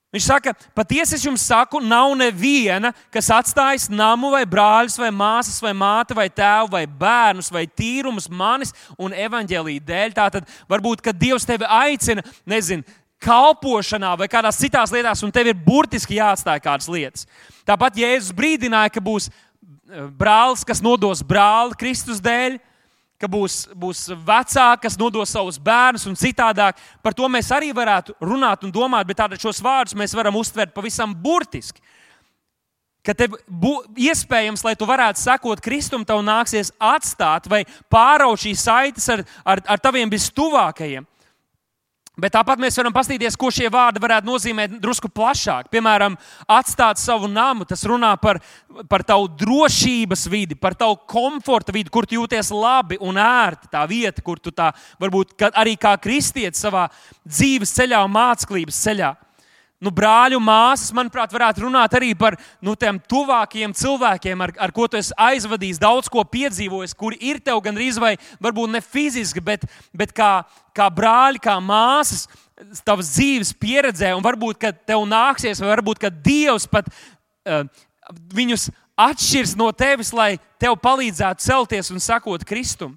Viņš 0.08 0.24
saka, 0.24 0.54
patiesi 0.72 1.18
es 1.18 1.24
jums 1.26 1.42
saku, 1.44 1.82
nav 1.84 2.14
neviena, 2.16 2.94
kas 3.12 3.26
atstājas 3.28 3.90
namu, 3.92 4.30
vai 4.32 4.46
brāļus, 4.48 4.96
vai 4.96 5.10
māsas, 5.12 5.58
vai 5.60 5.74
māti, 5.76 6.16
vai 6.16 6.30
tēvu, 6.32 6.70
vai 6.72 6.86
bērnus, 6.88 7.50
vai 7.52 7.66
tīrumus 7.68 8.30
manis 8.32 8.72
un 8.96 9.12
evaņģēlīja 9.12 9.84
dēļ. 9.90 10.14
Tātad 10.16 10.48
varbūt, 10.70 11.02
kad 11.04 11.20
Dievs 11.20 11.44
tevi 11.44 11.68
aicina, 11.68 12.24
nezinu, 12.48 12.88
kalpošanā 13.20 14.14
vai 14.16 14.30
kādās 14.32 14.56
citās 14.62 14.94
lietās, 14.94 15.20
un 15.26 15.34
tev 15.34 15.50
ir 15.52 15.60
burtiski 15.66 16.16
jāatstāj 16.16 16.62
kādas 16.64 16.88
lietas. 16.88 17.28
Tāpat 17.68 18.00
Jēzus 18.00 18.32
brīdināja, 18.32 18.94
ka 18.94 19.04
būs 19.04 19.28
eh, 19.28 20.08
brālis, 20.08 20.64
kas 20.64 20.80
nodos 20.80 21.20
brāli 21.20 21.76
Kristus 21.76 22.24
dēļ, 22.24 22.56
ka 23.18 23.26
būs, 23.30 23.66
būs 23.74 24.06
vecāki, 24.14 24.84
kas 24.84 24.96
nodos 24.98 25.32
savus 25.34 25.58
bērnus 25.58 26.06
un 26.06 26.16
citādāk. 26.18 26.78
Par 27.02 27.16
to 27.18 27.26
mēs 27.30 27.50
arī 27.54 27.72
varētu 27.74 28.14
runāt 28.22 28.62
un 28.64 28.72
domāt, 28.74 29.08
bet 29.08 29.18
tātad 29.18 29.42
šos 29.42 29.60
vārdus 29.64 29.96
mēs 29.98 30.14
varam 30.14 30.38
uztvert 30.38 30.74
pavisam 30.74 31.14
burtiski. 31.14 31.82
Ka 33.02 33.14
tev 33.16 33.38
bū, 33.46 33.74
iespējams, 33.98 34.62
lai 34.66 34.74
tu 34.78 34.86
varētu 34.86 35.22
sekot 35.22 35.62
Kristum, 35.64 36.04
tev 36.06 36.20
nāksies 36.26 36.70
atstāt 36.78 37.46
vai 37.50 37.62
pāraut 37.90 38.42
šīs 38.42 38.66
saites 38.68 39.06
ar, 39.10 39.24
ar, 39.46 39.62
ar 39.66 39.82
taviem 39.82 40.10
vistuvākajiem. 40.12 41.06
Bet 42.18 42.34
tāpat 42.34 42.58
mēs 42.58 42.74
varam 42.80 42.94
paskatīties, 42.94 43.36
ko 43.38 43.50
šie 43.54 43.68
vārdi 43.70 44.02
varētu 44.02 44.26
nozīmēt 44.26 44.72
drusku 44.82 45.06
plašāk. 45.14 45.68
Piemēram, 45.70 46.16
atstāt 46.50 46.98
savu 46.98 47.30
namu. 47.30 47.66
Tas 47.68 47.84
runā 47.86 48.10
par, 48.18 48.40
par 48.90 49.04
tavu 49.06 49.28
drošības 49.38 50.26
vidi, 50.32 50.58
par 50.58 50.74
tavu 50.78 50.98
komforta 51.06 51.74
vidi, 51.74 51.92
kur 51.94 52.08
tu 52.10 52.18
jūties 52.18 52.50
labi 52.50 52.98
un 52.98 53.20
ērti. 53.22 53.70
Tā 53.70 53.84
vieta, 53.86 54.24
kur 54.26 54.42
tu 54.42 54.50
tā 54.50 54.72
varbūt 54.98 55.46
arī 55.52 55.76
kā 55.78 55.94
kristietis 56.02 56.66
savā 56.66 56.88
dzīves 57.22 57.76
ceļā 57.78 58.02
un 58.02 58.14
mācības 58.18 58.82
ceļā. 58.88 59.14
Nu, 59.78 59.92
brāļu 59.94 60.40
māsas, 60.42 60.90
manuprāt, 60.90 61.30
varētu 61.30 61.62
runāt 61.62 61.92
arī 61.94 62.10
par 62.18 62.34
nu, 62.64 62.72
tiem 62.74 62.96
tuvākiem 62.98 63.70
cilvēkiem, 63.78 64.40
ar, 64.42 64.52
ar 64.66 64.72
ko 64.74 64.88
tu 64.90 64.98
esi 64.98 65.14
aizvadījis, 65.14 65.78
daudz 65.78 66.10
ko 66.10 66.24
piedzīvojis, 66.26 66.96
kuri 66.98 67.20
ir 67.30 67.38
tev 67.38 67.60
gan 67.62 67.78
arī, 67.78 67.92
vai 68.02 68.16
varbūt 68.42 68.72
ne 68.74 68.82
fiziski, 68.82 69.42
bet, 69.44 69.68
bet 69.94 70.10
kā, 70.16 70.32
kā 70.74 70.88
brāļi, 70.90 71.38
kā 71.44 71.54
māsas, 71.62 72.26
tavas 72.82 73.12
dzīves 73.14 73.54
pieredzē, 73.54 74.10
un 74.18 74.26
varbūt, 74.26 74.58
ka 74.58 74.72
tev 74.74 75.06
nāksies, 75.06 75.62
vai 75.62 75.70
varbūt, 75.76 76.02
ka 76.02 76.10
Dievs 76.10 76.66
pat 76.66 76.90
uh, 76.90 77.62
viņus 78.34 78.66
atšķirs 78.98 79.54
no 79.60 79.70
tevis, 79.70 80.10
lai 80.10 80.32
tev 80.58 80.74
palīdzētu 80.82 81.44
celties 81.46 81.92
un 81.94 82.02
sakot 82.02 82.42
Kristum. 82.42 82.96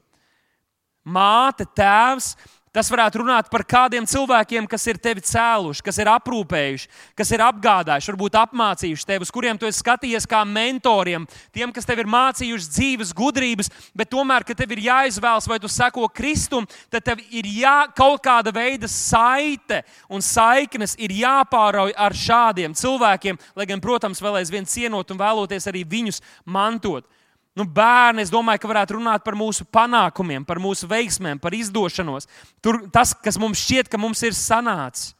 Māte, 1.05 1.65
tēvs, 1.77 2.33
Tas 2.71 2.87
varētu 2.87 3.19
runāt 3.19 3.49
par 3.51 3.65
kādiem 3.67 4.05
cilvēkiem, 4.07 4.63
kas 4.71 4.85
ir 4.87 4.95
tevi 5.03 5.19
cēluši, 5.27 5.83
kas 5.83 5.97
ir 5.99 6.07
aprūpējuši, 6.07 6.87
kas 7.19 7.33
ir 7.35 7.43
apgādājuši, 7.43 8.07
varbūt 8.13 8.37
apmācījuši 8.39 9.07
tevi, 9.09 9.27
uz 9.27 9.33
kuriem 9.35 9.59
tu 9.59 9.67
esi 9.67 9.81
skatījies 9.81 10.23
kā 10.31 10.45
mentoriem, 10.47 11.25
tiem, 11.51 11.73
kas 11.75 11.89
tev 11.89 11.99
ir 11.99 12.07
mācījuši 12.07 12.71
dzīves 12.71 13.11
gudrības, 13.17 13.67
bet 13.91 14.13
tomēr, 14.15 14.47
kad 14.47 14.55
tev 14.63 14.71
ir 14.71 14.85
jāizvēlas, 14.87 15.51
vai 15.51 15.59
tu 15.59 15.67
seko 15.67 16.07
Kristum, 16.15 16.63
tad 16.87 17.03
tev 17.11 17.19
ir 17.27 17.51
jā, 17.51 17.75
kaut 17.91 18.23
kāda 18.23 18.55
veida 18.55 18.87
saite 18.87 19.83
un 20.07 20.23
saiknes 20.23 20.95
ir 20.95 21.11
jāpārauj 21.11 21.91
ar 21.91 22.15
šādiem 22.15 22.71
cilvēkiem, 22.71 23.35
lai 23.59 23.67
gan, 23.67 23.83
protams, 23.83 24.23
vēl 24.23 24.39
aizvien 24.39 24.63
cienot 24.63 25.11
un 25.11 25.19
vēloties 25.19 25.67
arī 25.67 25.83
viņus 25.83 26.23
mantot. 26.47 27.03
Nu, 27.51 27.65
bērni, 27.67 28.23
es 28.23 28.31
domāju, 28.31 28.61
ka 28.63 28.69
varētu 28.71 28.95
runāt 28.95 29.25
par 29.25 29.35
mūsu 29.35 29.65
panākumiem, 29.67 30.45
par 30.47 30.59
mūsu 30.63 30.87
veiksmēm, 30.87 31.39
par 31.41 31.55
izdošanos. 31.55 32.29
Tur, 32.63 32.85
tas, 32.93 33.11
kas 33.11 33.35
mums 33.41 33.59
šķiet, 33.59 33.89
ka 33.91 33.99
mums 33.99 34.21
ir 34.23 34.35
sanācis. 34.37 35.11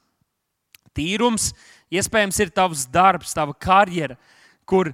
Tīrums, 0.96 1.50
iespējams, 1.92 2.40
ir 2.44 2.54
tavs 2.56 2.86
darbs, 2.92 3.36
tava 3.36 3.56
karjera, 3.56 4.16
kur 4.68 4.94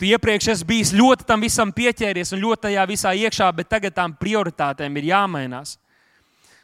tu 0.00 0.08
iepriekš 0.08 0.50
esi 0.54 0.68
bijis 0.68 0.94
ļoti 0.96 1.26
tam 1.28 1.44
visam 1.44 1.72
pieķēries 1.76 2.32
un 2.32 2.42
ļoti 2.44 2.68
tajā 2.68 2.84
visā 2.88 3.12
iekšā, 3.20 3.48
bet 3.56 3.68
tagad 3.68 3.96
tām 3.96 4.16
prioritātēm 4.16 4.96
ir 4.96 5.10
jāmainās. 5.10 5.76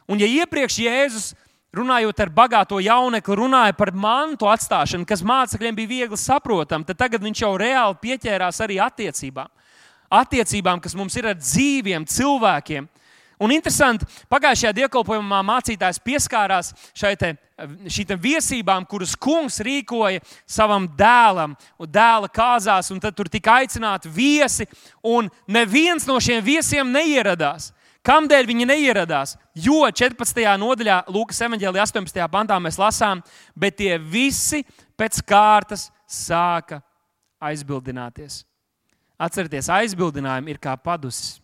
Un 0.09 0.21
ja 0.21 0.29
iepriekš 0.29 0.79
Jēzus, 0.85 1.27
runājot 1.75 2.21
ar 2.21 2.31
bagāto 2.33 2.79
jaunekli, 2.81 3.37
runāja 3.37 3.77
par 3.77 3.91
mantu 3.93 4.49
atstāšanu, 4.49 5.05
kas 5.05 5.25
mācekļiem 5.25 5.77
bija 5.77 5.91
viegli 5.91 6.17
saprotama, 6.17 6.85
tad 6.85 6.97
tagad 6.97 7.25
viņš 7.25 7.45
jau 7.45 7.53
reāli 7.61 8.01
pieķērās 8.05 8.61
arī 8.65 8.81
attiecībām 8.81 9.49
attiecībām, 10.17 10.81
kas 10.83 10.95
mums 10.97 11.15
ir 11.19 11.29
ar 11.31 11.39
dzīviem 11.39 12.07
cilvēkiem. 12.09 12.87
Un 13.35 13.51
interesanti, 13.51 14.07
pagājušajā 14.31 14.71
dievkalpojumā 14.77 15.41
mācītājs 15.43 15.99
pieskārās 15.99 16.71
šīm 16.95 18.13
viesībām, 18.23 18.85
kuras 18.87 19.15
kungs 19.19 19.59
rīkoja 19.63 20.21
savam 20.47 20.87
dēlam, 20.87 21.55
un 21.79 21.91
dēla 21.91 22.29
kāzās, 22.31 22.93
un 22.95 23.01
tad 23.03 23.15
tur 23.17 23.27
tika 23.31 23.57
aicināti 23.59 24.11
viesi, 24.11 24.67
un 25.03 25.27
neviens 25.47 26.07
no 26.07 26.15
šiem 26.23 26.43
viesiem 26.45 26.95
neieradās. 26.95 27.73
Kādēļ 28.05 28.47
viņi 28.47 28.69
neieradās? 28.69 29.33
Jo 29.57 29.81
14. 29.89 30.43
nodaļā, 30.61 31.01
Lūkas 31.09 31.41
evanģēlī 31.47 31.81
18. 31.81 32.27
pantā 32.31 32.59
mēs 32.61 32.77
lasām, 32.79 33.23
bet 33.57 33.79
tie 33.81 33.97
visi 33.97 34.61
pēc 34.95 35.23
kārtas 35.25 35.89
sāka 36.05 36.83
aizbildināties. 37.41 38.43
Atcerieties, 39.15 39.71
aizbildinājumi 39.71 40.55
ir 40.55 40.61
kā 40.61 40.75
padusis. 40.75 41.37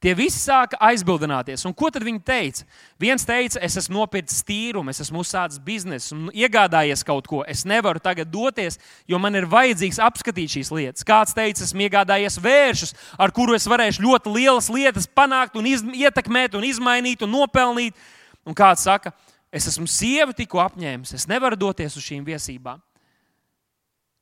Tie 0.00 0.14
visi 0.16 0.38
sāka 0.40 0.78
aizbildināties. 0.80 1.60
Un 1.68 1.74
ko 1.76 1.90
tad 1.92 2.06
viņi 2.06 2.22
teica? 2.24 2.64
Viens 3.00 3.26
teica, 3.28 3.60
es 3.60 3.74
esmu 3.76 3.98
nopircis 3.98 4.40
tīrumu, 4.48 4.88
es 4.88 5.02
esmu 5.04 5.20
uzsācis 5.20 5.60
biznesu 5.60 6.16
iegādājies 6.32 7.04
kaut 7.04 7.28
ko. 7.28 7.42
Es 7.44 7.66
nevaru 7.68 8.00
tagad 8.00 8.30
doties, 8.32 8.78
jo 9.04 9.20
man 9.20 9.36
ir 9.36 9.48
vajadzīgs 9.50 10.00
apskatīt 10.00 10.56
šīs 10.56 10.72
lietas. 10.72 11.04
Kāds 11.04 11.36
teica, 11.36 11.66
esmu 11.66 11.84
iegādājies 11.84 12.40
vēršus, 12.40 12.96
ar 13.20 13.36
kuru 13.36 13.58
es 13.58 13.68
varēšu 13.68 14.06
ļoti 14.06 14.32
lielas 14.38 14.72
lietas 14.72 15.08
panākt, 15.20 15.60
un 15.60 15.68
iz, 15.68 15.84
ietekmēt, 15.84 16.56
un 16.56 16.64
izmainīt 16.64 17.20
un 17.26 17.36
nopelnīt. 17.36 18.00
Un 18.48 18.56
kāds 18.56 18.88
saka, 18.88 19.12
es 19.52 19.68
esmu 19.68 19.84
sieva 19.84 20.32
tikko 20.32 20.64
apņēmis, 20.64 21.12
es 21.12 21.28
nevaru 21.28 21.60
doties 21.60 22.00
uz 22.00 22.08
šīm 22.08 22.24
viesībām. 22.24 22.80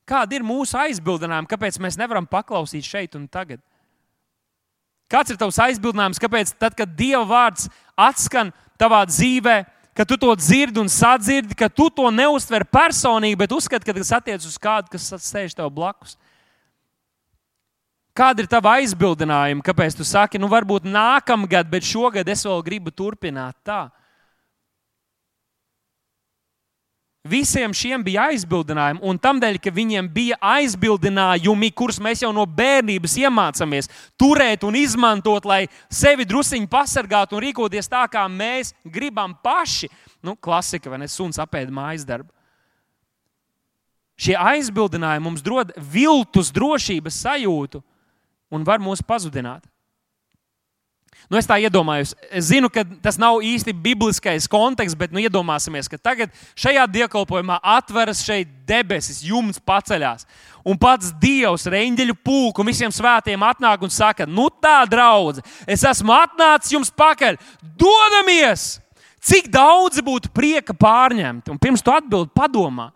Kāda 0.09 0.39
ir 0.39 0.45
mūsu 0.45 0.77
aizbildinājuma, 0.79 1.49
kāpēc 1.49 1.77
mēs 1.81 1.97
nevaram 1.99 2.25
paklausīt 2.25 2.87
šeit 2.87 3.17
un 3.19 3.27
tagad? 3.29 3.61
Kāds 5.09 5.33
ir 5.33 5.37
tavs 5.41 5.59
aizbildinājums, 5.61 6.21
kāpēc 6.21 6.53
tad, 6.57 6.75
kad 6.77 6.89
Dieva 6.97 7.25
vārds 7.29 7.67
atskan 7.97 8.51
tavā 8.81 9.03
dzīvē, 9.09 9.61
ka 9.97 10.05
tu 10.07 10.17
to 10.21 10.31
dzirdi 10.37 10.81
un 10.81 10.89
sadzirdi, 10.89 11.57
ka 11.57 11.69
tu 11.69 11.89
to 11.93 12.09
neuztver 12.13 12.65
personīgi, 12.65 13.37
bet 13.37 13.53
uzskati, 13.53 13.85
ka 13.85 13.95
tas 13.97 14.13
attiecas 14.17 14.49
uz 14.49 14.57
kādu, 14.61 14.93
kas 14.93 15.09
sēž 15.25 15.57
tev 15.57 15.69
blakus? 15.73 16.17
Kāda 18.17 18.43
ir 18.43 18.49
tava 18.51 18.77
aizbildinājuma, 18.79 19.63
kāpēc 19.65 19.97
tu 19.97 20.05
saki, 20.07 20.41
nu 20.41 20.49
varbūt 20.51 20.87
nākamgad, 20.89 21.69
bet 21.71 21.85
šogad 21.87 22.27
es 22.29 22.45
vēl 22.45 22.65
gribu 22.65 22.93
turpināt 22.93 23.57
tā? 23.65 23.85
Visiem 27.27 27.73
šiem 27.75 27.99
bija 27.99 28.29
aizbildinājumi, 28.31 29.01
un 29.03 29.17
tādēļ, 29.19 29.57
ka 29.59 29.73
viņiem 29.75 30.07
bija 30.13 30.37
aizbildinājumi, 30.39 31.67
kurus 31.75 31.97
mēs 31.99 32.23
jau 32.23 32.29
no 32.31 32.45
bērnības 32.47 33.17
iemācāmies 33.19 33.91
turēt 34.15 34.63
un 34.63 34.77
izmantot, 34.79 35.43
lai 35.43 35.65
sevi 35.91 36.23
druskuļi 36.23 36.69
pasargātu 36.71 37.35
un 37.35 37.43
rīkoties 37.43 37.91
tā, 37.91 38.05
kā 38.07 38.23
mēs 38.31 38.71
gribam 38.87 39.35
paši. 39.43 39.91
Nu, 40.23 40.37
klasika, 40.39 40.87
vai 40.89 41.01
ne? 41.03 41.09
Suns 41.11 41.41
apēda 41.43 41.75
mājas 41.75 42.07
darbu. 42.07 42.31
Šie 44.19 44.37
aizbildinājumi 44.39 45.23
mums 45.23 45.43
dod 45.43 45.75
viltus 45.91 46.53
drošības 46.55 47.19
sajūtu 47.19 47.83
un 48.51 48.63
var 48.67 48.79
mūs 48.79 49.03
pazudināt. 49.03 49.67
Nu, 51.29 51.37
es 51.37 51.45
tā 51.45 51.59
iedomājos. 51.61 52.15
Es 52.33 52.47
zinu, 52.49 52.71
ka 52.73 52.81
tas 53.05 53.19
nav 53.21 53.43
īsti 53.45 53.75
bibliskais 53.77 54.47
konteksts, 54.49 54.97
bet 54.97 55.13
nu, 55.13 55.21
iedomāsimies, 55.21 55.85
ka 55.85 55.99
tagad 56.01 56.33
šajā 56.57 56.87
dievkalpojumā 56.89 57.59
atveras 57.77 58.23
šeit 58.25 58.49
debesis, 58.65 59.21
jumts 59.21 59.61
paceļās. 59.61 60.25
Un 60.65 60.77
pats 60.81 61.13
Dievs, 61.21 61.67
reņģeļu 61.69 62.17
pulku 62.25 62.63
un 62.63 62.71
visiem 62.71 62.93
svētiem 62.93 63.45
atnāk 63.45 63.85
un 63.85 63.93
saka, 63.93 64.25
nu 64.25 64.49
tā, 64.57 64.81
draudzene, 64.89 65.45
es 65.69 65.85
esmu 65.85 66.17
atnācis 66.17 66.73
jums 66.73 66.93
pakaļ, 66.97 67.37
dodamies! 67.77 68.79
Cik 69.19 69.49
daudz 69.51 69.99
būtu 69.99 70.31
prieka 70.31 70.73
pārņemt? 70.73 71.49
Un 71.51 71.59
pirms 71.59 71.83
tu 71.83 71.91
atbildi, 71.91 72.31
padomā, 72.31 72.87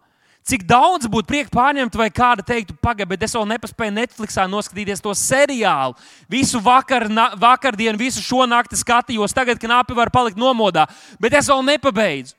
Cik 0.44 0.66
daudz 0.68 1.08
būtu 1.08 1.30
prieka 1.30 1.52
pārņemt, 1.54 1.94
vai 1.96 2.10
kāda 2.12 2.44
teiktu, 2.44 2.76
pagaidi, 2.84 3.14
bet 3.14 3.22
es 3.24 3.32
vēl 3.36 3.46
nepaspēju 3.54 3.94
Netflixā 3.96 4.44
noskatīties 4.52 5.00
to 5.04 5.14
seriālu. 5.16 5.96
Visu 6.28 6.60
vakar, 6.60 7.06
na, 7.08 7.30
vakardienu, 7.40 7.96
visu 8.00 8.20
šo 8.20 8.44
nakti 8.50 8.76
skatījos, 8.76 9.32
tagad 9.36 9.62
knapi 9.62 9.96
var 9.96 10.12
palikt 10.12 10.40
nomodā, 10.40 10.84
bet 11.24 11.38
es 11.40 11.48
vēl 11.48 11.64
nepabeidzu. 11.70 12.36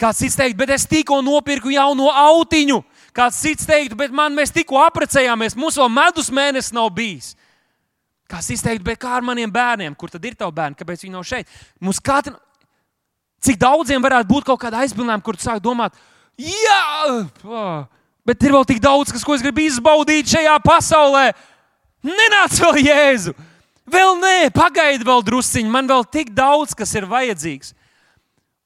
Kāds 0.00 0.18
cits 0.18 0.34
teikt, 0.34 0.56
bet 0.58 0.72
es 0.74 0.88
tikko 0.90 1.20
nopirku 1.22 1.70
jauno 1.70 2.08
autiņu. 2.10 2.80
Kāds 3.14 3.38
cits 3.38 3.68
teikt, 3.68 3.94
bet 3.94 4.10
man 4.10 4.34
mēs 4.34 4.50
tikko 4.50 4.80
apprecējāmies, 4.88 5.54
mums 5.54 5.78
vēl 5.78 5.92
medus 5.94 6.32
mēnesis 6.34 6.74
nav 6.74 6.90
bijis. 6.96 7.36
Kāds 8.26 8.48
cits 8.50 8.64
teikt, 8.66 8.82
bet 8.82 8.98
kā 8.98 9.12
ar 9.14 9.22
maniem 9.22 9.52
bērniem, 9.54 9.94
kur 9.94 10.10
tad 10.10 10.26
ir 10.26 10.34
tavi 10.34 10.56
bērni, 10.56 10.74
kāpēc 10.80 11.06
viņi 11.06 11.14
nav 11.14 11.22
šeit? 11.28 11.54
Mums 11.78 12.02
katra, 12.02 12.34
cik 13.46 13.60
daudziem 13.62 14.02
varētu 14.02 14.26
būt 14.32 14.48
kaut 14.48 14.64
kāda 14.64 14.82
aizbildinājuma, 14.82 15.22
kur 15.22 15.38
tu 15.38 15.46
sāk 15.46 15.62
domāt, 15.62 15.94
Jā, 16.40 17.24
bet 18.26 18.42
ir 18.42 18.54
vēl 18.56 18.64
tik 18.66 18.80
daudz, 18.82 19.12
kas, 19.14 19.22
ko 19.22 19.36
es 19.36 19.42
gribu 19.44 19.62
izbaudīt 19.62 20.32
šajā 20.34 20.54
pasaulē. 20.64 21.28
Nenāc 22.04 22.58
vēl 22.60 22.80
Jēzu! 22.84 23.34
Vēl 23.84 24.14
nē, 24.16 24.48
pagaidi 24.54 25.04
vēl 25.04 25.20
drusciņi, 25.26 25.68
man 25.70 25.88
vēl 25.88 26.06
tik 26.08 26.32
daudz, 26.32 26.72
kas 26.76 26.94
ir 26.96 27.04
vajadzīgs. 27.08 27.74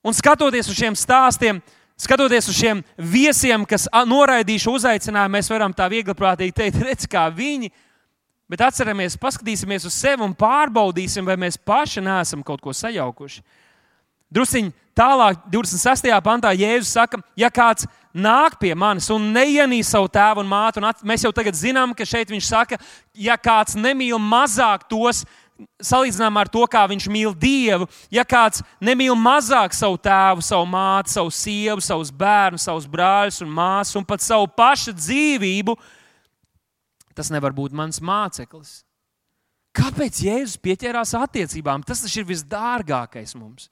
Un 0.06 0.14
skatoties 0.14 0.70
uz 0.70 0.78
šiem 0.78 0.94
stāstiem, 0.94 1.58
skatoties 1.98 2.46
uz 2.48 2.54
šiem 2.54 2.84
viesiem, 2.96 3.66
kas 3.66 3.88
noraidīšu 4.06 4.76
uzaicinājumu, 4.78 5.34
mēs 5.34 5.50
varam 5.50 5.74
tā 5.74 5.88
viegli 5.90 6.14
prātīgi 6.14 6.54
teikt, 6.54 6.78
redz, 6.86 7.08
kā 7.10 7.26
viņi. 7.34 7.72
Bet 8.48 8.62
atceramies, 8.64 9.18
paskatīsimies 9.20 9.84
uz 9.84 9.96
sevi 9.98 10.24
un 10.24 10.32
pārbaudīsim, 10.38 11.26
vai 11.26 11.36
mēs 11.36 11.58
paši 11.58 12.00
neesam 12.06 12.46
kaut 12.46 12.62
ko 12.64 12.72
sajaukuši. 12.72 13.42
Drusiņi 14.34 14.72
tālāk, 14.98 15.40
26. 15.48 16.10
pantā 16.24 16.52
Jēzus 16.52 16.92
saka, 16.92 17.20
ja 17.38 17.48
kāds 17.54 17.86
nāk 18.12 18.58
pie 18.60 18.74
manis 18.76 19.08
un 19.14 19.30
neienīst 19.32 19.94
savu 19.94 20.08
tēvu 20.12 20.42
un 20.42 20.50
mātu, 20.50 20.82
un 20.82 20.88
at, 20.90 21.04
mēs 21.06 21.24
jau 21.24 21.32
tagad 21.34 21.56
zinām, 21.56 21.94
ka 21.96 22.06
šeit 22.08 22.32
viņš 22.32 22.48
saka, 22.48 22.78
ja 23.16 23.38
kāds 23.40 23.78
nemīl 23.78 24.18
mazāk 24.20 24.88
tos, 24.90 25.22
salīdzinām 25.82 26.36
ar 26.38 26.50
to, 26.52 26.62
kā 26.70 26.84
viņš 26.90 27.06
mīl 27.10 27.32
Dievu, 27.34 27.88
ja 28.14 28.24
kāds 28.28 28.62
nemīl 28.84 29.16
mazāk 29.18 29.74
savu 29.74 29.98
tēvu, 30.02 30.44
savu 30.44 30.66
māti, 30.70 31.14
savu 31.14 31.32
sievu, 31.34 31.82
savus 31.84 32.12
bērnus, 32.14 32.66
savus 32.68 32.86
brāļus 32.90 33.40
un 33.46 33.54
māsas 33.54 33.98
un 33.98 34.06
pat 34.06 34.22
savu 34.24 34.50
pašu 34.54 34.94
dzīvību, 34.98 35.74
tas 37.18 37.32
nevar 37.34 37.56
būt 37.56 37.74
mans 37.74 37.98
māceklis. 38.04 38.82
Kāpēc 39.78 40.22
Jēzus 40.24 40.58
pieķērās 40.62 41.14
attiecībām? 41.18 41.84
Tas 41.86 42.02
ir 42.08 42.26
visdārgākais 42.26 43.34
mums. 43.38 43.68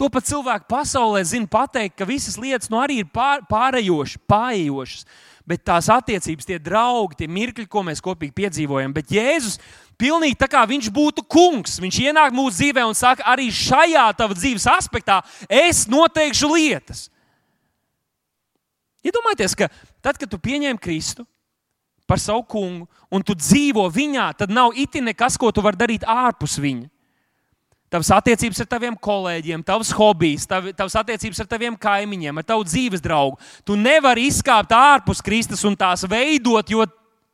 To 0.00 0.08
pat 0.08 0.24
cilvēki 0.24 0.64
pasaulē 0.64 1.20
zina 1.28 1.44
pateikt, 1.50 1.98
ka 2.00 2.06
visas 2.08 2.38
lietas 2.40 2.70
nu, 2.72 2.78
arī 2.80 3.02
ir 3.02 3.08
pār, 3.12 3.42
pārējošas, 3.50 4.22
pārējošas. 4.30 5.04
Bet 5.44 5.64
tās 5.66 5.90
attiecības, 5.92 6.46
tie 6.48 6.56
draugi, 6.62 7.18
tie 7.18 7.26
mirkļi, 7.28 7.66
ko 7.68 7.82
mēs 7.84 8.00
kopīgi 8.04 8.32
piedzīvojam. 8.38 8.94
Bet 8.96 9.12
Jēzus 9.12 9.58
pilnīgi 10.00 10.38
tā 10.40 10.48
kā 10.48 10.62
viņš 10.70 10.88
būtu 10.94 11.24
kungs. 11.28 11.76
Viņš 11.82 11.98
ienāk 12.06 12.32
mūsu 12.32 12.56
dzīvē 12.56 12.84
un 12.88 12.96
saka, 12.96 13.26
arī 13.28 13.50
šajā 13.52 14.06
tavā 14.16 14.36
dzīves 14.38 14.64
aspektā 14.72 15.18
es 15.44 15.84
noteikšu 15.90 16.48
lietas. 16.54 17.08
Iedomājieties, 19.04 19.56
ka 19.58 19.68
tad, 20.00 20.16
kad 20.16 20.28
tu 20.30 20.40
pieņem 20.40 20.80
Kristu 20.80 21.26
par 22.08 22.20
savu 22.20 22.46
kungu 22.48 22.88
un 23.12 23.24
tu 23.26 23.36
dzīvo 23.36 23.84
viņā, 23.92 24.30
tad 24.38 24.52
nav 24.52 24.72
iti 24.80 25.04
nekas, 25.04 25.36
ko 25.36 25.52
tu 25.52 25.64
vari 25.64 25.80
darīt 25.80 26.08
ārpus 26.08 26.56
viņa. 26.60 26.88
Tavas 27.90 28.12
attiecības 28.14 28.60
ar 28.62 28.68
taviem 28.70 28.94
kolēģiem, 29.02 29.64
tavs 29.66 29.88
hobijs, 29.98 30.44
tav, 30.46 30.68
tavas 30.78 30.94
attiecības 31.00 31.42
ar 31.42 31.48
taviem 31.50 31.74
kaimiņiem, 31.74 32.36
ar 32.38 32.46
tavu 32.46 32.62
dzīves 32.68 33.02
draugu. 33.02 33.40
Tu 33.66 33.74
nevari 33.74 34.28
izkāpt 34.30 34.70
ārpus 34.76 35.22
Kristus 35.26 35.64
un 35.66 35.74
tās 35.78 36.06
veidot, 36.06 36.70
jo 36.70 36.86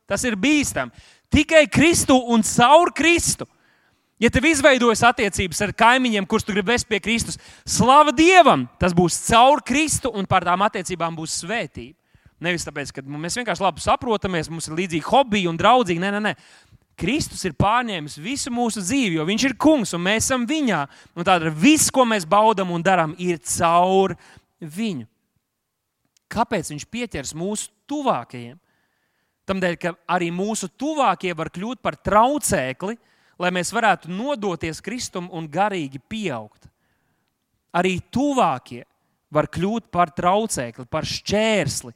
tas 0.09 0.25
ir 0.25 0.33
bīstami. 0.33 1.05
Tikai 1.29 1.67
Kristu 1.69 2.17
un 2.33 2.41
caur 2.41 2.89
Kristu. 2.95 3.45
Ja 4.17 4.31
tev 4.33 4.47
izveidojas 4.49 5.03
attiecības 5.05 5.59
ar 5.61 5.75
kaimiņiem, 5.77 6.25
kurus 6.25 6.47
tu 6.47 6.55
gribi 6.55 6.73
vest 6.73 6.87
pie 6.89 6.97
Kristus, 7.05 7.37
slava 7.61 8.09
Dievam, 8.17 8.65
tas 8.81 8.95
būs 8.97 9.19
caur 9.27 9.61
Kristu 9.61 10.09
un 10.09 10.25
par 10.25 10.47
tām 10.47 10.65
attiecībām 10.65 11.19
būs 11.19 11.37
svētība. 11.43 11.93
Nevis 12.41 12.65
tāpēc, 12.67 12.91
ka 12.93 13.01
mēs 13.01 13.37
vienkārši 13.39 13.63
labi 13.65 13.81
saprotamies, 13.81 14.49
mums 14.49 14.67
ir 14.69 14.75
līdzīgi 14.77 15.05
hobiji 15.05 15.49
un 15.49 15.57
draudzīgi. 15.57 16.01
Nē, 16.01 16.11
nē, 16.13 16.19
nē. 16.21 16.33
Kristus 16.97 17.43
ir 17.45 17.53
pārņēmis 17.53 18.17
visu 18.17 18.51
mūsu 18.53 18.81
dzīvi, 18.81 19.19
jo 19.19 19.25
Viņš 19.27 19.43
ir 19.45 19.53
kungs 19.61 19.93
un 19.93 20.01
mēs 20.07 20.25
esam 20.25 20.47
viņā. 20.49 20.79
Tādēļ 21.13 21.51
viss, 21.53 21.91
ko 21.93 22.07
mēs 22.09 22.25
baudām 22.25 22.73
un 22.73 22.85
darām, 22.85 23.13
ir 23.21 23.37
caur 23.45 24.15
viņu. 24.59 25.05
Kāpēc 26.33 26.71
Viņš 26.73 26.87
pieķers 26.89 27.35
mūsu 27.37 27.69
tuvākajiem? 27.89 28.57
Tādēļ, 29.47 29.77
ka 29.79 29.93
arī 30.11 30.31
mūsu 30.33 30.67
tuvākie 30.73 31.31
var 31.37 31.51
kļūt 31.53 31.79
par 31.85 31.95
traucēkli, 32.03 32.97
lai 33.37 33.51
mēs 33.53 33.71
varētu 33.71 34.09
nodoties 34.11 34.81
Kristum 34.83 35.29
un 35.31 35.45
garīgi 35.47 36.01
pieaugt. 36.01 36.65
Arī 37.77 37.99
tuvākie 38.11 38.81
var 39.31 39.47
kļūt 39.53 39.91
par 39.93 40.11
traucēkli, 40.17 40.87
par 40.89 41.05
šķērsli. 41.07 41.93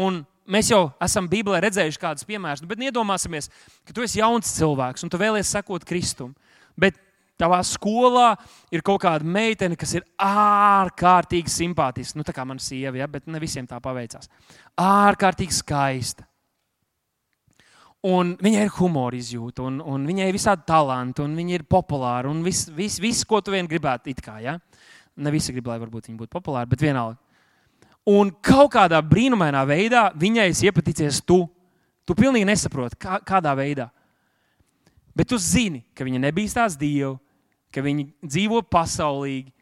Un 0.00 0.22
mēs 0.50 0.70
jau 0.72 0.82
esam 1.04 1.28
Bībelē 1.30 1.62
redzējuši 1.64 2.00
kādus 2.00 2.26
piemērus, 2.28 2.62
nu, 2.62 2.70
bet 2.70 2.82
iedomāsimies, 2.84 3.50
ka 3.86 3.96
tu 3.96 4.04
esi 4.04 4.20
jauns 4.20 4.52
cilvēks 4.58 5.06
un 5.06 5.12
tu 5.12 5.20
vēlies 5.20 5.50
sekot 5.56 5.86
Kristum. 5.88 6.34
Bet 6.76 6.98
tavā 7.40 7.60
skolā 7.66 8.34
ir 8.74 8.82
kaut 8.86 9.02
kāda 9.04 9.26
meitene, 9.26 9.78
kas 9.78 9.96
ir 9.96 10.06
ārkārtīgi 10.22 11.50
simpātiska. 11.50 12.18
Nu, 12.18 12.26
tā 12.26 12.34
kā 12.34 12.46
mana 12.46 12.62
sieva, 12.62 12.98
ja, 13.00 13.08
bet 13.10 13.26
ne 13.30 13.40
visiem 13.42 13.66
tā 13.70 13.80
paveicās. 13.82 14.30
Ārkārtīgi 14.80 15.58
skaista. 15.58 16.26
Un 18.04 18.34
viņai 18.36 18.66
ir 18.66 18.72
humora 18.76 19.16
izjūta, 19.16 19.64
un, 19.64 19.78
un 19.80 20.02
viņai 20.04 20.26
ir 20.28 20.36
visādi 20.36 20.66
talanti, 20.68 21.24
un 21.24 21.36
viņa 21.38 21.54
ir 21.56 21.62
populāra. 21.64 22.28
Un 22.28 22.42
viss, 22.44 22.68
vis, 22.68 22.98
vis, 23.00 23.22
ko 23.24 23.40
tu 23.40 23.54
vien 23.54 23.68
gribētu, 23.68 24.12
kā. 24.20 24.36
Ja? 24.44 24.58
Ne 25.16 25.32
visi 25.32 25.54
grib, 25.56 25.70
lai 25.70 25.78
viņa 25.80 26.18
būtu 26.18 26.32
populāra, 26.32 26.68
bet 26.68 26.84
vienalga. 26.84 27.16
Un 28.04 28.28
kaut 28.44 28.74
kādā 28.74 29.00
brīnumainā 29.00 29.62
veidā 29.64 30.10
viņai 30.12 30.50
ir 30.50 30.62
iepaticies 30.68 31.22
tu. 31.24 31.46
Tu 32.04 32.12
pilnīgi 32.12 32.44
nesaproti, 32.44 32.98
kā, 33.00 33.16
kādā 33.24 33.54
veidā. 33.56 33.88
Bet 35.16 35.30
tu 35.30 35.38
zini, 35.40 35.80
ka 35.96 36.04
viņa 36.04 36.20
nebīstās 36.26 36.76
Dievu, 36.76 37.16
ka 37.72 37.80
viņa 37.80 38.28
dzīvo 38.28 38.60
pasaulīgi, 38.68 39.54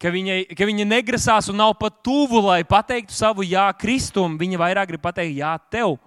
ka 0.00 0.12
viņa, 0.14 0.36
ka 0.56 0.68
viņa 0.68 0.86
negrasās 0.88 1.50
un 1.52 1.58
nav 1.60 1.74
pat 1.80 1.98
tuvu, 2.06 2.40
lai 2.46 2.62
pateiktu 2.64 3.12
savu 3.12 3.44
jā 3.44 3.66
Kristum. 3.76 4.38
Viņa 4.40 4.62
vairāk 4.62 4.94
grib 4.94 5.02
pateikt 5.04 5.36
jā 5.36 5.52
tev. 5.68 5.98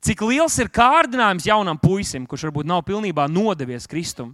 Cik 0.00 0.22
liels 0.30 0.56
ir 0.62 0.70
kārdinājums 0.72 1.48
jaunam 1.50 1.76
puisim, 1.76 2.24
kurš 2.24 2.46
varbūt 2.48 2.68
nav 2.70 2.84
pilnībā 2.86 3.26
nodevies 3.28 3.88
Kristum, 3.90 4.30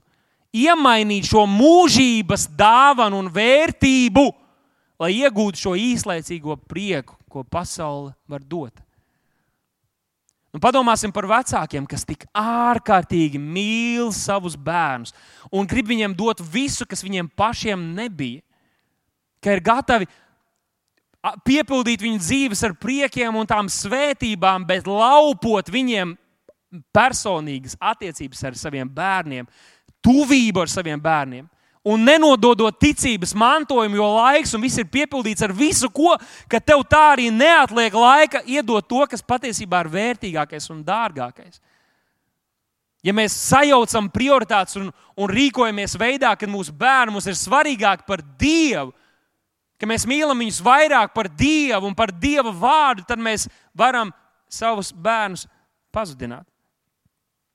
iemainīt 0.54 1.26
šo 1.26 1.48
mūžības 1.50 2.46
dāvanu 2.54 3.24
un 3.24 3.30
vērtību, 3.32 4.28
lai 5.04 5.12
iegūtu 5.20 5.60
šo 5.66 5.76
īslaicīgo 5.76 6.56
prieku, 6.68 7.18
ko 7.28 7.44
pasaule 7.44 8.14
var 8.30 8.42
dot. 8.42 8.80
Un 10.54 10.62
padomāsim 10.62 11.10
par 11.10 11.26
vecākiem, 11.26 11.86
kas 11.90 12.04
tik 12.06 12.28
ārkārtīgi 12.38 13.40
mīl 13.42 14.12
savus 14.14 14.54
bērnus 14.54 15.10
un 15.50 15.66
grib 15.66 15.88
viņiem 15.90 16.14
dot 16.14 16.42
visu, 16.46 16.86
kas 16.86 17.02
viņiem 17.02 17.26
pašiem 17.34 17.88
nebija. 17.96 18.44
Ka 19.42 19.56
ir 19.56 19.64
gatavi 19.66 20.06
piepildīt 21.44 22.04
viņu 22.04 22.20
dzīves 22.22 22.62
ar 22.68 22.76
priekiem 22.78 23.34
un 23.34 23.48
tām 23.50 23.70
svētībām, 23.72 24.62
bet 24.68 24.86
laupot 24.86 25.72
viņiem 25.74 26.14
personīgas 26.94 27.74
attiecības 27.80 28.46
ar 28.46 28.58
saviem 28.58 28.88
bērniem, 28.90 29.48
tuvību 30.04 30.62
ar 30.62 30.70
saviem 30.70 31.02
bērniem. 31.02 31.48
Un 31.84 32.00
nenododot 32.00 32.78
ticības 32.80 33.34
mantojumu, 33.36 33.98
jo 33.98 34.06
laiks 34.16 34.54
un 34.56 34.62
viss 34.64 34.80
ir 34.80 34.88
piepildīts 34.88 35.44
ar 35.44 35.52
visu, 35.52 35.90
ko, 35.92 36.14
ka 36.48 36.56
tev 36.56 36.80
tā 36.88 37.02
arī 37.12 37.28
neatliek 37.28 37.92
laika 37.92 38.40
iedot 38.48 38.86
to, 38.88 39.02
kas 39.10 39.20
patiesībā 39.20 39.82
ir 39.84 39.90
vērtīgākais 39.92 40.70
un 40.72 40.80
dārgākais. 40.86 41.60
Ja 43.04 43.12
mēs 43.12 43.36
sajaucam 43.36 44.08
prioritātes 44.08 44.78
un, 44.80 44.88
un 45.12 45.28
rīkojamies 45.28 45.98
veidā, 46.00 46.32
ka 46.40 46.48
mūsu 46.48 46.72
bērni 46.72 47.12
mums 47.12 47.28
ir 47.28 47.36
svarīgāki 47.36 48.08
par 48.08 48.24
Dievu, 48.40 48.94
ka 49.76 49.88
mēs 49.90 50.06
mīlam 50.08 50.40
viņus 50.40 50.62
vairāk 50.64 51.12
par 51.12 51.28
Dievu 51.28 51.90
un 51.90 51.98
par 51.98 52.14
Dieva 52.16 52.48
vārdu, 52.48 53.04
tad 53.04 53.20
mēs 53.20 53.44
varam 53.76 54.08
savus 54.48 54.88
bērnus 54.88 55.44
pazudināt. 55.92 56.48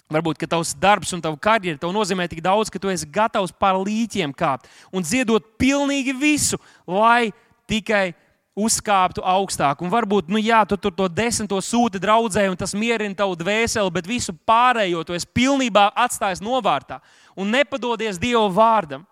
Varbūt 0.09 0.41
tavs 0.49 0.71
darbs 0.73 1.11
un 1.13 1.21
tava 1.21 1.37
karjera 1.37 1.91
nozīmē 1.93 2.25
tik 2.29 2.41
daudz, 2.41 2.71
ka 2.73 2.79
tu 2.81 2.89
esi 2.89 3.05
gatavs 3.05 3.53
pār 3.53 3.77
līķiem 3.77 4.33
kāpt 4.33 4.65
un 4.89 5.05
ziedot 5.05 5.43
pilnīgi 5.61 6.15
visu, 6.17 6.57
lai 6.89 7.29
tikai 7.69 8.15
uzkāptu 8.57 9.21
augstāk. 9.21 9.83
Un 9.85 9.91
varbūt, 9.93 10.31
nu 10.33 10.41
jā, 10.41 10.63
tu 10.65 10.77
tur 10.81 10.95
to 10.95 11.07
desmito 11.07 11.59
sūti 11.61 12.01
draudzē, 12.01 12.47
un 12.49 12.57
tas 12.57 12.73
mierina 12.73 13.15
tavu 13.15 13.37
dvēseli, 13.37 13.93
bet 13.93 14.09
visu 14.09 14.33
pārējo 14.33 15.05
tu 15.05 15.13
esi 15.13 15.29
pilnībā 15.29 15.91
atstājis 15.93 16.41
novārtā 16.41 16.99
un 17.37 17.53
nepadodies 17.53 18.19
Dieva 18.19 18.47
vārdam. 18.51 19.05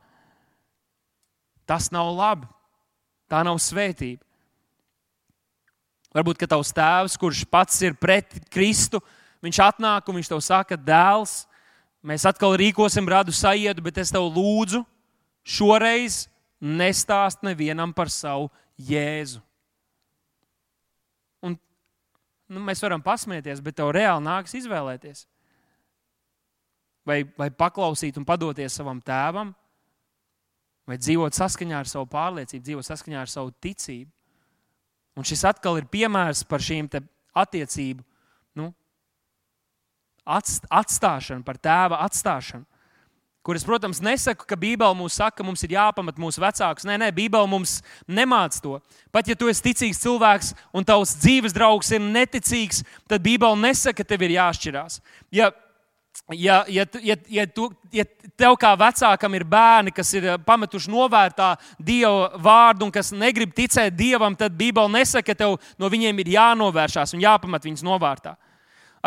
Tas 1.67 1.91
nav 1.91 2.09
labi. 2.15 2.47
Tā 3.27 3.43
nav 3.43 3.59
svētība. 3.59 4.23
Varbūt, 6.15 6.39
ka 6.39 6.47
tavs 6.49 6.71
tēvs, 6.73 7.17
kurš 7.19 7.43
pats 7.51 7.81
ir 7.83 7.93
pret 7.99 8.39
Kristu, 8.49 9.01
viņš 9.43 9.59
atnāk 9.67 10.07
un 10.09 10.19
viņš 10.19 10.31
tev 10.31 10.41
saka, 10.43 10.77
dēls, 10.79 11.45
mēs 12.05 12.25
atkal 12.29 12.55
rīkosim 12.59 13.07
radu 13.09 13.33
sajietu, 13.35 13.83
bet 13.85 13.99
es 14.01 14.13
tev 14.13 14.27
lūdzu, 14.31 14.83
šoreiz 15.47 16.25
nestāst 16.59 17.43
nevienam 17.45 17.93
par 17.93 18.11
savu 18.13 18.49
jēzu. 18.77 19.41
Un, 21.45 21.57
nu, 22.49 22.63
mēs 22.63 22.81
varam 22.83 23.03
pasmieties, 23.03 23.61
bet 23.63 23.77
tev 23.77 23.93
reāli 23.95 24.25
nāks 24.25 24.57
izvēlēties. 24.57 25.25
Vai, 27.07 27.21
vai 27.39 27.47
paklausīt 27.53 28.17
un 28.19 28.25
padoties 28.27 28.75
savam 28.75 28.99
tēvam, 28.99 29.53
vai 30.87 30.97
dzīvot 30.99 31.35
saskaņā 31.35 31.81
ar 31.83 31.89
savu 31.89 32.07
pārliecību, 32.11 32.63
dzīvot 32.63 32.87
saskaņā 32.87 33.21
ar 33.21 33.31
savu 33.31 33.53
ticību. 33.63 34.11
Un 35.17 35.25
šis 35.25 35.43
atkal 35.49 35.79
ir 35.79 35.87
piemērs 35.91 36.43
par 36.47 36.63
šīm 36.63 36.89
attiecību 37.37 38.03
nu, 38.59 38.69
atstāšanu, 40.27 41.45
par 41.47 41.59
tēva 41.61 42.01
atstāšanu. 42.05 42.65
Kuras, 43.47 43.63
protams, 43.63 44.01
nesaku, 44.03 44.43
ka 44.43 44.57
Bībele 44.59 44.91
mums 44.91 45.15
saka, 45.15 45.37
ka 45.39 45.43
mums 45.47 45.61
ir 45.63 45.71
jāpamat 45.77 46.17
mūsu 46.19 46.41
vecākus. 46.43 46.83
Nē, 46.83 46.97
nē, 46.99 47.07
Bībele 47.15 47.47
mums 47.47 47.77
nemāca 48.03 48.59
to. 48.59 48.73
Pat 49.07 49.29
ja 49.31 49.37
tu 49.39 49.47
esi 49.47 49.63
ticīgs 49.69 50.01
cilvēks 50.03 50.49
un 50.75 50.83
tavs 50.83 51.13
dzīves 51.21 51.55
draugs 51.55 51.93
ir 51.95 52.03
neticīgs, 52.03 52.81
tad 53.07 53.23
Bībele 53.23 53.55
nesaka, 53.61 54.01
ka 54.01 54.09
tev 54.09 54.27
ir 54.27 54.35
jāšķirās. 54.35 54.99
Ja 55.31 55.53
ja, 56.35 56.65
ja, 56.67 56.85
ja, 57.01 57.15
ja, 57.27 57.45
tu, 57.47 57.69
ja 57.91 58.03
tev 58.35 58.57
kā 58.59 58.73
vecākam 58.75 59.35
ir 59.37 59.45
bērni, 59.47 59.93
kas 59.95 60.11
ir 60.17 60.27
eh, 60.27 60.39
pametuši 60.43 60.91
novērtā 60.91 61.53
Dieva 61.79 62.33
vārdu 62.41 62.87
un 62.87 62.91
kas 62.91 63.13
negrib 63.15 63.53
ticēt 63.55 63.95
Dievam, 63.95 64.35
tad 64.35 64.57
Bībele 64.57 64.91
nesaka, 64.91 65.31
ka 65.31 65.37
tev 65.45 65.55
no 65.79 65.91
viņiem 65.91 66.19
ir 66.19 66.33
jānovēršās 66.35 67.15
un 67.15 67.23
jāpamet 67.23 67.69
viņus 67.69 67.85
novārtā. 67.87 68.35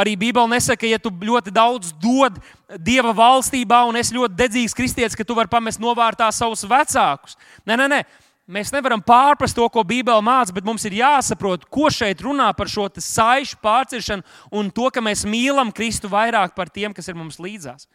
Arī 0.00 0.16
Bībele 0.16 0.48
nesaka, 0.54 0.80
ka, 0.80 0.88
ja 0.88 0.98
tu 1.02 1.12
ļoti 1.12 1.52
daudz 1.52 1.92
dod 2.00 2.38
Dieva 2.80 3.12
valstībā 3.16 3.82
un 3.88 3.98
esi 4.00 4.16
ļoti 4.16 4.38
dedzīgs 4.38 4.76
kristietis, 4.76 5.18
ka 5.18 5.26
tu 5.26 5.36
vari 5.36 5.50
pamest 5.50 5.82
novārtā 5.82 6.30
savus 6.32 6.64
vecākus. 6.64 7.36
Nē, 7.68 7.76
nē, 7.76 7.88
nē. 7.90 8.02
Mēs 8.50 8.72
nevaram 8.74 8.98
pārprast 8.98 9.54
to, 9.54 9.62
ko 9.70 9.84
Bībele 9.86 10.22
māca, 10.26 10.50
bet 10.50 10.66
mums 10.66 10.82
ir 10.88 10.96
jāsaprot, 10.98 11.68
ko 11.70 11.86
šeit 11.94 12.22
runā 12.24 12.48
par 12.58 12.66
šo 12.70 12.88
saišu 12.98 13.60
pārciršanu 13.62 14.56
un 14.58 14.72
to, 14.74 14.88
ka 14.90 15.02
mēs 15.04 15.22
mīlam 15.22 15.70
Kristu 15.70 16.10
vairāk 16.10 16.56
par 16.56 16.72
tiem, 16.72 16.94
kas 16.96 17.06
ir 17.06 17.18
mums 17.18 17.38
līdzās. 17.38 17.86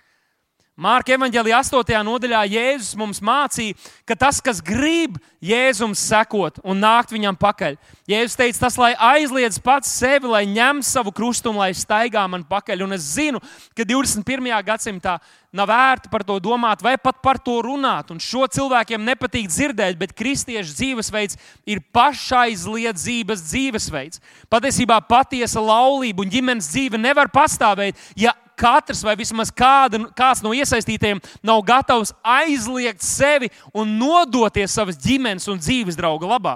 Mārka 0.76 1.14
evanģēlijā 1.16 1.62
8. 1.64 2.02
nodaļā 2.04 2.42
Jēzus 2.52 2.98
mums 3.00 3.22
mācīja, 3.24 3.78
ka 4.04 4.18
tas, 4.20 4.42
kas 4.44 4.58
grib 4.60 5.16
Jēzum 5.40 5.94
sekot 5.96 6.60
un 6.68 6.82
nākt 6.84 7.14
viņam 7.16 7.38
pakaļ, 7.40 7.78
Jēzus 8.12 8.36
teica, 8.36 8.60
tas, 8.66 8.76
lai 8.76 8.90
aizliedz 8.92 9.56
pats 9.64 9.94
sevi, 10.02 10.28
lai 10.28 10.44
ņem 10.52 10.84
savu 10.84 11.16
krustu 11.16 11.54
un 11.54 11.62
lai 11.62 11.70
staigā 11.72 12.26
man 12.28 12.44
pakaļ. 12.44 12.84
Un 12.84 12.98
es 12.98 13.08
zinu, 13.16 13.40
ka 13.72 13.88
21. 13.88 14.52
gadsimtā 14.68 15.16
nav 15.56 15.72
vērti 15.72 16.12
par 16.12 16.28
to 16.28 16.36
domāt 16.44 16.84
vai 16.84 16.98
pat 17.00 17.24
par 17.24 17.40
to 17.40 17.62
runāt. 17.64 18.12
Un 18.12 18.20
šo 18.20 18.44
cilvēkiem 18.44 19.08
nepatīk 19.08 19.48
dzirdēt, 19.48 19.96
bet 19.96 20.12
kristiešu 20.12 20.76
dzīvesveids 20.76 21.40
ir 21.72 21.86
pašaizliedzības 21.96 23.48
dzīvesveids. 23.48 24.20
Patiesībā 24.52 25.00
patiesa 25.08 25.64
laulība 25.64 26.28
un 26.28 26.36
ģimenes 26.36 26.68
dzīve 26.76 27.00
nevar 27.00 27.32
pastāvēt, 27.32 27.96
ja 28.20 28.36
katrs 28.58 29.04
vai 29.06 29.16
vismaz 29.20 29.52
kāda, 29.54 30.02
kāds 30.18 30.44
no 30.44 30.54
iesaistītajiem 30.56 31.22
nav 31.46 31.64
gatavs 31.68 32.14
aizliegt 32.22 33.04
sevi 33.06 33.52
un 33.74 33.98
nodoties 34.00 34.76
savas 34.76 35.00
ģimenes 35.02 35.48
un 35.52 35.62
dzīves 35.62 35.98
drauga 36.00 36.30
labā. 36.36 36.56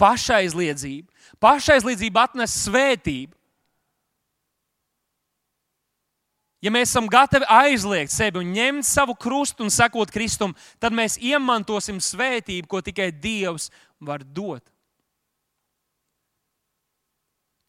Pašaizliedzība. 0.00 1.08
Pašaizliedzība 1.40 2.24
atnes 2.28 2.56
svētību. 2.64 3.36
Ja 6.60 6.68
mēs 6.72 6.90
esam 6.90 7.06
gatavi 7.08 7.46
aizliegt 7.48 8.12
sevi 8.12 8.42
un 8.42 8.50
ņemt 8.52 8.84
savu 8.84 9.14
krustu 9.16 9.64
un 9.64 9.72
sekot 9.72 10.12
Kristum, 10.12 10.52
tad 10.76 10.92
mēs 10.92 11.16
iemantosim 11.16 12.00
svētību, 12.04 12.68
ko 12.68 12.82
tikai 12.84 13.08
Dievs 13.16 13.70
var 13.96 14.20
dot. 14.24 14.66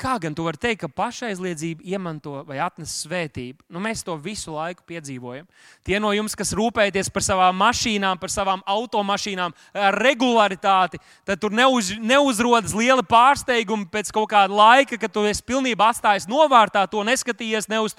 Kā 0.01 0.15
gan 0.17 0.33
tu 0.33 0.41
vari 0.47 0.57
teikt, 0.57 0.79
ka 0.81 0.87
pašaizliedzība 0.89 1.83
iemanto 1.85 2.39
vai 2.47 2.57
atnes 2.63 2.89
svētību? 3.03 3.67
Nu, 3.69 3.77
mēs 3.83 4.01
to 4.01 4.15
visu 4.17 4.55
laiku 4.55 4.81
piedzīvojam. 4.89 5.45
Tie 5.85 5.99
no 6.01 6.09
jums, 6.15 6.33
kas 6.37 6.55
rūpēties 6.57 7.11
par 7.13 7.21
savām 7.21 7.59
mašīnām, 7.61 8.17
par 8.17 8.33
savām 8.33 8.63
automašīnām 8.65 9.53
ar 9.77 9.97
regularitāti, 10.01 10.97
tad 11.27 11.41
tur 11.43 11.53
neuz, 11.53 11.91
neuzrodas 12.01 12.73
liela 12.73 13.05
pārsteiguma 13.05 13.85
pēc 13.93 14.09
kaut 14.15 14.31
kāda 14.31 14.57
laika, 14.57 14.97
kad 14.97 15.13
tu 15.13 15.21
esi 15.29 15.45
pilnībā 15.45 15.91
atstājis 15.93 16.25
novārtā, 16.31 16.87
to 16.89 17.03
neskatījies 17.05 17.69
ne 17.69 17.83
uz 17.85 17.93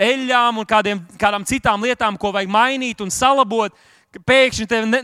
eļļām 0.00 0.62
un 0.62 0.68
kādiem, 0.70 1.02
kādām 1.20 1.44
citām 1.44 1.84
lietām, 1.84 2.16
ko 2.16 2.32
vajag 2.32 2.48
mainīt 2.56 3.04
un 3.04 3.12
salabot. 3.12 3.76
Pēkšņi 4.14 4.68
tev, 4.70 4.84
ne, 4.86 5.02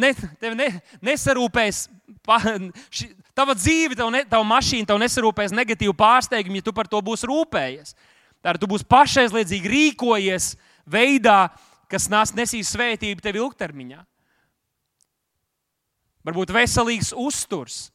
ne, 0.00 0.10
tev 0.40 0.58
ne, 0.58 0.70
nesarūpēs. 1.04 1.84
Pa, 2.26 2.40
ši, 2.88 3.10
Tava 3.36 3.52
dzīve, 3.52 3.96
tava, 3.98 4.10
ne, 4.14 4.22
tava 4.24 4.46
mašīna 4.48 4.88
tev 4.88 5.00
nesarūpēs 5.02 5.52
negatīvu 5.52 5.92
pārsteigumu, 5.96 6.62
ja 6.62 6.64
tu 6.64 6.72
par 6.76 6.88
to 6.88 7.02
būsi 7.04 7.28
rūpējies. 7.28 7.92
Tātad 8.40 8.62
tu 8.62 8.68
būsi 8.70 8.86
pašaizliedzīgi 8.88 9.72
rīkojies 9.72 10.54
veidā, 10.88 11.50
kas 11.90 12.08
nesīs 12.08 12.70
svētību 12.72 13.20
tev 13.20 13.36
ilgtermiņā. 13.42 14.00
Varbūt 16.26 16.54
veselīgs 16.56 17.12
uzturs. 17.12 17.90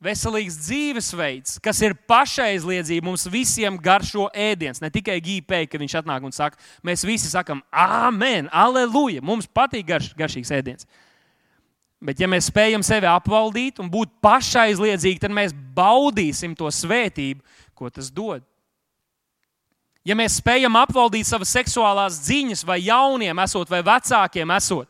veselīgs 0.00 0.56
dzīvesveids, 0.64 1.58
kas 1.60 1.76
ir 1.84 1.92
pašaizliedzība, 2.08 3.04
mums 3.04 3.26
visiem 3.28 3.76
garšo 3.76 4.30
ēdiens. 4.32 4.80
Ne 4.80 4.88
tikai 4.88 5.18
gīpēji, 5.20 5.68
ka 5.68 5.80
viņš 5.80 5.96
atnāk 6.00 6.24
un 6.24 6.32
saka, 6.32 6.56
mēs 6.82 7.04
visi 7.04 7.28
sakam, 7.28 7.60
amen, 7.68 8.48
aleluja, 8.48 9.20
mums 9.20 9.44
patīk 9.44 9.84
garš, 9.92 10.14
garšīgs 10.16 10.54
ēdiens. 10.56 10.88
Bet, 12.00 12.20
ja 12.20 12.28
mēs 12.32 12.48
spējam 12.48 12.80
sevi 12.84 13.08
apvaldīt 13.10 13.80
un 13.82 13.90
būt 13.92 14.14
pašaizliedzīgi, 14.24 15.20
tad 15.20 15.34
mēs 15.36 15.52
baudīsim 15.76 16.54
to 16.56 16.70
svētību, 16.72 17.44
ko 17.76 17.90
tas 17.92 18.08
dod. 18.08 18.40
Ja 20.08 20.16
mēs 20.16 20.38
spējam 20.40 20.78
apvaldīt 20.80 21.28
savas 21.28 21.52
seksuālās 21.52 22.22
ziņas, 22.24 22.64
vai 22.64 22.78
jauniem 22.86 23.42
esot, 23.44 23.68
vai 23.68 23.82
vecākiem 23.84 24.52
esot, 24.56 24.88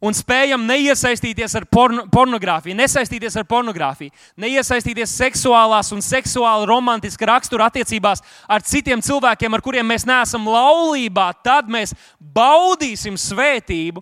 un 0.00 0.16
spējam 0.16 0.64
neiesaistīties 0.64 1.58
ar 1.60 1.66
porno, 1.68 2.06
pornogrāfiju, 2.08 2.76
nesaistīties 2.78 3.36
ar 3.36 3.44
pornogrāfiju, 3.48 4.14
neiesaistīties 4.40 5.12
seksuālās 5.20 5.92
un 5.92 6.00
seksuāli 6.04 6.68
romantiska 6.70 7.28
rakstura 7.28 7.68
attiecībās 7.68 8.24
ar 8.48 8.64
citiem 8.64 9.04
cilvēkiem, 9.04 9.52
ar 9.52 9.64
kuriem 9.64 9.92
mēs 9.92 10.08
neesam 10.08 10.48
laulībā, 10.48 11.28
tad 11.44 11.68
mēs 11.68 11.92
baudīsim 12.16 13.20
svētību, 13.20 14.00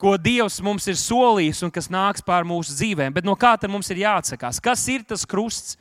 ko 0.00 0.16
Dievs 0.20 0.60
mums 0.64 0.86
ir 0.90 0.96
solījis 1.00 1.62
un 1.66 1.72
kas 1.72 1.88
nāks 1.92 2.24
pār 2.24 2.46
mūsu 2.48 2.74
dzīvēm. 2.76 3.14
Bet 3.16 3.26
no 3.26 3.36
kā 3.38 3.54
tad 3.60 3.72
mums 3.72 3.88
ir 3.92 4.02
jāatsakās? 4.04 4.60
Kas 4.62 4.84
ir 4.92 5.06
tas 5.08 5.24
krusts? 5.28 5.76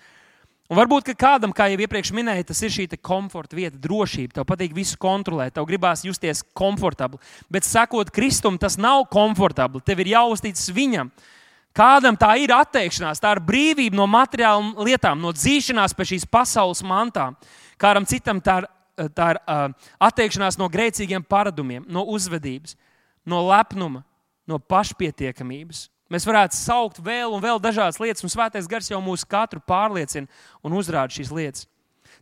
Un 0.65 0.80
varbūt 0.80 1.12
kādam, 1.13 1.51
kā 1.54 1.67
jau 1.69 1.78
iepriekš 1.84 2.10
minēju, 2.15 2.47
tas 2.49 2.63
ir 2.65 2.71
šī 2.73 2.88
komforta 2.97 3.54
vieta, 3.54 3.78
drošība. 3.78 4.39
Tev 4.39 4.47
patīk 4.49 4.73
visu 4.73 4.97
kontrolēt, 4.97 5.54
tev 5.54 5.67
gribās 5.69 6.01
justies 6.08 6.41
komfortabli. 6.58 7.19
Bet 7.54 7.67
sekot 7.67 8.10
Kristum, 8.10 8.58
tas 8.58 8.80
nav 8.82 9.06
komfortabli. 9.13 9.84
Tev 9.86 10.01
ir 10.01 10.15
jāuzticas 10.15 10.71
viņam. 10.73 11.12
Kādam 11.75 12.15
tā 12.17 12.32
ir 12.39 12.54
atteikšanās, 12.56 13.19
tā 13.21 13.36
ir 13.36 13.43
brīvība 13.45 13.99
no 13.99 14.08
materiālām 14.08 14.73
lietām, 14.88 15.19
no 15.21 15.34
dzīšanās 15.36 15.93
pie 15.93 16.08
šīs 16.15 16.25
pasaules 16.32 16.82
mantām. 16.88 17.36
Kādam 17.78 18.08
citam 18.10 18.39
tā 18.41 18.62
ir, 18.63 18.69
tā 19.13 19.34
ir 19.36 19.41
atteikšanās 20.08 20.58
no 20.58 20.71
grēcīgiem 20.71 21.28
paradumiem, 21.30 21.84
no 21.86 22.08
uzvedības, 22.15 22.78
no 23.27 23.41
lepnuma, 23.49 24.03
no 24.47 24.59
pašpietiekamības. 24.61 25.88
Mēs 26.11 26.27
varētu 26.27 26.57
saukt 26.57 26.99
vēl 27.01 27.33
un 27.33 27.41
vēl 27.41 27.59
dažādas 27.61 27.97
lietas, 27.99 28.23
un 28.23 28.29
Svētais 28.29 28.67
Gars 28.69 28.91
jau 28.91 29.01
mūsu 29.01 29.25
katru 29.29 29.61
pārliecina 29.65 30.29
un 30.63 30.75
uzrāda 30.77 31.13
šīs 31.13 31.33
lietas. 31.33 31.65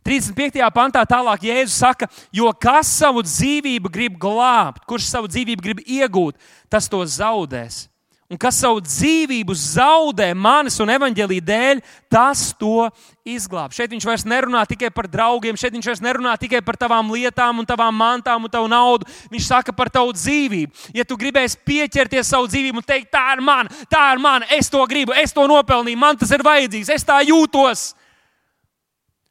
35. 0.04 0.60
pantā 0.74 1.04
tālāk 1.08 1.46
Jēzus 1.48 1.76
saka, 1.80 2.08
jo 2.32 2.50
kas 2.60 2.90
savu 2.92 3.22
dzīvību 3.24 3.92
grib 3.92 4.16
glābt, 4.20 4.82
kurš 4.88 5.08
savu 5.08 5.30
dzīvību 5.32 5.64
grib 5.64 5.80
iegūt, 5.84 6.36
tas 6.72 6.88
to 6.92 7.00
zaudēs. 7.08 7.86
Un 8.34 8.38
kas 8.42 8.56
savu 8.58 8.80
dzīvību 8.82 9.54
zaudē 9.54 10.32
manis 10.34 10.80
un 10.82 10.90
evaņģēlī 10.90 11.36
dēļ, 11.46 11.80
tas 12.10 12.48
to 12.58 12.88
izglāb. 13.22 13.70
Šeit 13.70 13.92
viņš 13.92 14.06
vairs 14.08 14.24
nerunā 14.26 14.64
tikai 14.66 14.88
par 14.90 15.06
draugiem, 15.06 15.54
šeit 15.54 15.76
viņš 15.76 15.86
vairs 15.86 16.02
nerunā 16.02 16.32
tikai 16.42 16.58
par 16.66 16.74
tavām 16.80 17.12
lietām, 17.14 17.60
un 17.62 17.68
tavām 17.68 17.94
mantām 17.94 18.42
un 18.42 18.50
tavu 18.50 18.66
naudu. 18.72 19.06
Viņš 19.30 19.46
saka 19.52 19.74
par 19.76 19.92
tavu 19.94 20.16
dzīvību. 20.18 20.90
Ja 20.98 21.06
tu 21.06 21.14
gribēsi 21.20 21.60
pieķerties 21.62 22.32
savu 22.34 22.50
dzīvību 22.50 22.82
un 22.82 22.88
teikt, 22.88 23.12
tā 23.14 23.22
ir 23.36 23.44
mana, 23.46 23.70
tā 23.86 24.02
ir 24.16 24.24
mana, 24.26 24.50
es 24.58 24.72
to 24.72 24.82
gribu, 24.90 25.14
es 25.14 25.36
to 25.36 25.46
nopelnīju, 25.46 26.02
man 26.02 26.18
tas 26.18 26.34
ir 26.34 26.42
vajadzīgs, 26.42 26.90
es 26.90 27.06
tā 27.06 27.22
jūtos. 27.28 27.92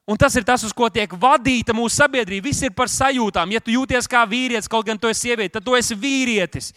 Un 0.08 0.16
tas 0.20 0.40
ir 0.40 0.48
tas, 0.48 0.64
uz 0.64 0.72
ko 0.72 0.88
tiek 0.88 1.12
vadīta 1.20 1.76
mūsu 1.76 2.00
sabiedrība. 2.00 2.48
Viss 2.48 2.64
ir 2.64 2.72
par 2.76 2.88
sajūtām. 2.92 3.52
Ja 3.52 3.60
tu 3.60 3.76
jūties 3.76 4.08
kā 4.08 4.24
vīrietis, 4.28 4.72
kaut 4.72 4.88
gan 4.88 5.00
tu 5.00 5.12
esi 5.12 5.28
sieviete, 5.28 5.58
tad 5.58 5.68
tu 5.68 5.76
esi 5.76 5.96
vīrietis. 5.96 6.72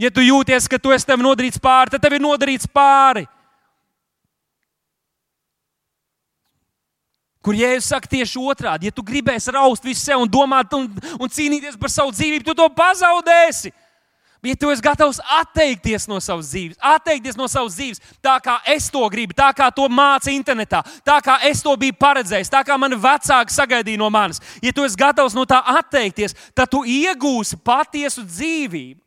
Ja 0.00 0.10
tu 0.10 0.24
jūties, 0.24 0.66
ka 0.66 0.78
tu 0.82 0.90
esi 0.94 1.06
tev 1.06 1.22
nodarīts 1.22 1.60
pāri, 1.62 1.94
tad 1.94 2.02
tev 2.02 2.16
ir 2.16 2.22
nodarīts 2.24 2.66
pāri. 2.66 3.28
Kur 7.44 7.54
jēzus 7.54 7.90
saka 7.92 8.08
tieši 8.08 8.40
otrādi, 8.40 8.88
ja 8.88 8.94
tu 8.94 9.04
gribēsi 9.04 9.52
raust 9.52 9.84
visu 9.84 10.00
sev 10.00 10.22
un 10.24 10.30
domāt 10.32 10.72
un, 10.74 10.88
un 11.20 11.30
cīnīties 11.30 11.76
par 11.78 11.92
savu 11.92 12.14
dzīvību, 12.14 12.46
tu 12.46 12.54
to 12.56 12.68
pazaudēsi. 12.72 13.74
Ja 14.44 14.56
tu 14.60 14.68
esi 14.68 14.82
gatavs 14.84 15.22
atteikties 15.38 16.04
no 16.08 16.18
savas 16.20 16.50
dzīves, 16.50 16.76
atteikties 16.76 17.36
no 17.38 17.46
savas 17.48 17.78
dzīves, 17.78 18.02
tā 18.20 18.34
kā 18.44 18.58
es 18.74 18.90
to 18.92 19.00
gribu, 19.12 19.32
tā 19.36 19.46
kā 19.56 19.70
to 19.72 19.86
māca 19.88 20.28
internetā, 20.28 20.82
tā 21.00 21.14
kā 21.24 21.38
es 21.48 21.62
to 21.64 21.72
biju 21.80 21.96
paredzējis, 21.96 22.52
tā 22.52 22.60
kā 22.60 22.76
mani 22.80 22.98
vecāki 23.00 23.54
sagaidīja 23.54 24.02
no 24.02 24.10
manis, 24.12 24.42
ja 24.60 24.72
tu 24.76 24.84
esi 24.84 25.00
gatavs 25.00 25.36
no 25.36 25.46
tā 25.48 25.62
atteikties, 25.78 26.36
tad 26.52 26.68
tu 26.68 26.82
iegūsi 26.84 27.56
patiesu 27.64 28.26
dzīvību 28.26 29.03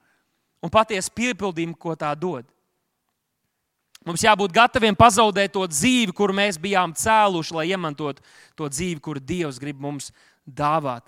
un 0.64 0.72
patiesu 0.74 1.12
piepildījumu, 1.16 1.78
ko 1.80 1.96
tā 2.00 2.14
dod. 2.18 2.48
Mums 4.08 4.24
jābūt 4.24 4.54
gataviem 4.56 4.96
pazaudēt 4.96 5.52
to 5.52 5.66
dzīvi, 5.68 6.14
kuru 6.16 6.36
mēs 6.38 6.60
bijām 6.62 6.94
cēluši, 6.96 7.56
lai 7.58 7.68
iemantotu 7.74 8.24
to 8.56 8.70
dzīvi, 8.72 9.02
kuru 9.04 9.20
Dievs 9.20 9.60
grib 9.60 9.82
mums 9.84 10.14
dāvāt. 10.48 11.04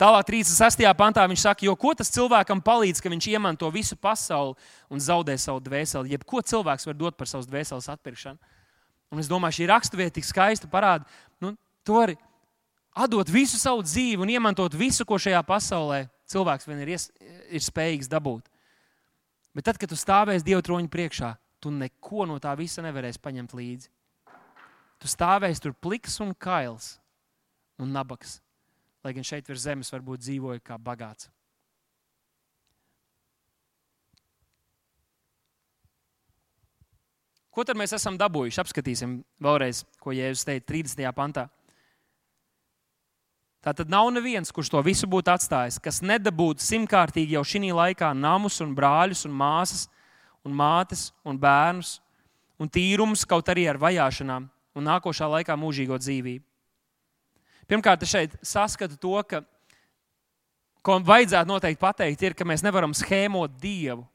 Tālāk, 0.00 0.30
36. 0.30 0.86
pantā 0.96 1.26
viņš 1.28 1.42
saka, 1.42 1.66
jo 1.66 1.74
ko 1.76 1.90
tas 1.92 2.08
cilvēkam 2.14 2.62
palīdz, 2.64 3.02
ka 3.02 3.10
viņš 3.12 3.26
iemanto 3.34 3.68
visu 3.74 3.98
pasauli 4.00 4.54
un 4.88 5.02
zaudē 5.02 5.34
savu 5.36 5.60
dvēseli? 5.60 6.14
Jebko 6.14 6.40
cilvēks 6.40 6.88
var 6.88 6.96
dot 6.96 7.18
par 7.18 7.28
savas 7.28 7.50
dvēseles 7.50 7.90
atpirkšanu. 7.92 8.38
Un 9.10 9.20
es 9.20 9.28
domāju, 9.28 9.58
šī 9.58 9.68
raksturvieta 9.68 10.14
tik 10.16 10.24
skaista 10.24 10.70
parāda, 10.70 11.04
nu, 11.42 11.52
to 11.84 11.98
arī 12.00 12.14
atdot 12.94 13.28
visu 13.28 13.58
savu 13.60 13.82
dzīvi 13.84 14.22
un 14.22 14.32
iemantot 14.32 14.72
visu, 14.78 15.04
ko 15.04 15.18
šajā 15.20 15.42
pasaulē 15.44 16.04
cilvēks 16.30 16.70
vien 16.70 16.80
ir, 16.86 16.94
ies, 16.94 17.10
ir 17.50 17.64
spējīgs 17.64 18.08
dabūt. 18.08 18.46
Bet 19.54 19.66
tad, 19.66 19.80
kad 19.80 19.90
tu 19.90 19.98
stāvēsi 19.98 20.46
Dieva 20.46 20.62
troņa 20.62 20.90
priekšā, 20.90 21.32
tu 21.60 21.72
neko 21.74 22.28
no 22.30 22.38
tā 22.42 22.52
visa 22.58 22.84
nevarēsi 22.84 23.22
paņemt 23.22 23.56
līdzi. 23.58 23.90
Tu 25.00 25.08
stāvēsi 25.10 25.64
tur 25.64 25.74
pliks 25.74 26.20
un 26.22 26.34
kails 26.36 26.94
un 27.80 27.92
nabaks, 27.96 28.38
lai 29.04 29.14
gan 29.16 29.26
šeit 29.26 29.48
virs 29.48 29.64
zemes 29.64 29.90
varbūt 29.92 30.22
dzīvoja 30.22 30.62
kā 30.62 30.76
bagāts. 30.78 31.30
Ko 37.50 37.64
tad 37.66 37.74
mēs 37.80 37.96
esam 37.96 38.14
dabūjuši? 38.20 38.60
Apskatīsim 38.62 39.16
vēlreiz, 39.42 39.82
ko 39.98 40.14
Jēzus 40.14 40.46
teica 40.46 40.68
30. 40.70 41.02
pantā. 41.16 41.48
Tā 43.60 43.74
tad 43.76 43.90
nav 43.92 44.08
neviens, 44.08 44.48
kurš 44.52 44.70
to 44.72 44.80
visu 44.80 45.04
būtu 45.10 45.28
atstājis, 45.34 45.76
kas 45.84 46.00
nedabūtu 46.00 46.64
simtkārtīgi 46.64 47.36
jau 47.36 47.42
šī 47.44 47.72
laikā 47.76 48.14
namus, 48.16 48.60
un 48.64 48.72
brāļus, 48.76 49.26
un 49.28 49.34
māsas, 49.36 49.88
un 50.44 50.54
mātes, 50.56 51.10
un 51.28 51.36
bērnus, 51.36 51.98
un 52.56 52.68
tīrums, 52.72 53.26
kaut 53.28 53.48
arī 53.52 53.66
ar 53.68 53.76
vajāšanām, 53.76 54.46
un 54.48 54.88
nākošā 54.88 55.28
laikā 55.28 55.56
mūžīgo 55.60 55.98
dzīvību. 56.00 56.44
Pirmkārt, 57.68 58.02
šeit 58.08 58.32
saskatu 58.42 58.96
to, 58.98 59.20
ka, 59.28 59.42
ko 60.82 60.96
vajadzētu 61.04 61.52
noteikti 61.52 61.80
pateikt, 61.84 62.24
ir, 62.24 62.34
ka 62.34 62.48
mēs 62.48 62.64
nevaram 62.66 62.96
schēmot 62.96 63.60
Dievu. 63.60 64.06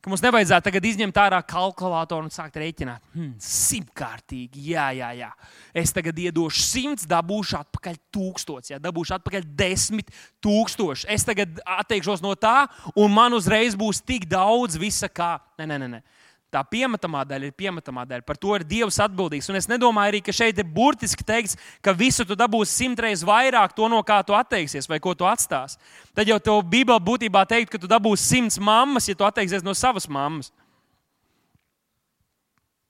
Ka 0.00 0.08
mums 0.08 0.22
nevajadzētu 0.24 0.64
tagad 0.64 0.86
izņemt 0.88 1.18
ārā 1.20 1.38
kalkulātoru 1.44 2.24
un 2.24 2.32
sākt 2.32 2.54
rēķināt. 2.56 3.02
Hmm, 3.12 3.34
simtkārtīgi, 3.44 4.62
jā, 4.72 4.86
jā, 4.96 5.10
jā. 5.18 5.28
Es 5.76 5.92
tagad 5.92 6.16
iedošu 6.16 6.64
simts, 6.64 7.04
dabūšu 7.08 7.58
atpakaļ 7.58 7.98
tūkstots, 8.16 8.72
jā, 8.72 8.78
dabūšu 8.80 9.18
atpakaļ 9.18 9.44
desmit 9.60 10.08
tūkstoši. 10.40 11.04
Es 11.12 11.28
tagad 11.28 11.60
atteikšos 11.76 12.24
no 12.24 12.32
tā, 12.32 12.64
un 12.96 13.12
man 13.12 13.36
uzreiz 13.36 13.76
būs 13.76 14.00
tik 14.00 14.24
daudz 14.30 14.80
visa 14.80 15.12
kā. 15.12 15.34
Nē, 15.60 15.68
nē, 15.68 15.78
nē. 15.84 15.90
nē. 15.98 16.02
Tā 16.50 16.64
piemetamā 16.66 17.20
daļa 17.30 17.46
ir 17.46 17.54
piemetamā 17.54 18.02
daļa. 18.10 18.24
Par 18.26 18.38
to 18.40 18.56
ir 18.56 18.64
Dievs 18.66 18.96
atbildīgs. 19.04 19.46
Un 19.52 19.58
es 19.60 19.68
nedomāju 19.70 20.10
arī, 20.10 20.20
ka 20.26 20.32
šeit 20.34 20.58
ir 20.58 20.66
burtiski 20.66 21.22
teikts, 21.22 21.54
ka 21.78 21.94
visu 21.94 22.24
tu 22.26 22.34
dabūsi 22.34 22.74
simtreiz 22.74 23.22
vairāk 23.26 23.76
to, 23.76 23.86
no 23.90 24.00
kā 24.06 24.18
tu 24.26 24.34
atteiksies 24.34 24.90
vai 24.90 24.98
ko 25.02 25.14
tu 25.14 25.28
atstās. 25.30 25.78
Tad 26.10 26.26
jau 26.26 26.40
tev 26.42 26.64
Bībelē 26.72 26.98
būtībā 27.06 27.44
teikt, 27.46 27.70
ka 27.70 27.78
tu 27.78 27.90
dabūsi 27.90 28.26
simts 28.26 28.58
mammas, 28.58 29.06
ja 29.06 29.14
tu 29.14 29.28
atteiksies 29.28 29.62
no 29.62 29.76
savas 29.78 30.08
mammas. 30.10 30.50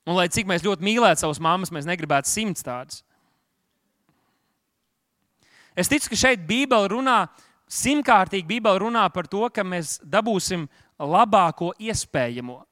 Un 0.09 0.17
lai 0.17 0.31
cik 0.33 0.49
mēs 0.49 0.65
ļoti 0.65 0.89
mīlētu 0.89 1.27
savas 1.27 1.43
mammas, 1.45 1.75
mēs 1.75 1.89
negribētu 1.91 2.33
simts 2.33 2.65
tādas. 2.65 3.05
Es 5.77 5.93
ticu, 5.93 6.09
ka 6.09 6.17
šeit 6.17 6.49
Bībele 6.49 6.89
runā, 6.97 7.19
simtkārtīgi 7.69 8.49
Bībele 8.49 8.81
runā 8.87 9.05
par 9.13 9.29
to, 9.29 9.45
ka 9.53 9.69
mēs 9.69 9.99
dabūsim 10.01 10.65
labāko 10.97 11.75
iespējamo. 11.77 12.63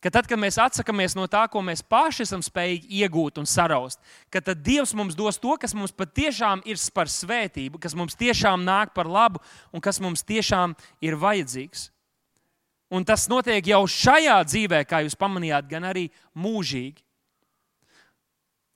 Ka 0.00 0.08
tad, 0.08 0.24
kad 0.24 0.40
mēs 0.40 0.56
atsakāmies 0.56 1.12
no 1.12 1.26
tā, 1.28 1.42
ko 1.52 1.60
mēs 1.60 1.82
paši 1.84 2.24
esam 2.24 2.40
spējīgi 2.40 3.02
iegūt 3.02 3.36
un 3.42 3.48
saraust, 3.48 4.00
tad 4.32 4.62
Dievs 4.64 4.94
mums 4.96 5.16
dos 5.16 5.36
to, 5.36 5.52
kas 5.60 5.76
mums 5.76 5.92
patiešām 5.92 6.62
ir 6.64 6.80
par 6.94 7.10
svētību, 7.12 7.76
kas 7.76 7.92
mums 7.92 8.16
tiešām 8.16 8.64
nāk 8.64 8.94
par 8.96 9.10
labu 9.10 9.42
un 9.72 9.84
kas 9.84 10.00
mums 10.00 10.24
tiešām 10.24 10.72
ir 11.04 11.18
vajadzīgs. 11.20 11.90
Un 12.90 13.04
tas 13.04 13.28
notiek 13.28 13.68
jau 13.70 13.84
šajā 13.86 14.40
dzīvē, 14.48 14.80
kā 14.88 15.04
jūs 15.04 15.14
pamanījāt, 15.20 15.68
gan 15.68 15.84
arī 15.92 16.08
mūžīgi. 16.34 17.04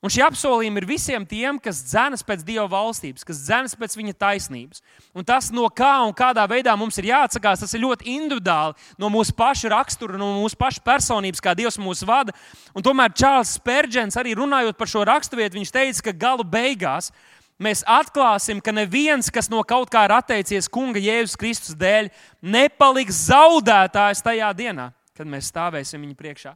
Un 0.04 0.12
šie 0.12 0.20
apsolījumi 0.20 0.82
ir 0.82 0.84
visiem 0.84 1.22
tiem, 1.24 1.56
kas 1.56 1.78
dzenas 1.80 2.20
pēc 2.28 2.42
Dieva 2.44 2.66
valstības, 2.68 3.24
kas 3.24 3.38
dzenas 3.46 3.72
pēc 3.80 3.94
viņa 3.96 4.12
taisnības. 4.20 4.82
Un 5.16 5.24
tas, 5.24 5.46
no 5.48 5.64
kā 5.72 5.94
un 6.04 6.12
kādā 6.12 6.42
veidā 6.50 6.74
mums 6.76 6.98
ir 7.00 7.08
jāatsakās, 7.08 7.62
tas 7.62 7.72
ir 7.72 7.80
ļoti 7.86 8.10
individuāli 8.12 8.76
no 9.00 9.08
mūsu 9.08 9.32
paša 9.38 9.70
rakstura, 9.72 10.18
no 10.20 10.28
mūsu 10.42 10.58
paša 10.60 10.82
personības, 10.84 11.40
kā 11.40 11.54
Dievs 11.56 11.80
mūs 11.80 12.04
vada. 12.04 12.34
Un 12.76 12.84
tomēr 12.84 13.14
Čārlis 13.16 13.54
Spērģents 13.56 14.20
arī 14.20 14.34
runājot 14.36 14.76
par 14.76 14.92
šo 14.92 15.06
raksturvietu, 15.08 15.56
viņš 15.56 15.72
teica, 15.72 16.04
ka 16.10 16.14
galu 16.26 16.44
beigās 16.44 17.08
mēs 17.56 17.80
atklāsim, 17.88 18.60
ka 18.60 18.74
neviens, 18.76 19.32
kas 19.32 19.48
no 19.48 19.62
kaut 19.64 19.88
kā 19.88 20.04
ir 20.04 20.12
atteicies 20.18 20.68
Kunga 20.68 21.00
Jēzus 21.00 21.38
Kristus 21.40 21.78
dēļ, 21.80 22.12
nepaliks 22.44 23.24
zaudētājs 23.30 24.20
tajā 24.26 24.52
dienā, 24.52 24.90
kad 25.16 25.32
mēs 25.32 25.48
stāvēsim 25.48 26.04
viņa 26.04 26.20
priekšā. 26.20 26.54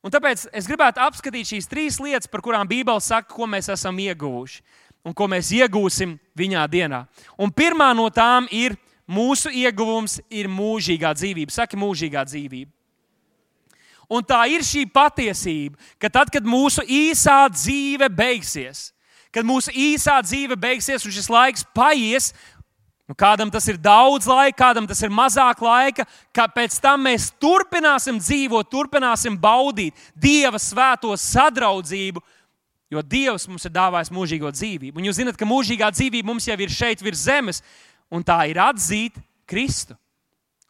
Un 0.00 0.12
tāpēc 0.12 0.46
es 0.56 0.68
gribētu 0.68 1.02
apskatīt 1.04 1.50
šīs 1.50 1.68
trīs 1.68 1.98
lietas, 2.00 2.30
par 2.30 2.40
kurām 2.44 2.68
Bībele 2.68 3.02
saka, 3.04 3.28
ko 3.34 3.48
mēs 3.50 3.68
esam 3.72 3.98
ieguvuši 4.00 4.62
un 5.04 5.16
ko 5.16 5.26
mēs 5.28 5.50
iegūsim 5.56 6.16
viņā 6.36 6.64
dienā. 6.72 7.04
Un 7.40 7.52
pirmā 7.52 7.90
no 7.96 8.08
tām 8.12 8.48
ir 8.52 8.76
mūsu 9.10 9.52
ieguvums, 9.52 10.18
ir 10.30 10.48
mūžīgā 10.48 11.12
dzīvība. 11.16 11.52
Saki, 11.52 11.78
mūžīgā 11.80 12.24
dzīvība. 12.28 12.70
Un 14.10 14.24
tā 14.26 14.40
ir 14.50 14.64
šī 14.66 14.88
patiesība, 14.90 15.78
ka 16.02 16.10
tad, 16.10 16.32
kad 16.34 16.46
mūsu 16.46 16.82
īsā 16.82 17.44
dzīve 17.52 18.08
beigsies, 18.10 18.88
kad 19.30 19.46
mūsu 19.46 19.70
īsā 19.70 20.16
dzīve 20.26 20.56
beigsies 20.58 21.06
un 21.06 21.14
šis 21.14 21.30
laiks 21.30 21.62
paies, 21.76 22.32
Nu, 23.10 23.16
kādam 23.18 23.50
tas 23.50 23.64
ir 23.66 23.74
daudz 23.74 24.28
laika, 24.30 24.54
kādam 24.68 24.86
tas 24.86 25.00
ir 25.02 25.10
mazāk 25.10 25.58
laika, 25.66 26.04
ka 26.30 26.44
pēc 26.46 26.76
tam 26.78 27.08
mēs 27.08 27.32
turpināsim 27.42 28.20
dzīvot, 28.22 28.68
turpināsim 28.70 29.34
baudīt 29.34 29.98
Dieva 30.14 30.60
svēto 30.62 31.10
sadraudzību, 31.18 32.22
jo 32.94 33.02
Dievs 33.02 33.48
mums 33.50 33.66
ir 33.66 33.74
dāvājis 33.74 34.12
mūžīgo 34.14 34.54
dzīvību. 34.54 35.02
Un 35.02 35.10
jūs 35.10 35.18
zināt, 35.18 35.34
ka 35.40 35.48
mūžīgā 35.48 35.90
dzīvība 35.90 36.30
mums 36.30 36.46
jau 36.46 36.54
ir 36.62 36.70
šeit 36.70 37.02
virs 37.02 37.26
zemes, 37.26 37.64
un 38.14 38.22
tā 38.22 38.44
ir 38.52 38.62
atzīt 38.62 39.18
Kristu 39.42 39.98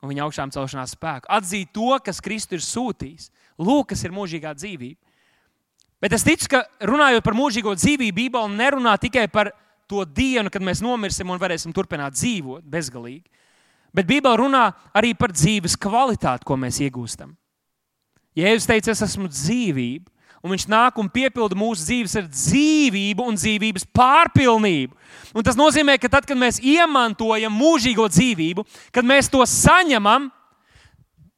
un 0.01 0.09
viņa 0.09 0.25
augšām 0.25 0.57
celšanās 0.57 0.97
spēku. 0.97 1.29
Atzīt 1.29 1.75
to, 1.77 1.93
kas 2.01 2.25
Kristu 2.25 2.57
ir 2.57 2.65
sūtījis. 2.65 3.29
Lūk, 3.61 3.91
kas 3.93 4.09
ir 4.09 4.17
mūžīgā 4.17 4.57
dzīvība. 4.57 4.97
Bet 6.01 6.17
es 6.17 6.25
ticu, 6.25 6.55
ka 6.55 6.65
runājot 6.89 7.21
par 7.27 7.37
mūžīgo 7.37 7.77
dzīvību, 7.77 8.17
Bībele 8.17 8.57
nerunā 8.57 8.97
tikai 8.97 9.27
par 9.29 9.53
to 9.91 10.05
dienu, 10.07 10.51
kad 10.53 10.63
mēs 10.65 10.83
nomirsim 10.85 11.31
un 11.31 11.41
varēsim 11.41 11.75
turpināt 11.75 12.17
dzīvot 12.17 12.65
bezgalīgi. 12.71 13.27
Bet 13.95 14.07
Bībelē 14.07 14.39
runā 14.39 14.65
arī 14.95 15.13
par 15.19 15.35
dzīves 15.35 15.75
kvalitāti, 15.81 16.47
ko 16.47 16.57
mēs 16.61 16.79
iegūstam. 16.85 17.35
Jēzus 18.39 18.69
teica, 18.71 18.93
es 18.95 19.03
esmu 19.03 19.27
dzīvība, 19.27 20.07
un 20.41 20.55
viņš 20.55 20.67
nāk 20.71 20.99
un 21.03 21.11
piepilda 21.11 21.59
mūsu 21.59 21.85
dzīves 21.89 22.15
ar 22.21 22.29
dzīvību 22.31 23.27
un 23.27 23.39
dzīvības 23.39 23.89
pārpilnību. 23.97 24.95
Un 25.35 25.47
tas 25.47 25.59
nozīmē, 25.59 25.99
ka 26.01 26.09
tad, 26.13 26.29
kad 26.29 26.39
mēs 26.39 26.63
iemantojam 26.63 27.53
mūžīgo 27.53 28.07
dzīvību, 28.13 28.65
kad 28.95 29.07
mēs 29.07 29.29
to 29.33 29.43
saņemam, 29.43 30.31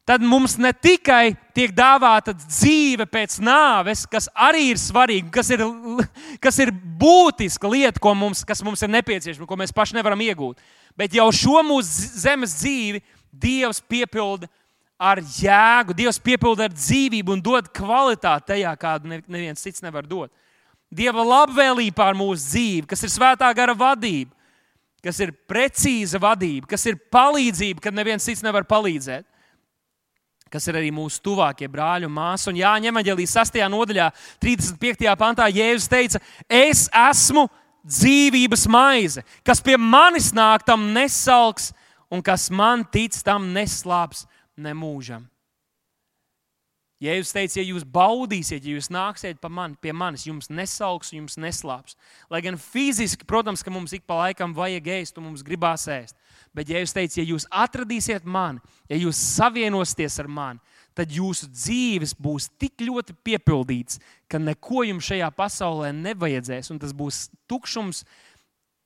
tad 0.05 0.23
mums 0.23 0.57
ne 0.59 0.73
tikai 0.75 1.35
tiek 1.55 1.73
dāvāta 1.75 2.35
dzīve 2.35 3.07
pēc 3.11 3.39
nāves, 3.45 4.05
kas 4.11 4.27
arī 4.35 4.73
ir 4.73 4.81
svarīga, 4.81 5.31
kas 5.39 5.53
ir, 5.55 5.63
kas 6.43 6.59
ir 6.63 6.73
būtiska 6.73 7.71
lieta, 7.71 8.03
mums, 8.19 8.43
kas 8.47 8.65
mums 8.67 8.83
ir 8.83 8.91
nepieciešama, 8.97 9.47
ko 9.47 9.59
mēs 9.61 9.75
paši 9.75 9.99
nevaram 10.01 10.21
iegūt. 10.25 10.59
Bet 10.99 11.15
jau 11.15 11.29
šo 11.33 11.63
mūsu 11.67 12.11
zemes 12.21 12.59
dzīvi 12.61 13.03
Dievs 13.33 13.79
piepilda 13.89 14.45
ar 15.01 15.23
jēgu, 15.23 15.95
Dievs 15.97 16.19
piepilda 16.21 16.67
ar 16.67 16.75
dzīvību 16.75 17.33
un 17.33 17.41
dod 17.41 17.71
kvalitāti 17.73 18.51
tajā, 18.51 18.75
kādu 18.77 19.09
neviens 19.09 19.63
cits 19.65 19.81
nevar 19.81 20.05
dot. 20.05 20.29
Dieva 20.93 21.25
labvēlība 21.25 21.97
pār 21.97 22.19
mūsu 22.19 22.45
dzīvi, 22.51 22.87
kas 22.91 23.07
ir 23.07 23.15
svētā 23.15 23.49
gara 23.57 23.73
vadība, 23.73 24.35
kas 25.03 25.17
ir 25.25 25.33
precīza 25.49 26.21
vadība, 26.21 26.69
kas 26.75 26.85
ir 26.91 27.01
palīdzība, 27.15 27.81
kad 27.81 27.97
neviens 27.97 28.29
cits 28.29 28.45
nevar 28.45 28.69
palīdzēt 28.69 29.25
kas 30.53 30.69
ir 30.69 30.79
arī 30.79 30.93
mūsu 30.95 31.23
tuvākie 31.25 31.69
brāļi 31.71 32.09
un 32.09 32.15
māsas. 32.15 32.51
Un 32.53 32.61
Jāņa 32.61 32.93
Evangelijas 32.93 33.35
6. 33.39 33.59
nodaļā, 33.73 34.11
35. 34.43 35.09
pantā, 35.19 35.49
Jēzus 35.49 35.91
teica, 35.91 36.21
es 36.47 36.87
esmu 36.93 37.49
dzīvības 37.83 38.69
maize, 38.71 39.25
kas 39.47 39.63
pie 39.65 39.79
manis 39.81 40.31
nāk, 40.37 40.67
tam 40.69 40.91
nesalks, 40.95 41.73
un 42.13 42.23
kas 42.23 42.51
man 42.53 42.85
tic, 42.85 43.17
tam 43.25 43.51
neslāps 43.57 44.27
nemūžam. 44.61 45.27
Jēzus 47.03 47.35
teica, 47.35 47.57
ja 47.59 47.65
jūs 47.67 47.83
baudīsiet, 47.83 48.63
ja 48.63 48.77
jūs 48.77 48.87
nāksiet 48.93 49.41
pa 49.43 49.49
mani, 49.51 49.75
pie 49.83 49.91
manis, 49.91 50.29
jums 50.29 50.47
nesalks, 50.53 51.11
jums 51.17 51.35
neslāps. 51.41 51.97
Lai 52.31 52.39
gan 52.45 52.55
fiziski, 52.61 53.27
protams, 53.27 53.65
ka 53.67 53.73
mums 53.75 53.95
ik 53.97 54.05
pa 54.07 54.21
laikam 54.21 54.55
vajag 54.55 54.87
ēst, 55.01 55.19
un 55.19 55.27
mums 55.27 55.43
gribās 55.43 55.89
ēst. 55.91 56.15
Bet 56.57 56.69
Jēzus 56.69 56.93
teica, 56.93 57.21
ja 57.21 57.25
jūs 57.31 57.47
atradīsiet 57.49 58.27
mani, 58.29 58.61
ja 58.91 58.99
jūs 59.01 59.17
savienosieties 59.39 60.19
ar 60.21 60.29
mani, 60.29 60.61
tad 60.93 61.13
jūsu 61.13 61.49
dzīves 61.49 62.13
būs 62.21 62.51
tik 62.61 62.85
ļoti 62.85 63.17
piepildīts, 63.25 64.01
ka 64.29 64.41
neko 64.41 64.85
jums 64.85 65.09
šajā 65.09 65.31
pasaulē 65.37 65.93
nevajadzēs, 65.97 66.69
un 66.75 66.81
tas 66.83 66.93
būs 66.97 67.25
tukšums, 67.49 68.03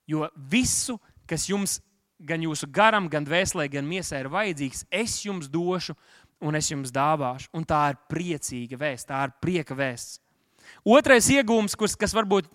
jo 0.06 0.28
visu, 0.36 1.00
kas 1.26 1.48
jums 1.50 1.80
gan 2.22 2.44
jūsu 2.46 2.68
garam, 2.72 3.10
gan 3.12 3.26
dvēselē, 3.26 3.66
gan 3.72 3.88
miesai 3.88 4.22
ir 4.22 4.30
vajadzīgs, 4.32 4.86
es 4.94 5.18
jums 5.26 5.50
došu 5.52 5.96
un 6.40 6.56
es 6.56 6.70
jums 6.70 6.92
dāvāšu. 6.94 7.50
Un 7.56 7.66
tā 7.68 7.82
ir 7.92 7.98
priecīga 8.10 8.78
vēsts, 8.80 9.08
tā 9.10 9.24
ir 9.26 9.34
prieka 9.42 9.76
vēsts. 9.76 10.20
Otrais 10.86 11.28
iegūms, 11.32 11.76
kas, 11.78 11.94
kas 11.98 12.14
varbūt 12.16 12.48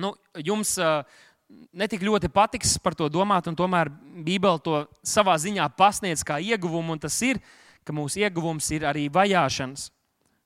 nu, 0.00 0.12
jums 0.44 0.76
uh, 0.80 1.02
netik 1.72 2.02
ļoti 2.04 2.30
patiks 2.32 2.76
par 2.82 2.96
to 2.98 3.08
domāt, 3.12 3.48
un 3.48 3.56
tomēr 3.56 3.90
Bībele 4.24 4.60
to 4.64 4.82
savā 5.06 5.36
ziņā 5.40 5.68
pasniedz 5.78 6.24
kā 6.26 6.40
ieguvumu, 6.40 6.96
un 6.96 7.02
tas 7.02 7.16
ir, 7.24 7.40
ka 7.84 7.94
mūsu 7.96 8.20
ieguvums 8.20 8.68
ir 8.76 8.84
arī 8.88 9.08
vajāšanas. 9.12 9.88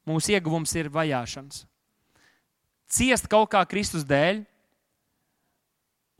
Mūsu 0.06 0.34
ieguvums 0.34 0.72
ir 0.78 0.90
vajāšanas. 0.90 1.64
Ciest 2.92 3.28
kaut 3.30 3.52
kā 3.54 3.62
Kristus 3.70 4.06
dēļ, 4.06 4.42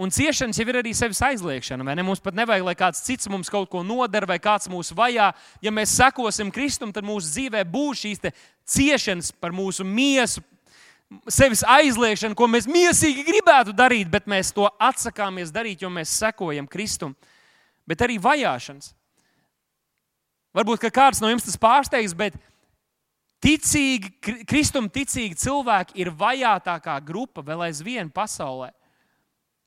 Un 0.02 0.10
ciešanas 0.10 0.56
jau 0.58 0.64
ir 0.66 0.78
arī 0.80 0.90
sevis 0.96 1.20
aizliekšana. 1.22 1.84
Mums 2.02 2.18
pat 2.22 2.34
nevajag, 2.34 2.64
lai 2.66 2.74
kāds 2.74 3.04
cits 3.04 3.28
mums 3.30 3.50
kaut 3.52 3.68
ko 3.70 3.84
nodara 3.86 4.26
vai 4.26 4.40
kāds 4.42 4.66
mūs 4.72 4.90
vajā. 4.98 5.28
Ja 5.62 5.70
mēs 5.70 5.92
sekosim 5.94 6.50
Kristum, 6.50 6.90
tad 6.90 7.06
mūsu 7.06 7.28
dzīvē 7.28 7.62
būs 7.70 8.00
šīs 8.02 8.24
ciešanas 8.72 9.30
par 9.38 9.54
mūsu 9.54 9.86
miesu, 9.86 10.42
sevis 11.30 11.62
aizliekšanu, 11.66 12.36
ko 12.38 12.48
mēs 12.50 12.68
mīsīgi 12.70 13.24
gribētu 13.26 13.74
darīt, 13.76 14.10
bet 14.10 14.28
mēs 14.30 14.52
to 14.54 14.66
atsakāmies 14.80 15.52
darīt, 15.54 15.82
jo 15.82 15.90
mēs 15.92 16.12
sekojam 16.22 16.68
Kristum. 16.70 17.14
Bet 17.88 18.04
arī 18.04 18.18
vajāšanas. 18.22 18.92
Varbūt 20.52 20.88
kāds 20.92 21.22
no 21.22 21.30
jums 21.32 21.46
tas 21.46 21.56
pārsteigs, 21.56 22.12
bet 22.16 22.36
ticīgi, 23.42 24.12
Kristum 24.48 24.90
ticīgi 24.92 25.38
cilvēki 25.40 25.96
ir 26.04 26.12
vajātākā 26.12 26.98
grupa 27.04 27.44
vēl 27.44 27.68
aizvien 27.70 28.12
pasaulē. 28.12 28.70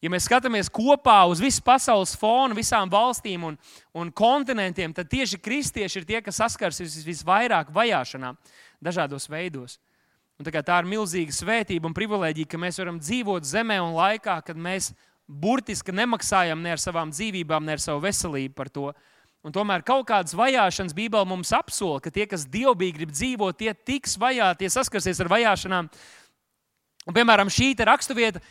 Ja 0.03 0.11
mēs 0.13 0.27
skatāmies 0.27 0.69
kopā 0.69 1.23
uz 1.25 1.39
visu 1.41 1.63
pasaules 1.65 2.13
fonu, 2.19 2.53
visām 2.53 2.91
valstīm 2.91 3.47
un, 3.47 3.55
un 3.95 4.11
kontinentiem, 4.13 4.93
tad 4.93 5.09
tieši 5.09 5.39
kristieši 5.41 6.01
ir 6.01 6.05
tie, 6.05 6.19
kas 6.21 6.37
saskars 6.43 6.83
vis, 6.83 6.99
visvairāk 7.07 7.71
vajāšanām 7.73 8.37
dažādos 8.85 9.25
veidos. 9.31 9.79
Un 10.35 10.47
tā, 10.47 10.61
tā 10.65 10.79
ir 10.81 10.89
milzīga 10.91 11.31
svētība 11.31 11.87
un 11.87 11.95
privilēģija, 11.95 12.49
ka 12.51 12.59
mēs 12.59 12.79
varam 12.81 12.97
dzīvot 12.99 13.47
zemē 13.47 13.79
un 13.83 13.95
laikā, 13.95 14.41
kad 14.43 14.57
mēs 14.59 14.91
burtiski 15.25 15.95
nemaksājam 15.95 16.59
ne 16.61 16.73
ar 16.75 16.81
savām 16.81 17.13
dzīvībām, 17.13 17.63
ne 17.65 17.77
ar 17.77 17.83
savu 17.83 18.03
veselību 18.03 18.55
par 18.57 18.69
to. 18.69 18.89
Un 19.45 19.53
tomēr 19.55 19.85
kaut 19.85 20.07
kādas 20.09 20.35
vajāšanas 20.35 20.95
Bībelē 20.97 21.23
mums 21.29 21.53
apsola, 21.53 22.01
ka 22.01 22.11
tie, 22.11 22.25
kas 22.27 22.47
dievbijīgi 22.49 22.97
grib 22.99 23.13
dzīvot, 23.13 23.57
tie 23.61 23.73
tiks 23.73 24.17
vajāti, 24.19 24.65
tie 24.65 24.73
saskarsies 24.73 25.21
ar 25.21 25.31
vajāšanām. 25.31 25.89
Un, 27.05 27.13
piemēram, 27.13 27.51
šī 27.53 27.75
raksturvieta 27.85 28.41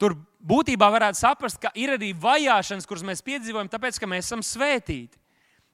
Tur 0.00 0.12
būtībā 0.44 0.88
varētu 0.92 1.18
saprast, 1.18 1.58
ka 1.60 1.70
ir 1.78 1.94
arī 1.94 2.12
vajāšanas, 2.20 2.86
kuras 2.88 3.04
mēs 3.06 3.24
piedzīvojam, 3.24 3.70
tāpēc, 3.72 3.98
ka 4.00 4.08
mēs 4.10 4.28
esam 4.28 4.42
svētīti. 4.44 5.16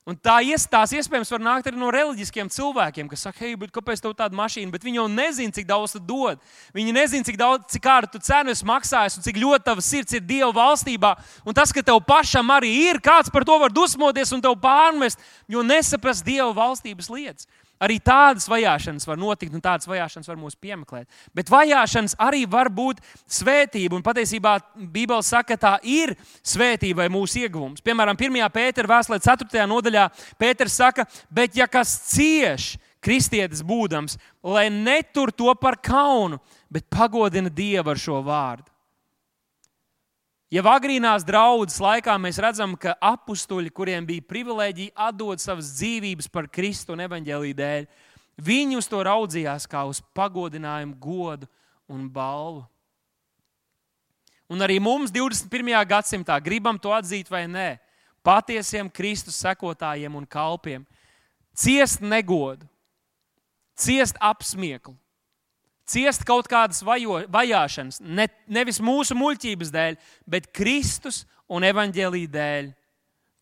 Un 0.03 0.17
tā 0.19 0.41
tās 0.67 0.91
iespējams 0.99 1.31
var 1.31 1.43
nākt 1.47 1.69
arī 1.71 1.79
no 1.79 1.87
reliģiskiem 1.95 2.49
cilvēkiem, 2.51 3.07
kas 3.07 3.21
saka, 3.23 3.45
hei, 3.45 3.55
kāpēc 3.55 4.01
tev 4.03 4.17
tāda 4.19 4.35
mašīna? 4.35 4.73
Bet 4.75 4.83
viņi 4.83 4.99
jau 4.99 5.05
nezina, 5.07 5.55
cik 5.55 5.69
daudz 5.69 5.95
tu 5.95 6.01
dod. 6.03 6.41
Viņi 6.75 6.95
nezina, 6.97 7.23
cik 7.23 7.39
daudz, 7.39 7.69
cik 7.71 7.85
kādu 7.85 8.11
tu 8.11 8.19
cenu 8.19 8.51
esi 8.51 8.67
maksājis 8.67 9.21
un 9.21 9.23
cik 9.23 9.39
ļoti 9.39 9.63
tavs 9.69 9.87
sirds 9.87 10.19
ir 10.19 10.25
Dieva 10.27 10.51
valstībā. 10.57 11.15
Un 11.47 11.55
tas, 11.55 11.71
ka 11.71 11.87
tev 11.87 12.03
pašam 12.03 12.51
arī 12.51 12.73
ir, 12.89 12.99
kāds 12.99 13.31
par 13.31 13.47
to 13.47 13.61
var 13.63 13.71
dusmoties 13.71 14.35
un 14.35 14.43
tev 14.43 14.59
pārmest, 14.59 15.23
jo 15.47 15.63
nesaprast 15.63 16.27
Dieva 16.27 16.51
valstības 16.51 17.07
lietas. 17.07 17.47
Arī 17.83 17.99
tādas 18.03 18.47
vajāšanas 18.51 19.07
var 19.09 19.19
notikt, 19.19 19.55
un 19.57 19.63
tādas 19.65 19.89
vajāšanas 19.91 20.31
var 20.31 20.39
mūs 20.39 20.55
piemeklēt. 20.55 21.09
Bet 21.35 21.51
vajāšanas 21.51 22.15
arī 22.23 22.45
var 22.47 22.71
būt 22.71 23.03
svētība. 23.27 23.99
Un 23.99 24.07
patiesībā 24.07 24.55
Bībele 24.77 25.23
saka, 25.27 25.57
ka 25.57 25.59
tā 25.59 25.75
ir 25.83 26.15
svētība 26.47 27.03
vai 27.03 27.11
mūsu 27.13 27.43
ieguvums. 27.43 27.83
Piemēram, 27.85 28.19
1. 28.19 28.39
pētera 28.55 28.95
vēstulē, 28.95 29.19
4. 29.25 29.67
nodaļā, 29.71 30.09
Pēters 30.39 30.79
saka, 30.79 31.07
bet 31.31 31.59
ja 31.59 31.67
kas 31.71 31.93
cieš, 32.13 32.77
kristietis 33.03 33.65
būdams, 33.67 34.17
lai 34.47 34.69
netur 34.71 35.35
to 35.35 35.53
par 35.59 35.77
kaunu, 35.83 36.39
bet 36.71 36.87
pagodina 36.91 37.51
Dievu 37.51 37.93
ar 37.93 38.01
šo 38.01 38.23
vārdu. 38.25 38.72
Jau 40.53 40.67
agrīnās 40.69 41.25
draudzes 41.25 41.79
laikā 41.81 42.13
mēs 42.21 42.37
redzam, 42.43 42.75
ka 42.77 42.93
apstuļi, 43.01 43.71
kuriem 43.73 44.05
bija 44.05 44.25
privilēģija 44.29 44.93
atdot 45.09 45.41
savas 45.41 45.71
dzīvības 45.79 46.29
par 46.29 46.45
Kristu 46.53 46.93
un 46.93 47.01
evaņģēlīju 47.07 47.57
dēļ, 47.57 47.87
viņi 48.37 48.77
uz 48.77 48.89
to 48.91 49.01
raudzījās 49.09 49.65
kā 49.65 49.87
uz 49.89 50.03
pagodinājumu, 50.13 50.99
godu 51.01 51.49
un 51.89 52.05
balvu. 52.13 52.67
Un 54.53 54.61
arī 54.61 54.77
mums 54.77 55.09
21. 55.09 55.73
gadsimtā 55.89 56.37
gribam 56.45 56.77
to 56.77 56.93
atzīt 56.93 57.33
vai 57.33 57.47
nē, 57.49 57.71
patiesiem 58.21 58.93
Kristus 58.93 59.41
sekotājiem 59.41 60.21
un 60.21 60.29
kalpiem, 60.29 60.85
ciest 61.57 62.05
negodu, 62.05 62.69
ciest 63.73 64.21
apsmieklu, 64.21 64.93
ciest 65.93 66.25
kaut 66.29 66.49
kādas 66.51 66.83
vajo, 66.87 67.21
vajāšanas, 67.33 68.01
ne, 68.01 68.29
nevis 68.49 68.81
mūsu 68.83 69.17
muļķības 69.19 69.73
dēļ, 69.75 69.99
bet 70.29 70.49
Kristus 70.57 71.23
un 71.53 71.67
evaņģēlīja 71.69 72.33
dēļ. 72.33 72.73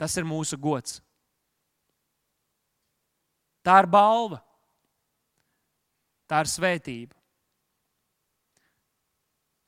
Tas 0.00 0.16
ir 0.16 0.24
mūsu 0.24 0.56
gods. 0.56 0.98
Tā 3.60 3.82
ir 3.82 3.88
balva, 3.92 4.38
tā 6.30 6.40
ir 6.40 6.48
svētība. 6.48 7.16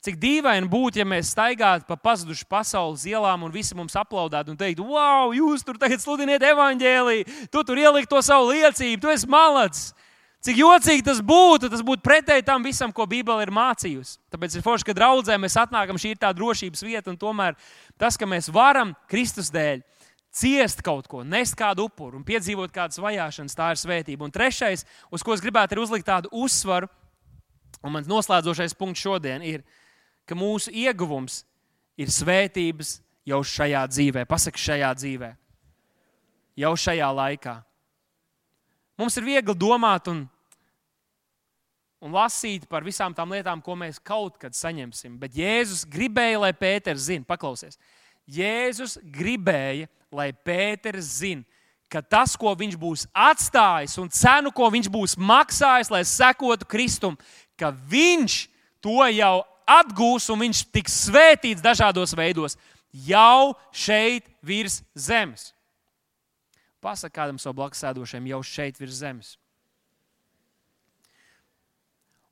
Cik 0.03 0.17
dīvaini 0.19 0.67
būtu, 0.67 0.99
ja 0.99 1.05
mēs 1.07 1.29
staigātu 1.31 1.85
pa 1.87 1.95
pazudušu 1.95 2.43
pasaules 2.51 3.05
ielām 3.07 3.45
un 3.45 3.53
visi 3.53 3.75
mums 3.77 3.93
aplaudētu 3.95 4.51
un 4.51 4.57
teiktu, 4.59 4.83
wow, 4.83 5.31
jūs 5.31 5.63
tur 5.63 5.77
tagad 5.79 6.01
sludiniet 6.03 6.43
evaņģēlīju, 6.43 7.27
tu 7.53 7.63
tur 7.63 7.79
ielikt 7.79 8.11
to 8.11 8.19
savu 8.25 8.49
liecību, 8.51 8.99
tu 8.99 9.13
esi 9.13 9.29
malacis. 9.31 9.93
Cik 10.43 10.57
jocīgi 10.59 11.05
tas 11.07 11.21
būtu, 11.23 11.69
tas 11.71 11.81
būtu 11.85 12.03
pretēji 12.03 12.43
tam 12.43 12.65
visam, 12.67 12.91
ko 12.91 13.05
Bībele 13.07 13.45
ir 13.45 13.51
mācījusi. 13.55 14.17
Tāpēc 14.33 14.57
ir 14.57 14.65
forši, 14.65 14.89
ka 14.89 14.95
draudzē 14.97 15.37
mēs 15.39 15.55
atnākam, 15.61 15.95
šī 15.95 16.11
ir 16.11 16.19
tā 16.19 16.33
drošības 16.35 16.83
vieta, 16.83 17.13
un 17.13 17.19
tomēr 17.19 17.55
tas, 18.01 18.17
ka 18.19 18.27
mēs 18.27 18.51
varam 18.51 18.91
Kristus 19.07 19.53
dēļ 19.53 19.85
ciest 20.33 20.81
kaut 20.83 21.07
ko, 21.07 21.21
nest 21.23 21.55
kādu 21.55 21.85
upuru 21.87 22.19
un 22.19 22.27
piedzīvot 22.27 22.73
kādas 22.75 22.99
vajāšanas, 22.99 23.55
tā 23.55 23.69
ir 23.71 23.79
svētība. 23.79 24.27
Un 24.27 24.35
trešais, 24.35 24.83
uz 25.13 25.23
ko 25.23 25.31
es 25.31 25.43
gribētu 25.45 25.79
uzlikt 25.79 26.09
tādu 26.09 26.31
uzsvaru, 26.35 26.89
un 27.79 27.95
mans 27.95 28.09
noslēdzošais 28.11 28.75
punkts 28.75 29.03
šodien 29.05 29.45
ir, 29.45 29.63
ka 30.27 30.35
mūsu 30.35 30.73
ieguvums 30.75 31.43
ir 31.95 32.11
svētības 32.11 32.97
jau 33.29 33.39
šajā 33.47 33.83
dzīvē, 33.93 34.25
pasak, 34.27 34.59
šajā 34.59 34.91
dzīvē, 34.99 35.35
jau 36.59 36.73
šajā 36.75 37.11
laikā. 37.15 37.61
Mums 38.99 39.17
ir 39.17 39.25
viegli 39.25 39.55
domāt 39.57 40.07
un 40.11 40.25
un 42.03 42.11
lasīt 42.11 42.67
par 42.67 42.83
visām 42.83 43.13
tām 43.15 43.31
lietām, 43.31 43.61
ko 43.63 43.77
mēs 43.79 43.99
kaut 44.03 44.35
kad 44.41 44.55
saņemsim. 44.55 45.15
Bet 45.21 45.37
Jēzus 45.39 45.85
gribēja, 45.87 46.41
lai 46.43 46.51
Pēters 46.51 47.07
zinātu, 47.07 47.29
paklausies. 47.29 47.79
Jēzus 48.27 48.97
gribēja, 49.15 49.87
lai 50.11 50.31
Pēters 50.35 51.07
zinātu, 51.21 51.47
ka 51.87 52.01
tas, 52.01 52.35
ko 52.39 52.51
viņš 52.57 52.75
būs 52.81 53.05
atstājis 53.13 53.95
un 54.01 54.11
cenu, 54.11 54.51
ko 54.51 54.67
viņš 54.73 54.89
būs 54.91 55.15
maksājis, 55.15 55.91
lai 55.93 56.03
sekotu 56.09 56.67
Kristum, 56.67 57.15
ka 57.55 57.71
viņš 57.71 58.37
to 58.83 58.99
jau 59.13 59.35
atgūs 59.69 60.27
un 60.33 60.43
viņš 60.43 60.65
tiks 60.73 60.95
svētīts 61.05 61.63
dažādos 61.63 62.15
veidos, 62.17 62.57
jau 62.91 63.53
šeit 63.71 64.27
virs 64.43 64.81
zemes. 64.97 65.53
Pasaka 66.83 67.21
kādam 67.21 67.39
savam 67.39 67.61
blakus 67.61 67.81
sēdošiem, 67.83 68.27
jau 68.33 68.41
šeit 68.43 68.79
virs 68.81 68.99
zemes. 68.99 69.37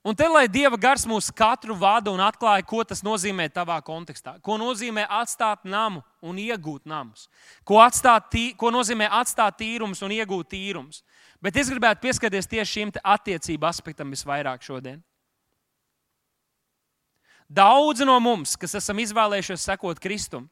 Un 0.01 0.15
te, 0.17 0.25
lai 0.25 0.47
Dieva 0.49 0.79
gars 0.81 1.03
mūs 1.05 1.27
katru 1.29 1.75
vada 1.77 2.09
un 2.09 2.21
atklāja, 2.25 2.65
ko 2.65 2.81
tas 2.81 3.03
nozīmē 3.05 3.45
tavā 3.53 3.75
kontekstā, 3.85 4.39
ko 4.41 4.55
nozīmē 4.57 5.03
atstāt 5.05 5.61
namu 5.61 6.01
un 6.25 6.39
iegūt 6.41 6.89
namus, 6.89 7.27
ko, 7.63 7.77
atstāt, 7.83 8.31
tī, 8.33 8.47
ko 8.57 8.71
nozīmē 8.73 9.11
atstāt 9.21 9.59
tīrums 9.61 10.01
un 10.01 10.15
iegūt 10.17 10.49
tīrums. 10.55 11.03
Bet 11.41 11.59
es 11.61 11.69
gribētu 11.69 12.01
pieskarties 12.01 12.49
tieši 12.49 12.71
šim 12.71 12.93
attiecību 12.97 13.69
aspektam 13.69 14.09
visvairāk 14.09 14.65
šodien. 14.65 15.03
Daudzi 17.45 18.07
no 18.07 18.17
mums, 18.23 18.55
kas 18.57 18.73
esam 18.79 18.97
izvēlējušies 19.03 19.69
sekot 19.69 20.01
Kristum, 20.01 20.49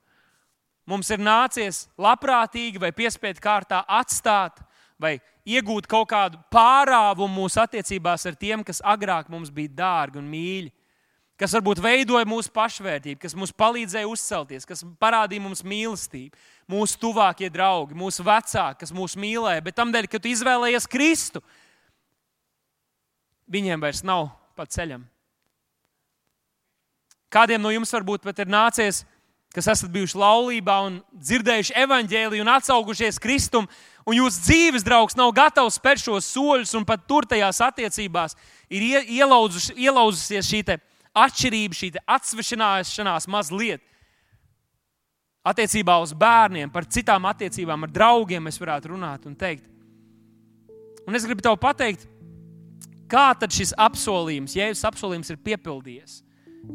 mums 0.89 1.09
ir 1.13 1.21
nācies 1.21 1.85
labprātīgi 2.01 2.81
vai 2.81 2.91
piespiedu 2.95 3.41
kārtā 3.43 3.83
atstāt 3.85 4.63
vai 4.99 5.17
iegūt 5.47 5.87
kaut 5.89 6.09
kādu 6.11 6.41
pārāvumu 6.51 7.43
mūsu 7.43 7.61
attiecībās 7.63 8.25
ar 8.27 8.37
tiem, 8.39 8.65
kas 8.65 8.81
agrāk 8.83 9.29
mums 9.31 9.51
bija 9.53 9.71
dārgi 9.77 10.19
un 10.19 10.27
mīļi, 10.29 10.71
kas 11.39 11.55
varbūt 11.55 11.79
veidoja 11.83 12.27
mūsu 12.27 12.51
pašvērtību, 12.55 13.21
kas 13.21 13.35
mums 13.37 13.53
palīdzēja 13.55 14.09
uzcelties, 14.09 14.67
kas 14.67 14.83
parādīja 14.99 15.45
mums 15.45 15.63
mīlestību, 15.63 16.35
mūsu 16.69 16.99
tuvākie 16.99 17.47
draugi, 17.53 17.97
mūsu 17.97 18.25
vecāki, 18.27 18.81
kas 18.83 18.91
mūs 18.95 19.15
mīlēja, 19.19 19.63
bet 19.63 19.77
tam 19.79 19.93
dēļ, 19.95 20.09
ka 20.11 20.19
tu 20.19 20.31
izvēlējies 20.33 20.89
Kristu, 20.91 21.43
viņiem 23.49 23.81
vairs 23.81 24.03
nav 24.05 24.27
pa 24.59 24.67
ceļam. 24.67 25.07
Kādiem 27.29 27.61
no 27.61 27.71
jums 27.71 27.93
varbūt 27.93 28.25
pat 28.25 28.41
ir 28.41 28.49
nācies 28.49 29.03
kas 29.56 29.70
esat 29.74 29.89
bijuši 29.93 30.18
laulībā 30.20 30.76
un 30.86 31.00
dzirdējuši 31.18 31.76
evaņģēliju 31.84 32.45
un 32.45 32.52
atsaugušies 32.54 33.18
Kristum, 33.22 33.66
un 34.06 34.18
jūsu 34.18 34.43
dzīves 34.45 34.86
draugs 34.86 35.18
nav 35.18 35.34
gatavs 35.38 35.80
spērt 35.80 36.04
šos 36.04 36.30
soļus, 36.36 36.76
un 36.78 36.86
pat 36.86 37.08
tur 37.10 37.26
tajās 37.30 37.62
attiecībās 37.66 38.38
ir 38.70 38.86
ielauzusies 39.10 40.52
šī 40.52 40.62
atšķirība, 41.18 41.80
šī 41.80 41.91
atsvešināšanās 42.06 43.28
mazliet. 43.32 43.82
Attiecībā 45.50 45.95
uz 46.04 46.14
bērniem, 46.14 46.70
par 46.70 46.86
citām 46.86 47.26
attiecībām 47.26 47.88
ar 47.88 47.91
draugiem 47.93 48.43
mēs 48.45 48.60
varētu 48.62 48.91
runāt 48.91 49.26
un 49.26 49.34
teikt. 49.39 49.66
Un 51.08 51.18
es 51.18 51.26
gribu 51.26 51.41
tev 51.41 51.56
pateikt, 51.58 52.06
kā 53.10 53.32
tad 53.39 53.50
šis 53.56 53.72
apsolījums, 53.74 54.54
Jēzus 54.54 54.86
apsolījums 54.86 55.32
ir 55.34 55.39
piepildījies 55.41 56.20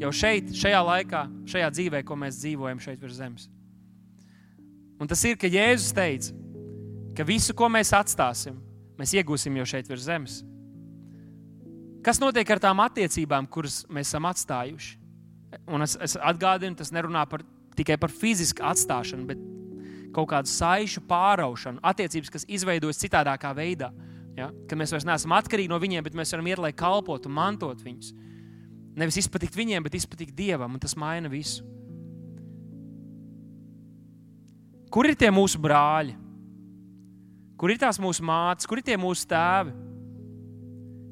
jau 0.00 0.12
šeit, 0.14 0.52
šajā 0.56 0.80
laikā, 0.84 1.24
šajā 1.50 1.68
dzīvē, 1.74 2.02
ko 2.06 2.16
mēs 2.18 2.40
dzīvojam 2.42 2.80
šeit 2.82 3.02
virs 3.02 3.18
zemes. 3.18 3.48
Un 5.00 5.10
tas 5.10 5.22
ir, 5.26 5.38
ka 5.40 5.50
Jēzus 5.50 5.94
teica, 5.94 6.34
ka 7.16 7.26
visu, 7.26 7.54
ko 7.56 7.68
mēs 7.72 7.92
atstāsim, 7.96 8.58
mēs 8.98 9.14
iegūsim 9.18 9.56
jau 9.60 9.66
šeit 9.68 9.90
virs 9.90 10.06
zemes. 10.06 10.42
Kas 12.04 12.20
notiek 12.20 12.48
ar 12.52 12.60
tām 12.60 12.82
attiecībām, 12.84 13.48
kuras 13.48 13.82
mēs 13.88 14.10
esam 14.10 14.28
atstājuši? 14.28 14.98
Un 15.70 15.86
es, 15.86 15.94
es 16.02 16.16
atgādinu, 16.20 16.76
tas 16.76 16.90
nerunā 16.92 17.22
par, 17.30 17.44
tikai 17.78 17.96
par 18.00 18.12
fizisku 18.12 18.64
atstāšanu, 18.66 19.28
bet 19.30 19.40
kaut 20.14 20.28
kādu 20.30 20.50
saišu 20.50 21.02
pāraušanu, 21.08 21.82
attiecības, 21.82 22.30
kas 22.30 22.46
izveidojas 22.50 23.00
citādākā 23.02 23.54
veidā. 23.56 23.90
Ja? 24.36 24.50
Kad 24.68 24.78
mēs 24.78 24.92
vairs 24.94 25.06
neesam 25.08 25.34
atkarīgi 25.36 25.70
no 25.70 25.78
viņiem, 25.82 26.04
bet 26.06 26.16
mēs 26.18 26.34
varam 26.34 26.50
iet, 26.50 26.62
lai 26.62 26.74
kalpotu 26.76 27.32
mantot 27.32 27.80
viņus. 27.82 28.12
Nevis 28.94 29.18
izpatikt 29.24 29.56
viņiem, 29.58 29.82
bet 29.82 29.96
izpatikt 29.98 30.36
Dievam, 30.38 30.76
un 30.76 30.82
tas 30.82 30.94
maina 30.98 31.30
visu. 31.30 31.64
Kur 34.94 35.08
ir 35.10 35.16
tie 35.18 35.32
mūsu 35.34 35.58
brāļi? 35.58 36.14
Kur 37.58 37.72
ir 37.72 37.80
tās 37.82 37.98
mūsu 38.02 38.22
mātes, 38.26 38.68
kur 38.70 38.78
ir 38.78 38.86
tie 38.86 38.94
mūsu 39.00 39.26
tēvi? 39.30 39.74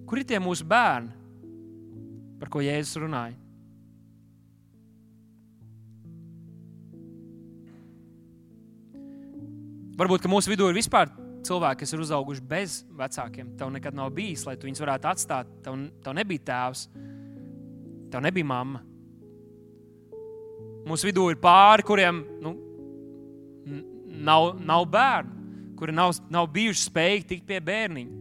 Kur 0.07 0.21
ir 0.21 0.27
tie 0.29 0.39
mūsu 0.43 0.67
bērni, 0.69 1.11
par 2.39 2.51
ko 2.53 2.63
Jēzus 2.63 3.01
runāja? 3.01 3.39
Varbūt 9.99 10.27
mūsu 10.31 10.51
vidū 10.51 10.67
ir 10.71 10.77
vispār 10.77 11.11
cilvēki, 11.47 11.83
kas 11.83 11.93
ir 11.95 12.03
uzauguši 12.03 12.45
bez 12.49 12.79
vecākiem. 12.97 13.53
Tev 13.59 13.71
nekad 13.75 13.97
nav 13.97 14.11
bijis, 14.15 14.47
lai 14.49 14.57
tu 14.59 14.67
viņus 14.69 14.83
varētu 14.83 15.11
atstāt. 15.11 15.51
Tev, 15.65 15.77
tev 16.03 16.17
nebija 16.17 16.47
tēvs. 16.49 16.87
Tev 18.13 18.21
nebija 18.25 18.45
mamma. 18.45 18.83
Mūsu 20.89 21.09
vidū 21.09 21.29
ir 21.33 21.39
pāri, 21.41 21.85
kuriem 21.87 22.19
nu, 22.43 22.57
nav, 24.23 24.51
nav 24.61 24.85
bērnu, 24.91 25.39
kuri 25.79 25.95
nav, 25.95 26.13
nav 26.31 26.51
bijuši 26.53 26.89
spējīgi 26.91 27.29
tikt 27.31 27.49
pie 27.49 27.61
bērniņa. 27.65 28.21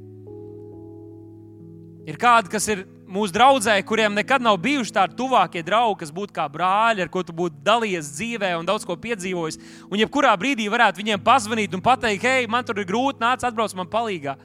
Ir 2.10 2.18
kādi, 2.22 2.50
kas 2.54 2.66
ir 2.72 2.86
mūsu 3.12 3.34
draugi, 3.36 3.74
kuriem 3.86 4.16
nekad 4.16 4.42
nav 4.42 4.58
bijuši 4.62 4.96
tādi 4.96 5.18
tuvākie 5.20 5.62
draugi, 5.66 6.00
kas 6.02 6.14
būtu 6.16 6.34
kā 6.38 6.48
brāļi, 6.50 7.04
ar 7.04 7.12
ko 7.12 7.22
tu 7.26 7.36
būtu 7.36 7.60
dalījies 7.66 8.14
dzīvē 8.16 8.54
un 8.58 8.70
daudz 8.70 8.88
ko 8.88 8.96
piedzīvojis. 8.98 9.60
Un 9.92 10.02
jebkurā 10.02 10.32
brīdī 10.39 10.70
varētu 10.72 11.02
viņiem 11.02 11.22
pazvanīt 11.26 11.76
un 11.76 11.84
pateikt, 11.84 12.26
hei, 12.26 12.48
man 12.50 12.66
tur 12.66 12.80
ir 12.82 12.88
grūti, 12.89 13.22
nāc, 13.22 13.44
atbrauc 13.46 13.76
man 13.78 13.92
palīdzīgā. 13.92 14.38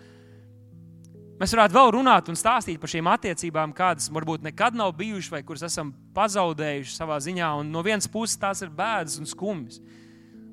Mēs 1.37 1.53
varētu 1.53 1.77
vēl 1.77 1.91
runāt 1.99 2.31
un 2.33 2.39
stāstīt 2.39 2.81
par 2.81 2.89
šīm 2.89 3.11
attiecībām, 3.13 3.75
kādas 3.77 4.09
varbūt 4.13 4.47
nekad 4.47 4.77
nav 4.79 4.95
bijušas, 4.97 5.35
vai 5.35 5.43
kuras 5.45 5.67
esam 5.69 5.93
pazaudējuši 6.17 6.97
savā 6.97 7.19
ziņā. 7.21 7.51
Un 7.61 7.73
no 7.75 7.83
vienas 7.85 8.09
puses 8.09 8.41
tās 8.41 8.65
ir 8.65 8.73
bēdas 8.73 9.19
un 9.21 9.29
skumjas. 9.29 9.83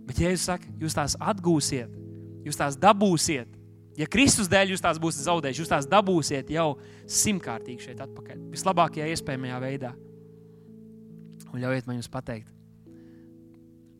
Bet, 0.03 0.19
ja 0.19 0.33
jūs 0.33 0.43
sakat, 0.49 0.73
jūs 0.83 0.97
tās 0.97 1.15
atgūsiet, 1.23 1.93
jūs 2.43 2.59
tās 2.59 2.75
dabūsiet, 2.75 3.53
Ja 3.93 4.07
Kristus 4.09 4.49
dēļ 4.49 4.73
jūs 4.73 4.81
tās 4.81 4.97
būsiet 5.01 5.27
zaudējuši, 5.27 5.61
jūs 5.61 5.69
tās 5.69 5.87
dabūsiet 5.89 6.49
jau 6.49 6.79
simtkārtīgi 7.05 7.89
šeit 7.89 7.99
atpakaļ. 8.01 8.39
Vislabākajā 8.53 9.09
iespējamajā 9.13 9.59
veidā. 9.61 9.91
Un 11.53 11.61
ļaujiet 11.61 11.85
man 11.85 11.99
jums 11.99 12.09
pateikt, 12.09 12.49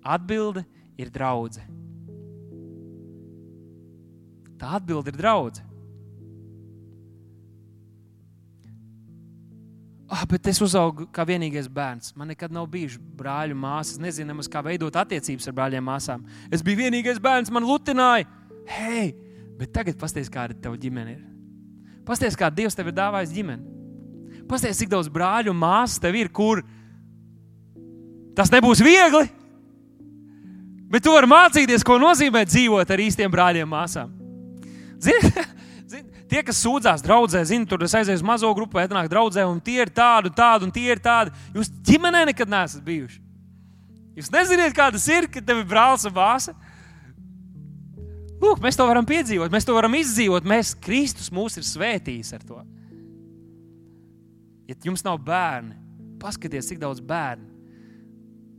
atbilde 0.02 0.64
ir 0.98 1.14
draudzene. 1.14 1.70
Tā 4.58 4.74
atbilde 4.80 5.14
ir 5.14 5.20
draudzene. 5.20 5.73
Ah, 10.14 10.28
bet 10.30 10.46
es 10.52 10.60
uzaugu 10.62 11.08
kā 11.10 11.24
vienīgais 11.26 11.66
bērns. 11.74 12.12
Man 12.20 12.30
nekad 12.30 12.54
nav 12.54 12.68
bijuši 12.70 13.00
brāļu 13.18 13.56
māsas. 13.58 13.98
Nezinu, 14.02 14.30
nemaz, 14.30 14.50
kā 14.52 14.62
veidot 14.62 14.94
attiecības 15.02 15.50
ar 15.50 15.56
brāļiem 15.58 15.86
māsām. 15.88 16.26
Es 16.54 16.62
biju 16.62 16.84
vienīgais 16.84 17.22
bērns, 17.24 17.50
man 17.54 17.66
lutināja. 17.66 18.28
Hei, 18.70 19.08
bet 19.58 19.74
tagad 19.74 19.98
pasties, 19.98 20.30
kāda 20.30 20.54
tev 20.54 20.76
ģimene 20.78 21.16
ir. 21.16 21.24
Pasties, 22.06 22.38
kā 22.38 22.52
Dievs 22.54 22.78
tev 22.78 22.92
ir 22.92 22.98
dāvājis 23.00 23.34
ģimeni. 23.34 24.44
Pasties, 24.50 24.78
cik 24.78 24.92
daudz 24.92 25.10
brāļu 25.10 25.56
māsas 25.58 26.04
tev 26.04 26.20
ir, 26.20 26.30
kur 26.30 26.62
tas 28.38 28.54
nebūs 28.54 28.84
viegli. 28.86 29.26
Bet 30.94 31.08
tu 31.08 31.16
vari 31.16 31.32
mācīties, 31.32 31.82
ko 31.82 31.98
nozīmē 31.98 32.44
dzīvot 32.46 32.94
ar 32.94 33.02
īstiem 33.02 33.34
brāļiem 33.34 33.72
māsām. 33.72 34.14
Zini, 35.02 35.32
Tie, 36.34 36.42
kas 36.42 36.64
sūdzās 36.64 37.04
draudzē, 37.06 37.44
zina, 37.46 37.68
tur 37.70 37.84
es 37.86 37.94
aizēju 37.94 38.18
uz 38.18 38.24
mazo 38.26 38.50
grupu, 38.58 38.80
vai 38.80 38.88
atnāk 38.88 39.06
draudzē, 39.12 39.44
un 39.46 39.60
tie 39.62 39.84
ir 39.84 39.92
tādi, 39.94 40.32
tādi, 40.34 40.66
un 40.66 40.72
tie 40.74 40.88
ir 40.90 41.02
tādi. 41.04 41.30
Jūs 41.54 41.70
ģimenē 41.86 42.24
nekad 42.32 42.50
neesat 42.50 42.82
bijuši. 42.88 43.20
Jūs 44.18 44.32
nezināt, 44.34 44.74
kā 44.74 44.88
tas 44.96 45.06
ir, 45.14 45.28
kad 45.30 45.46
tev 45.46 45.62
ir 45.62 45.68
brālis 45.70 46.08
un 46.10 46.16
māsa. 46.18 46.56
Lūk, 48.42 48.64
mēs 48.66 48.82
to 48.82 48.90
varam 48.90 49.06
piedzīvot, 49.06 49.54
mēs 49.54 49.70
to 49.70 49.78
varam 49.78 49.94
izdzīvot. 50.00 50.50
Mēs, 50.50 50.74
Kristus, 50.82 51.30
mūs 51.30 51.60
ir 51.62 51.70
svētījis 51.70 52.34
ar 52.34 52.50
to. 52.50 52.66
Ja 54.66 54.82
jums 54.90 55.06
nav 55.06 55.22
bērni, 55.22 55.78
paskatieties, 56.18 56.74
cik 56.74 56.82
daudz 56.82 57.06
bērnu. 57.06 57.46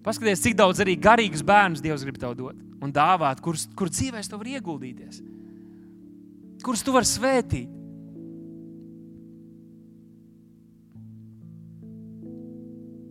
Paskatieties, 0.06 0.46
cik 0.46 0.60
daudz 0.62 0.78
arī 0.84 0.94
garīgus 0.94 1.42
bērnus 1.42 1.82
Dievs 1.82 2.06
grib 2.06 2.22
tev 2.22 2.38
dot 2.38 2.62
un 2.84 2.94
dāvāt, 2.94 3.42
kur, 3.42 3.58
kur 3.74 3.90
dzīvēs 3.90 4.30
tev 4.30 4.44
var 4.44 4.54
ieguldīties 4.60 5.24
kurus 6.64 6.82
tu 6.84 6.94
vari 6.94 7.08
svētīt. 7.08 7.70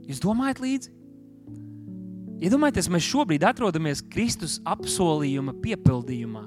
Jūs 0.10 0.22
domājat 0.24 0.60
līdzi? 0.62 0.91
Iedomājieties, 2.43 2.89
mēs 2.91 3.06
šobrīd 3.08 3.45
atrodamies 3.47 4.01
Kristus 4.12 4.58
apsolījuma 4.68 5.54
piepildījumā. 5.64 6.41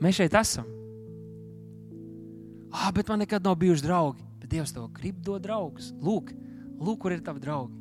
Mēs 0.00 0.20
šeit 0.20 0.36
esam. 0.38 0.68
Ah, 2.70 2.92
bet 2.94 3.10
man 3.10 3.18
nekad 3.24 3.42
nav 3.42 3.56
bijuši 3.58 3.82
draugi. 3.82 4.22
Bet 4.38 4.52
Dievs 4.52 4.70
tev 4.72 4.86
grib 4.94 5.18
dot 5.26 5.42
draugus. 5.42 5.90
Lūk, 5.98 6.30
lūk 6.78 7.00
kur 7.02 7.16
ir 7.16 7.24
tavi 7.26 7.42
draugi. 7.42 7.80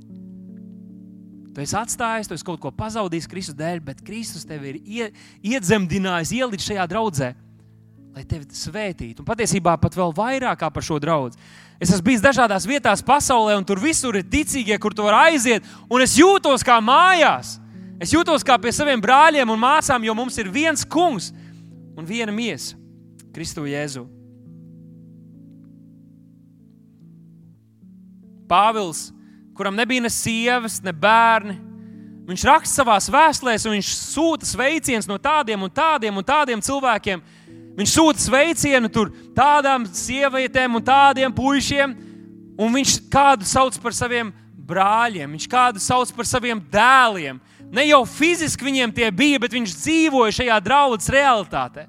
Tu 1.53 1.61
esi 1.61 1.77
atstājis, 1.77 2.29
tu 2.29 2.35
esi 2.37 2.45
kaut 2.45 2.59
ko 2.63 2.71
pazaudījis 2.73 3.29
Kristus 3.29 3.57
dēļ, 3.57 3.83
bet 3.85 4.01
Kristus 4.05 4.47
tevi 4.49 4.73
ir 4.73 4.81
ie, 4.81 5.07
iedzemdinājis, 5.53 6.33
ielicis 6.41 6.71
šajā 6.71 6.89
draudzē 6.89 7.29
lai 8.19 8.27
tevi 8.27 8.47
svētītu. 8.51 9.23
Un 9.23 9.27
patiesībā 9.27 9.77
pat 9.79 9.95
vēl 9.95 10.11
vairāk 10.15 10.65
par 10.73 10.83
šo 10.83 10.97
draugu. 10.99 11.37
Es 11.79 11.93
esmu 11.93 12.09
bijis 12.09 12.23
dažādās 12.23 12.67
vietās 12.67 13.03
pasaulē, 13.05 13.55
un 13.55 13.63
tur 13.63 13.79
visur 13.79 14.17
ir 14.19 14.27
ticīgie, 14.27 14.75
kur 14.81 14.91
tu 14.95 15.05
vari 15.05 15.31
aiziet, 15.31 15.67
un 15.87 16.03
es 16.03 16.17
jūtos 16.19 16.65
kā 16.67 16.81
mājās. 16.83 17.55
Es 17.99 18.11
jūtos 18.11 18.43
kā 18.43 18.57
pie 18.59 18.73
saviem 18.75 18.99
brāļiem 19.03 19.47
un 19.47 19.59
māsām, 19.59 20.03
jo 20.03 20.15
mums 20.15 20.37
ir 20.39 20.51
viens 20.51 20.83
kungs 20.83 21.31
un 21.95 22.07
viena 22.07 22.31
miesa- 22.35 22.75
Kristu 23.35 23.63
Jēzu. 23.63 24.05
Pāvils, 28.49 29.13
kuram 29.55 29.75
nebija 29.75 30.01
ne 30.01 30.09
sievas, 30.09 30.81
ne 30.83 30.91
bērni, 30.91 31.55
viņš 32.27 32.43
raksta 32.43 32.83
savā 32.83 32.97
vēstulēs, 32.97 33.65
un 33.65 33.77
viņš 33.77 33.89
sūta 33.95 34.45
sveicienus 34.45 35.07
no 35.07 35.17
tādiem 35.17 35.61
un 35.61 35.69
tādiem 35.69 36.17
un 36.17 36.23
tādiem 36.23 36.59
cilvēkiem, 36.59 37.21
Viņš 37.79 37.91
sūta 37.95 38.19
sveicienu 38.19 38.89
tur 38.91 39.13
tādām 39.35 39.85
sievietēm 39.87 40.73
un 40.75 40.83
tādiem 40.83 41.31
puišiem, 41.31 41.93
un 42.59 42.75
viņš 42.75 42.95
kādu 43.11 43.47
sauc 43.47 43.77
par 43.79 43.95
saviem 43.95 44.33
brāļiem, 44.69 45.31
viņš 45.37 45.47
kādu 45.49 45.81
sauc 45.81 46.11
par 46.15 46.27
saviem 46.27 46.59
dēliem. 46.71 47.39
Ne 47.71 47.85
jau 47.87 48.01
fiziski 48.09 48.65
viņiem 48.67 48.91
tie 48.95 49.07
bija, 49.15 49.39
bet 49.39 49.55
viņš 49.55 49.77
dzīvoja 49.77 50.35
šajā 50.41 50.59
draudzes 50.65 51.13
realitātē. 51.13 51.85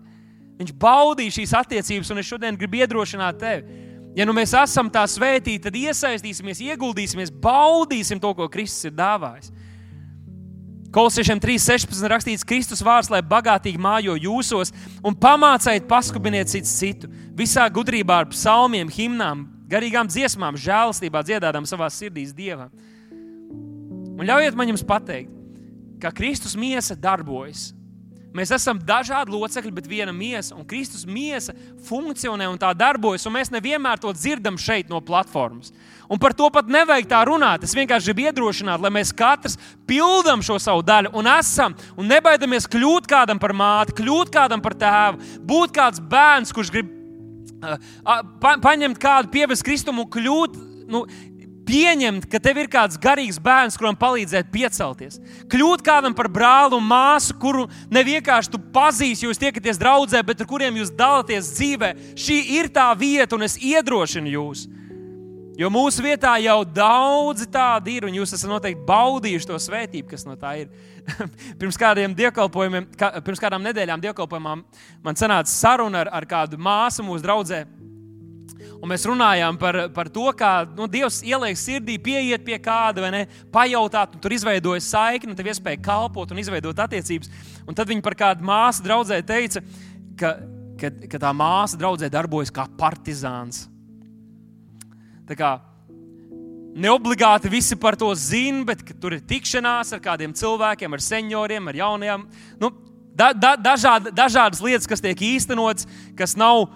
Viņš 0.60 0.74
baudīja 0.76 1.38
šīs 1.38 1.54
attiecības, 1.56 2.10
un 2.12 2.20
es 2.20 2.28
šodien 2.28 2.58
gribu 2.60 2.82
iedrošināt 2.82 3.40
tevi. 3.40 3.80
Ja 4.14 4.26
nu 4.26 4.34
mēs 4.36 4.52
esam 4.58 4.90
tā 4.92 5.02
svētīti, 5.08 5.62
tad 5.64 5.78
iesaistīsimies, 5.78 6.60
ieguldīsimies, 6.66 7.32
baudīsim 7.32 8.20
to, 8.22 8.30
ko 8.36 8.48
Kristus 8.52 8.90
ir 8.90 8.94
dāvājis. 8.98 9.50
Kolosiešiem 10.90 11.38
3.16 11.38 12.06
rakstīts, 12.10 12.42
Kristus 12.42 12.80
vārds, 12.82 13.12
lai 13.12 13.20
bagātīgi 13.22 13.78
mājo 13.78 14.16
jūsos 14.18 14.72
un 15.06 15.14
pamācājiet, 15.14 15.86
paskubiniet 15.86 16.50
citu 16.50 16.66
citu. 16.66 17.10
Visā 17.38 17.68
gudrībā 17.70 18.16
ar 18.24 18.30
psalmiem, 18.32 18.90
himnām, 18.90 19.44
garīgām 19.70 20.10
dziesmām, 20.10 20.58
žēlastībā 20.58 21.22
dziedādām 21.26 21.68
savā 21.70 21.86
sirdīs 21.94 22.34
Dievam. 22.34 22.72
Un 24.18 24.26
ļaujiet 24.26 24.58
man 24.58 24.72
jums 24.72 24.82
pateikt, 24.84 25.30
ka 26.02 26.10
Kristus 26.16 26.56
miesa 26.58 26.96
darbojas 26.98 27.70
Mēs 28.30 28.52
esam 28.54 28.78
dažādi 28.86 29.32
locekļi, 29.34 29.72
bet 29.74 29.88
viena 29.90 30.12
miesa, 30.14 30.54
un 30.54 30.66
Kristus 30.68 31.02
miesa 31.02 31.50
funkcionē 31.88 32.46
un 32.46 32.58
tā 32.62 32.70
darbojas, 32.78 33.24
un 33.26 33.34
mēs 33.34 33.50
nevienmēr 33.50 33.98
to 33.98 34.12
dzirdam 34.14 34.58
šeit 34.60 34.90
no 34.92 35.00
platformas. 35.02 35.72
Un 36.10 36.18
par 36.18 36.34
to 36.38 36.46
pat 36.54 36.70
nevajag 36.70 37.08
tā 37.10 37.24
runāt. 37.26 37.66
Es 37.66 37.74
vienkārši 37.74 38.12
gribu 38.12 38.28
iedrošināt, 38.28 38.82
lai 38.82 38.92
mēs 38.94 39.10
katrs 39.14 39.58
pildām 39.86 40.44
šo 40.46 40.60
savu 40.62 40.84
daļu 40.86 41.10
un 41.18 41.30
esam, 41.32 41.74
un 41.98 42.10
nebaidamies 42.10 42.70
kļūt 42.70 43.10
kādam 43.10 43.42
par 43.42 43.54
māti, 43.56 43.96
kļūt 43.98 44.30
kādam 44.34 44.62
par 44.62 44.78
tēvu, 44.78 45.34
būt 45.50 45.74
kāds 45.74 46.02
bērns, 46.12 46.54
kurš 46.54 46.70
grib 46.74 46.94
uh, 47.66 47.76
pa, 48.42 48.56
paņemt 48.62 49.02
kādu, 49.02 49.34
pievest 49.34 49.66
Kristumu 49.66 50.06
un 50.06 50.12
kļūt. 50.14 50.58
Nu, 50.90 51.04
pieņemt, 51.66 52.26
ka 52.30 52.40
tev 52.42 52.58
ir 52.62 52.70
kāds 52.70 52.98
garīgs 53.00 53.38
bērns, 53.42 53.76
kuram 53.78 53.96
palīdzēt 53.98 54.50
piecelties. 54.52 55.20
Kļūt 55.50 55.84
kādam 55.86 56.16
par 56.16 56.30
brāli 56.32 56.76
un 56.78 56.86
māsu, 56.86 57.36
kuru 57.40 57.66
ne 57.92 58.02
vienkārši 58.06 58.52
tu 58.54 58.60
pazīsti, 58.74 59.28
jūs 59.28 59.40
tiekaties 59.40 59.80
draudzē, 59.80 60.22
bet 60.26 60.42
ar 60.42 60.50
kuriem 60.50 60.80
jūs 60.80 60.92
dalāties 60.96 61.54
dzīvē. 61.56 61.94
Šī 62.18 62.42
ir 62.58 62.70
tā 62.74 62.90
vieta, 62.98 63.36
un 63.36 63.46
es 63.48 63.58
iedrošinu 63.60 64.34
jūs. 64.34 64.66
Jo 65.60 65.68
mūsu 65.68 66.00
vietā 66.00 66.38
jau 66.40 66.62
daudzi 66.64 67.44
tādi 67.52 67.98
ir, 67.98 68.06
un 68.08 68.14
jūs 68.16 68.32
esat 68.32 68.48
noteikti 68.48 68.86
baudījuši 68.88 69.48
to 69.50 69.58
svētību, 69.60 70.06
kas 70.08 70.24
no 70.24 70.38
tā 70.40 70.54
ir. 70.62 70.70
pirms 71.60 71.76
kādiem 71.80 72.14
dievkalpojumiem, 72.16 72.86
kā, 72.96 73.10
pirms 73.24 73.42
kādām 73.42 73.66
nedēļām 73.66 74.00
dievkalpojumam 74.00 74.62
man 75.04 75.20
sanāca 75.20 75.52
saruna 75.52 76.04
ar, 76.04 76.12
ar 76.20 76.28
kādu 76.28 76.56
māsu 76.60 77.04
mūsu 77.04 77.26
draugai 77.26 77.64
Un 78.80 78.88
mēs 78.88 79.04
runājām 79.04 79.58
par, 79.60 79.76
par 79.92 80.08
to, 80.08 80.24
kā 80.36 80.64
nu, 80.76 80.86
Dievs 80.88 81.20
ieliek 81.26 81.58
sirdī, 81.60 81.98
pieiet 82.00 82.44
pie 82.46 82.56
kāda, 82.64 83.04
vai 83.04 83.10
ne, 83.12 83.22
pajautāt, 83.52 84.14
un 84.16 84.22
tur 84.24 84.32
izveidojas 84.32 84.88
saikni, 84.88 85.34
un 85.34 85.36
tev 85.36 85.50
iespēja 85.52 85.82
kalpot 85.84 86.32
un 86.32 86.40
izveidot 86.40 86.80
attiecības. 86.86 87.28
Un 87.68 87.76
tad 87.76 87.90
viņi 87.92 88.04
par 88.04 88.16
kādu 88.16 88.46
māsu 88.48 88.86
draudzē 88.86 89.20
teica, 89.28 89.60
ka, 90.16 90.32
ka, 90.80 90.92
ka 91.12 91.20
tā 91.20 91.34
māsa 91.36 91.80
draudzē 91.80 92.08
darbojas 92.12 92.52
kā 92.56 92.64
partizāns. 92.80 93.66
Tā 95.28 95.36
kā 95.36 95.54
neobligāti 96.80 97.52
visi 97.52 97.76
par 97.76 98.00
to 98.00 98.08
zina, 98.16 98.64
bet 98.72 98.82
tur 99.00 99.18
ir 99.18 99.24
tikšanās 99.28 99.92
ar 99.92 100.00
kādiem 100.02 100.32
cilvēkiem, 100.36 100.96
ar 100.96 101.04
senioriem, 101.04 101.68
ar 101.68 101.78
jauniem. 101.84 102.24
Nu, 102.62 102.72
da, 103.12 103.32
da, 103.36 103.54
dažād, 103.60 104.08
dažādas 104.16 104.62
lietas, 104.64 104.88
kas 104.88 105.04
tiek 105.04 105.20
īstenotas, 105.34 105.88
kas 106.18 106.36
nav 106.38 106.70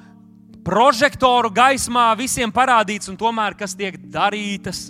prožektoru 0.65 1.53
gaismā 1.53 2.11
visiem 2.19 2.53
parādīts, 2.53 3.11
un 3.13 3.19
tomēr 3.21 3.57
kas 3.59 3.77
tiek 3.77 3.99
darītas. 4.11 4.89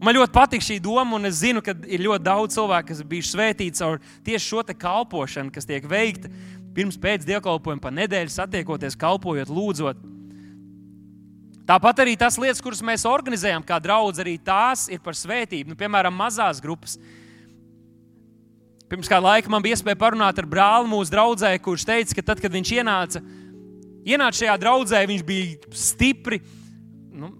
Un 0.00 0.08
man 0.08 0.16
ļoti 0.16 0.32
patīk 0.32 0.64
šī 0.64 0.78
doma, 0.80 1.18
un 1.18 1.28
es 1.28 1.42
zinu, 1.42 1.60
ka 1.60 1.74
ir 1.84 2.00
ļoti 2.06 2.24
daudz 2.24 2.56
cilvēku, 2.56 2.88
kas 2.88 3.02
ir 3.02 3.08
bijuši 3.10 3.34
svētīti 3.34 3.82
caur 3.82 4.00
tieši 4.24 4.46
šo 4.46 4.62
kalpošanu, 4.72 5.52
kas 5.52 5.68
tiek 5.68 5.84
veikta 5.84 6.32
pirms 6.74 6.96
pēc 7.00 7.26
dievkalpojuma, 7.28 7.82
pa 7.82 7.92
nedēļu 7.92 8.32
satiekoties, 8.32 8.96
kalpojot, 8.96 9.50
lūdzot. 9.52 10.00
Tāpat 11.68 12.00
arī 12.02 12.16
tas 12.18 12.38
lietas, 12.40 12.62
kuras 12.62 12.80
mēs 12.82 13.04
organizējam, 13.06 13.62
kā 13.66 13.76
draugs, 13.82 14.18
arī 14.22 14.38
tās 14.42 14.88
ir 14.90 15.02
par 15.04 15.14
svētību. 15.14 15.70
Nu, 15.70 15.78
piemēram, 15.78 16.14
mazās 16.16 16.62
grupas. 16.62 16.96
Pirms 18.90 19.10
kāda 19.10 19.28
laika 19.28 19.52
man 19.52 19.62
bija 19.62 19.76
iespēja 19.76 19.98
parunāt 20.00 20.40
ar 20.40 20.48
brāli 20.50 20.90
mūsu 20.90 21.12
draugai, 21.12 21.52
kurš 21.62 21.84
teica, 21.86 22.16
ka 22.16 22.24
tad, 22.32 22.42
kad 22.42 22.56
viņš 22.56 22.72
ienāca 22.80 23.22
ienāca 24.06 24.42
šajā 24.42 24.56
draudzē, 24.60 25.02
viņš 25.08 25.24
bija 25.26 25.72
stipri 25.76 26.40
nu, 27.12 27.32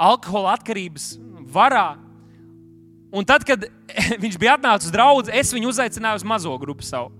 alkohola 0.00 0.54
atkarības 0.58 1.12
varā. 1.50 1.94
Un 3.10 3.26
tad, 3.26 3.44
kad 3.46 3.66
viņš 4.24 4.38
bija 4.40 4.56
atnācis 4.58 4.90
uz 4.90 4.94
draugu, 4.94 5.26
es 5.34 5.54
viņu 5.54 5.72
uzaicināju 5.72 6.22
uz 6.22 6.26
mazo 6.26 6.54
grupu 6.62 6.86
savu. 6.86 7.12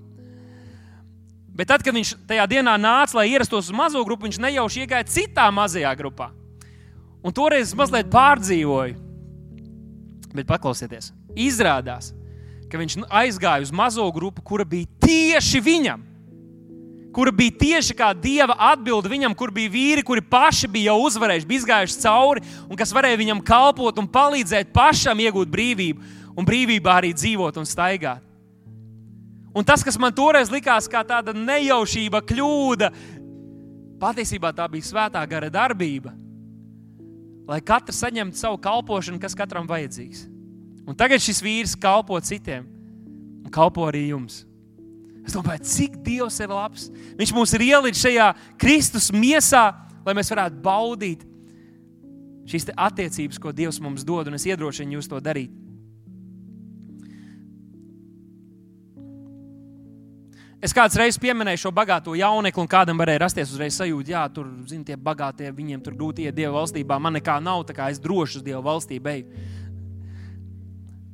Bet 1.50 1.68
tad, 1.68 1.82
kad 1.84 1.92
viņš 1.92 2.14
tajā 2.30 2.46
dienā 2.48 2.76
nāca, 2.80 3.18
lai 3.18 3.26
ierastos 3.32 3.68
uz 3.68 3.76
mazo 3.76 4.00
grupu, 4.06 4.24
viņš 4.28 4.38
nejauši 4.40 4.84
iegāja 4.84 5.08
citā 5.10 5.48
mazajā 5.52 5.90
grupā. 5.98 6.30
Un 7.20 7.34
toreiz 7.36 7.68
es 7.68 7.76
mazliet 7.76 8.08
pārdzīvoju. 8.08 8.94
Bet 10.30 10.46
paklausieties, 10.48 11.10
izrādās, 11.34 12.14
ka 12.70 12.78
viņš 12.80 13.00
aizgāja 13.10 13.66
uz 13.66 13.72
mazo 13.74 14.06
grupu, 14.14 14.44
kura 14.46 14.64
bija 14.64 14.86
tieši 15.02 15.60
viņam. 15.66 16.06
Kura 17.10 17.32
bija 17.34 17.56
tieši 17.58 17.94
kā 17.98 18.12
dieva 18.14 18.54
atbilde 18.70 19.10
viņam, 19.10 19.34
kur 19.34 19.50
bija 19.50 19.70
vīri, 19.72 20.04
kuri 20.06 20.22
paši 20.22 20.68
bija 20.70 20.92
jau 20.92 21.08
uzvarējuši, 21.08 21.48
bija 21.48 21.62
izgājuši 21.64 22.00
cauri, 22.04 22.42
un 22.70 22.78
kas 22.78 22.94
varēja 22.94 23.18
viņam 23.18 23.42
kalpot 23.42 23.98
un 23.98 24.06
palīdzēt 24.10 24.70
pašam 24.74 25.18
iegūt 25.24 25.50
brīvību, 25.50 26.10
un 26.38 26.46
brīvībā 26.46 27.00
arī 27.00 27.10
dzīvot 27.16 27.58
un 27.58 27.66
staigāt. 27.66 28.22
Un 29.50 29.66
tas, 29.66 29.82
kas 29.82 29.98
man 29.98 30.14
toreiz 30.14 30.52
likās 30.52 30.86
kā 30.86 31.02
tāda 31.02 31.34
nejaušība, 31.34 32.22
kļūda, 32.22 32.92
patiesībā 33.98 34.52
tā 34.54 34.68
bija 34.70 34.86
svētā 34.86 35.24
gara 35.26 35.50
darbība. 35.50 36.14
Lai 37.50 37.58
katrs 37.66 37.98
saņemtu 38.04 38.38
savu 38.38 38.60
kalpošanu, 38.62 39.18
kas 39.18 39.34
katram 39.34 39.66
vajadzīgs. 39.66 40.28
Un 40.86 40.94
tagad 40.94 41.22
šis 41.22 41.42
vīrs 41.42 41.74
kalpo 41.78 42.18
citiem 42.22 42.62
un 43.42 43.50
kalpo 43.50 43.82
arī 43.88 44.06
jums. 44.12 44.44
Es 45.30 45.36
domāju, 45.36 45.62
cik 45.62 46.00
Dievs 46.02 46.40
ir 46.42 46.50
labs. 46.50 46.88
Viņš 47.14 47.30
mums 47.36 47.52
ir 47.54 47.62
ielicis 47.68 48.02
šajā 48.02 48.24
Kristus 48.58 49.12
miesā, 49.14 49.68
lai 50.02 50.14
mēs 50.18 50.32
varētu 50.32 50.58
baudīt 50.64 51.22
šīs 52.50 52.72
attiecības, 52.74 53.38
ko 53.38 53.52
Dievs 53.54 53.78
mums 53.78 54.02
dod, 54.02 54.26
un 54.26 54.34
es 54.34 54.48
iedrošinu 54.48 54.98
jūs 54.98 55.06
to 55.06 55.20
darīt. 55.22 55.54
Es 60.60 60.74
kāds 60.76 60.98
reizes 60.98 61.20
pieminēju 61.22 61.62
šo 61.62 61.70
bagāto 61.72 62.12
jaunekli, 62.18 62.60
un 62.60 62.68
kādam 62.68 62.98
varēja 62.98 63.22
rasties 63.22 63.54
uzreiz 63.54 63.78
sajūta, 63.78 64.10
jā, 64.10 64.24
tur, 64.34 64.50
zini, 64.66 64.82
tie 64.90 64.98
bagātie, 64.98 65.54
viņiem 65.54 65.86
tur 65.86 65.94
grūti 65.94 66.26
iet 66.26 66.34
Dieva 66.36 66.58
valstībā. 66.58 66.98
Man 66.98 67.14
nekā 67.16 67.38
nav, 67.40 67.62
tā 67.70 67.78
kā 67.78 67.86
es 67.94 68.02
droši 68.02 68.42
uz 68.42 68.44
Dieva 68.50 68.66
valstību 68.66 69.14
eju. 69.14 69.46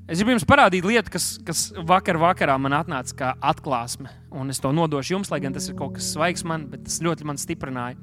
Es 0.07 0.21
gribu 0.21 0.37
jums 0.37 0.47
parādīt 0.47 0.87
lietu, 0.87 1.11
kas, 1.11 1.33
kas 1.43 1.61
vakar 1.83 2.15
vakarā 2.23 2.55
man 2.63 2.77
atnāca 2.79 3.15
kā 3.19 3.31
atklāsme. 3.43 4.13
Un 4.31 4.53
es 4.55 4.61
to 4.63 4.71
nodošu 4.71 5.17
jums, 5.17 5.31
lai 5.33 5.41
gan 5.43 5.55
tas 5.55 5.65
ir 5.67 5.75
kaut 5.79 5.97
kas 5.97 6.13
svaigs 6.15 6.45
man, 6.47 6.69
bet 6.71 6.85
tas 6.87 7.01
ļoti 7.03 7.27
man 7.27 7.39
stiprināja. 7.43 7.99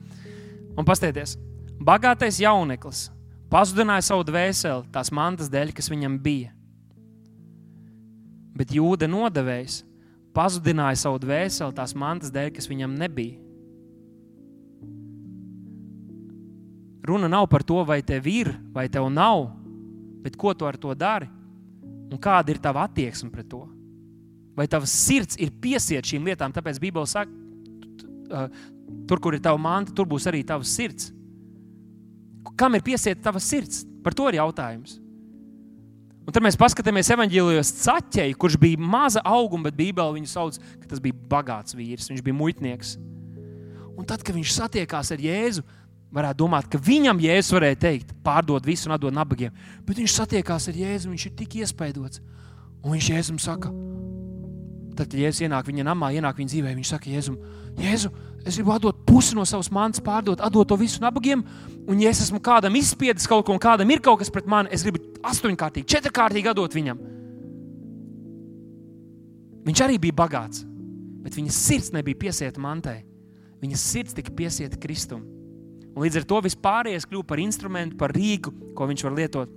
Un 0.76 0.84
pastieties, 0.84 1.38
bagātais 1.80 2.42
jauneklis 2.44 3.06
pazudināja 3.54 4.04
savu 4.04 4.26
dvēseli 4.28 4.90
tās 4.92 5.14
mantas 5.16 5.48
dēļ, 5.54 5.72
kas 5.78 5.88
viņam 5.94 6.18
bija. 6.26 6.52
Bet 8.58 8.74
jūda 8.76 9.08
nodevējs 9.08 9.78
pazudināja 10.36 11.00
savu 11.06 11.22
dvēseli 11.24 11.78
tās 11.78 11.94
mantas 11.96 12.34
dēļ, 12.36 12.50
kas 12.58 12.68
viņam 12.68 12.98
nebija. 13.00 13.38
Runa 17.08 17.32
nav 17.32 17.48
par 17.52 17.64
to, 17.64 17.80
vai 17.88 18.02
tev 18.04 18.28
ir, 18.28 18.52
vai 18.76 18.90
tev 18.92 19.08
nav, 19.12 19.46
bet 20.24 20.36
ko 20.40 20.52
tu 20.52 20.68
ar 20.68 20.76
to 20.80 20.92
dari 20.96 21.30
un 22.14 22.22
kāda 22.22 22.54
ir 22.54 22.62
tava 22.62 22.86
attieksme 22.86 23.32
pret 23.34 23.50
to. 23.50 23.64
Vai 24.54 24.68
tavs 24.70 24.94
sirds 24.94 25.40
ir 25.42 25.54
piesiet 25.62 26.06
šīm 26.06 26.28
lietām, 26.30 26.54
tāpēc 26.54 26.78
Bībele 26.82 27.10
saka, 27.10 27.32
tur, 29.10 29.20
kur 29.20 29.34
ir 29.34 29.42
tava 29.42 29.58
manta, 29.62 29.94
tur 29.96 30.06
būs 30.10 30.30
arī 30.30 30.44
tavs 30.46 30.76
sirds. 30.78 31.10
Kam 32.60 32.78
ir 32.78 32.84
piesiet 32.86 33.24
tavs 33.24 33.48
sirds? 33.50 33.82
Par 34.06 34.14
to 34.14 34.28
ir 34.30 34.38
jautājums. 34.38 35.00
Un 36.24 36.32
tad 36.32 36.44
mēs 36.46 36.56
paskatāmies 36.60 37.10
evanģēlijos 37.12 37.74
caķei, 37.82 38.36
kurš 38.40 38.56
bija 38.62 38.80
maza 38.80 39.24
auguma, 39.28 39.68
bet 39.68 39.80
Bībelē 39.80 40.14
viņu 40.16 40.30
sauc, 40.32 40.60
ka 40.80 40.92
tas 40.94 41.02
bija 41.04 41.18
bagāts 41.32 41.76
vīrs, 41.76 42.08
viņš 42.12 42.22
bija 42.24 42.38
muitnieks. 42.38 42.94
Un 43.94 44.08
tad, 44.08 44.24
kad 44.24 44.38
viņš 44.38 44.54
satiekās 44.56 45.12
ar 45.14 45.24
Jēzu, 45.24 45.66
varētu 46.14 46.44
domāt, 46.44 46.68
ka 46.70 46.80
viņam 46.82 47.22
Jēzus 47.24 47.56
varēja 47.56 47.80
teikt, 47.88 48.14
pārdod 48.26 48.66
visu 48.66 48.88
un 48.90 48.96
atdod 48.96 49.16
nabagiem. 49.16 49.54
Bet 49.88 49.98
viņš 50.00 50.18
satiekās 50.20 50.70
ar 50.70 50.78
Jēzu, 50.78 51.10
viņš 51.10 51.26
ir 51.30 51.36
tik 51.40 51.58
iespaidots. 51.64 52.22
Un 52.84 52.94
viņš 52.94 53.10
Jēzum 53.14 53.40
saka, 53.42 53.72
tad, 54.94 55.08
kad 55.08 55.18
Jēzus 55.18 55.48
ienāk 55.48 55.70
viņa 55.70 55.88
namā, 55.90 56.12
ienāk 56.14 56.38
viņa 56.38 56.54
dzīvē, 56.54 56.74
viņš 56.78 56.92
saka 56.94 57.10
Jēzum, 57.10 57.40
Jēzu, 57.82 58.12
es 58.46 58.60
gribu 58.60 58.76
atdot 58.76 59.00
pusi 59.08 59.38
no 59.38 59.46
savas 59.50 59.72
mantas, 59.74 60.04
pārdot, 60.06 60.44
atdot 60.44 60.70
to 60.70 60.78
visu 60.78 61.02
nabagiem. 61.02 61.42
Un, 61.88 62.04
ja 62.04 62.12
es 62.14 62.22
esmu 62.28 62.42
kādam 62.44 62.76
izspiedis 62.78 63.26
kaut 63.28 63.48
ko, 63.48 63.56
un 63.56 63.64
kādam 63.64 63.90
ir 63.90 64.04
kaut 64.04 64.22
kas 64.22 64.30
pret 64.32 64.46
mani, 64.50 64.70
es 64.76 64.86
gribu 64.86 65.02
astoņkārtīgi, 65.26 65.90
četrkārtīgi 65.96 66.52
atdot 66.52 66.78
viņam. 66.78 67.02
Viņš 69.64 69.82
arī 69.86 69.98
bija 70.04 70.20
bagāts, 70.20 70.62
bet 71.24 71.40
viņa 71.40 71.56
sirds 71.56 71.94
nebija 71.96 72.20
piesieta 72.20 72.62
mantai. 72.62 73.00
Viņa 73.64 73.80
sirds 73.80 74.16
tika 74.18 74.34
piesieta 74.36 74.76
Kristum. 74.78 75.24
Un 75.94 76.02
līdz 76.02 76.22
ar 76.22 76.26
to 76.30 76.40
vispārējais 76.42 77.06
kļuva 77.10 77.28
par 77.30 77.42
instrumentu, 77.44 77.98
par 78.00 78.14
rīku, 78.16 78.54
ko 78.74 78.88
viņš 78.90 79.04
var 79.06 79.18
lietot, 79.18 79.52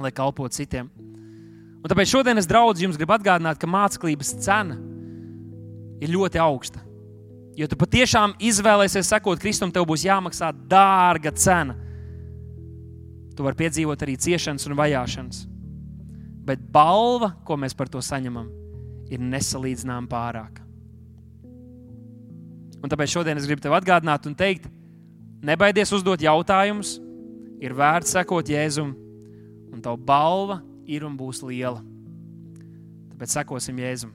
lai 0.00 0.12
kalpotu 0.14 0.56
citiem. 0.56 0.88
Un 1.78 1.90
tāpēc 1.90 2.10
šodien 2.10 2.40
es 2.40 2.48
draugs 2.48 2.80
jums 2.82 2.96
gribu 2.98 3.14
atgādināt, 3.14 3.60
ka 3.60 3.68
māceklības 3.70 4.32
cena 4.42 4.78
ir 6.02 6.12
ļoti 6.14 6.40
augsta. 6.42 6.82
Ja 7.58 7.66
tu 7.66 7.76
patiešām 7.78 8.36
izvēlēsies 8.48 9.10
sekot 9.10 9.40
Kristum, 9.42 9.72
tev 9.74 9.86
būs 9.90 10.06
jāmaksā 10.06 10.52
dārga 10.70 11.32
cena. 11.34 11.74
Tu 13.34 13.44
vari 13.46 13.58
piedzīvot 13.58 14.02
arī 14.02 14.14
ciešanas 14.18 14.66
un 14.66 14.76
vajāšanas. 14.78 15.42
Bet 16.48 16.62
balva, 16.72 17.32
ko 17.44 17.58
mēs 17.60 17.74
par 17.76 17.90
to 17.92 18.00
saņemam, 18.02 18.48
ir 19.12 19.20
nesalīdzināma 19.20 20.08
pārāka. 20.10 20.64
Un 22.78 22.90
tāpēc 22.90 23.10
šodien 23.10 23.38
es 23.38 23.46
gribu 23.48 23.62
tev 23.64 23.74
atgādināt 23.74 24.26
un 24.30 24.36
teikt, 24.38 24.68
nebaidies 25.42 25.92
uzdot 25.94 26.22
jautājumus, 26.22 26.96
ir 27.62 27.74
vērts 27.76 28.14
sekot 28.16 28.48
Jēzum, 28.48 28.94
un 29.72 29.82
tava 29.84 29.98
balva 29.98 30.60
ir 30.88 31.04
un 31.06 31.16
būs 31.18 31.42
liela. 31.46 31.82
Tāpēc 33.12 33.34
sekosim 33.40 33.78
Jēzum. 33.82 34.14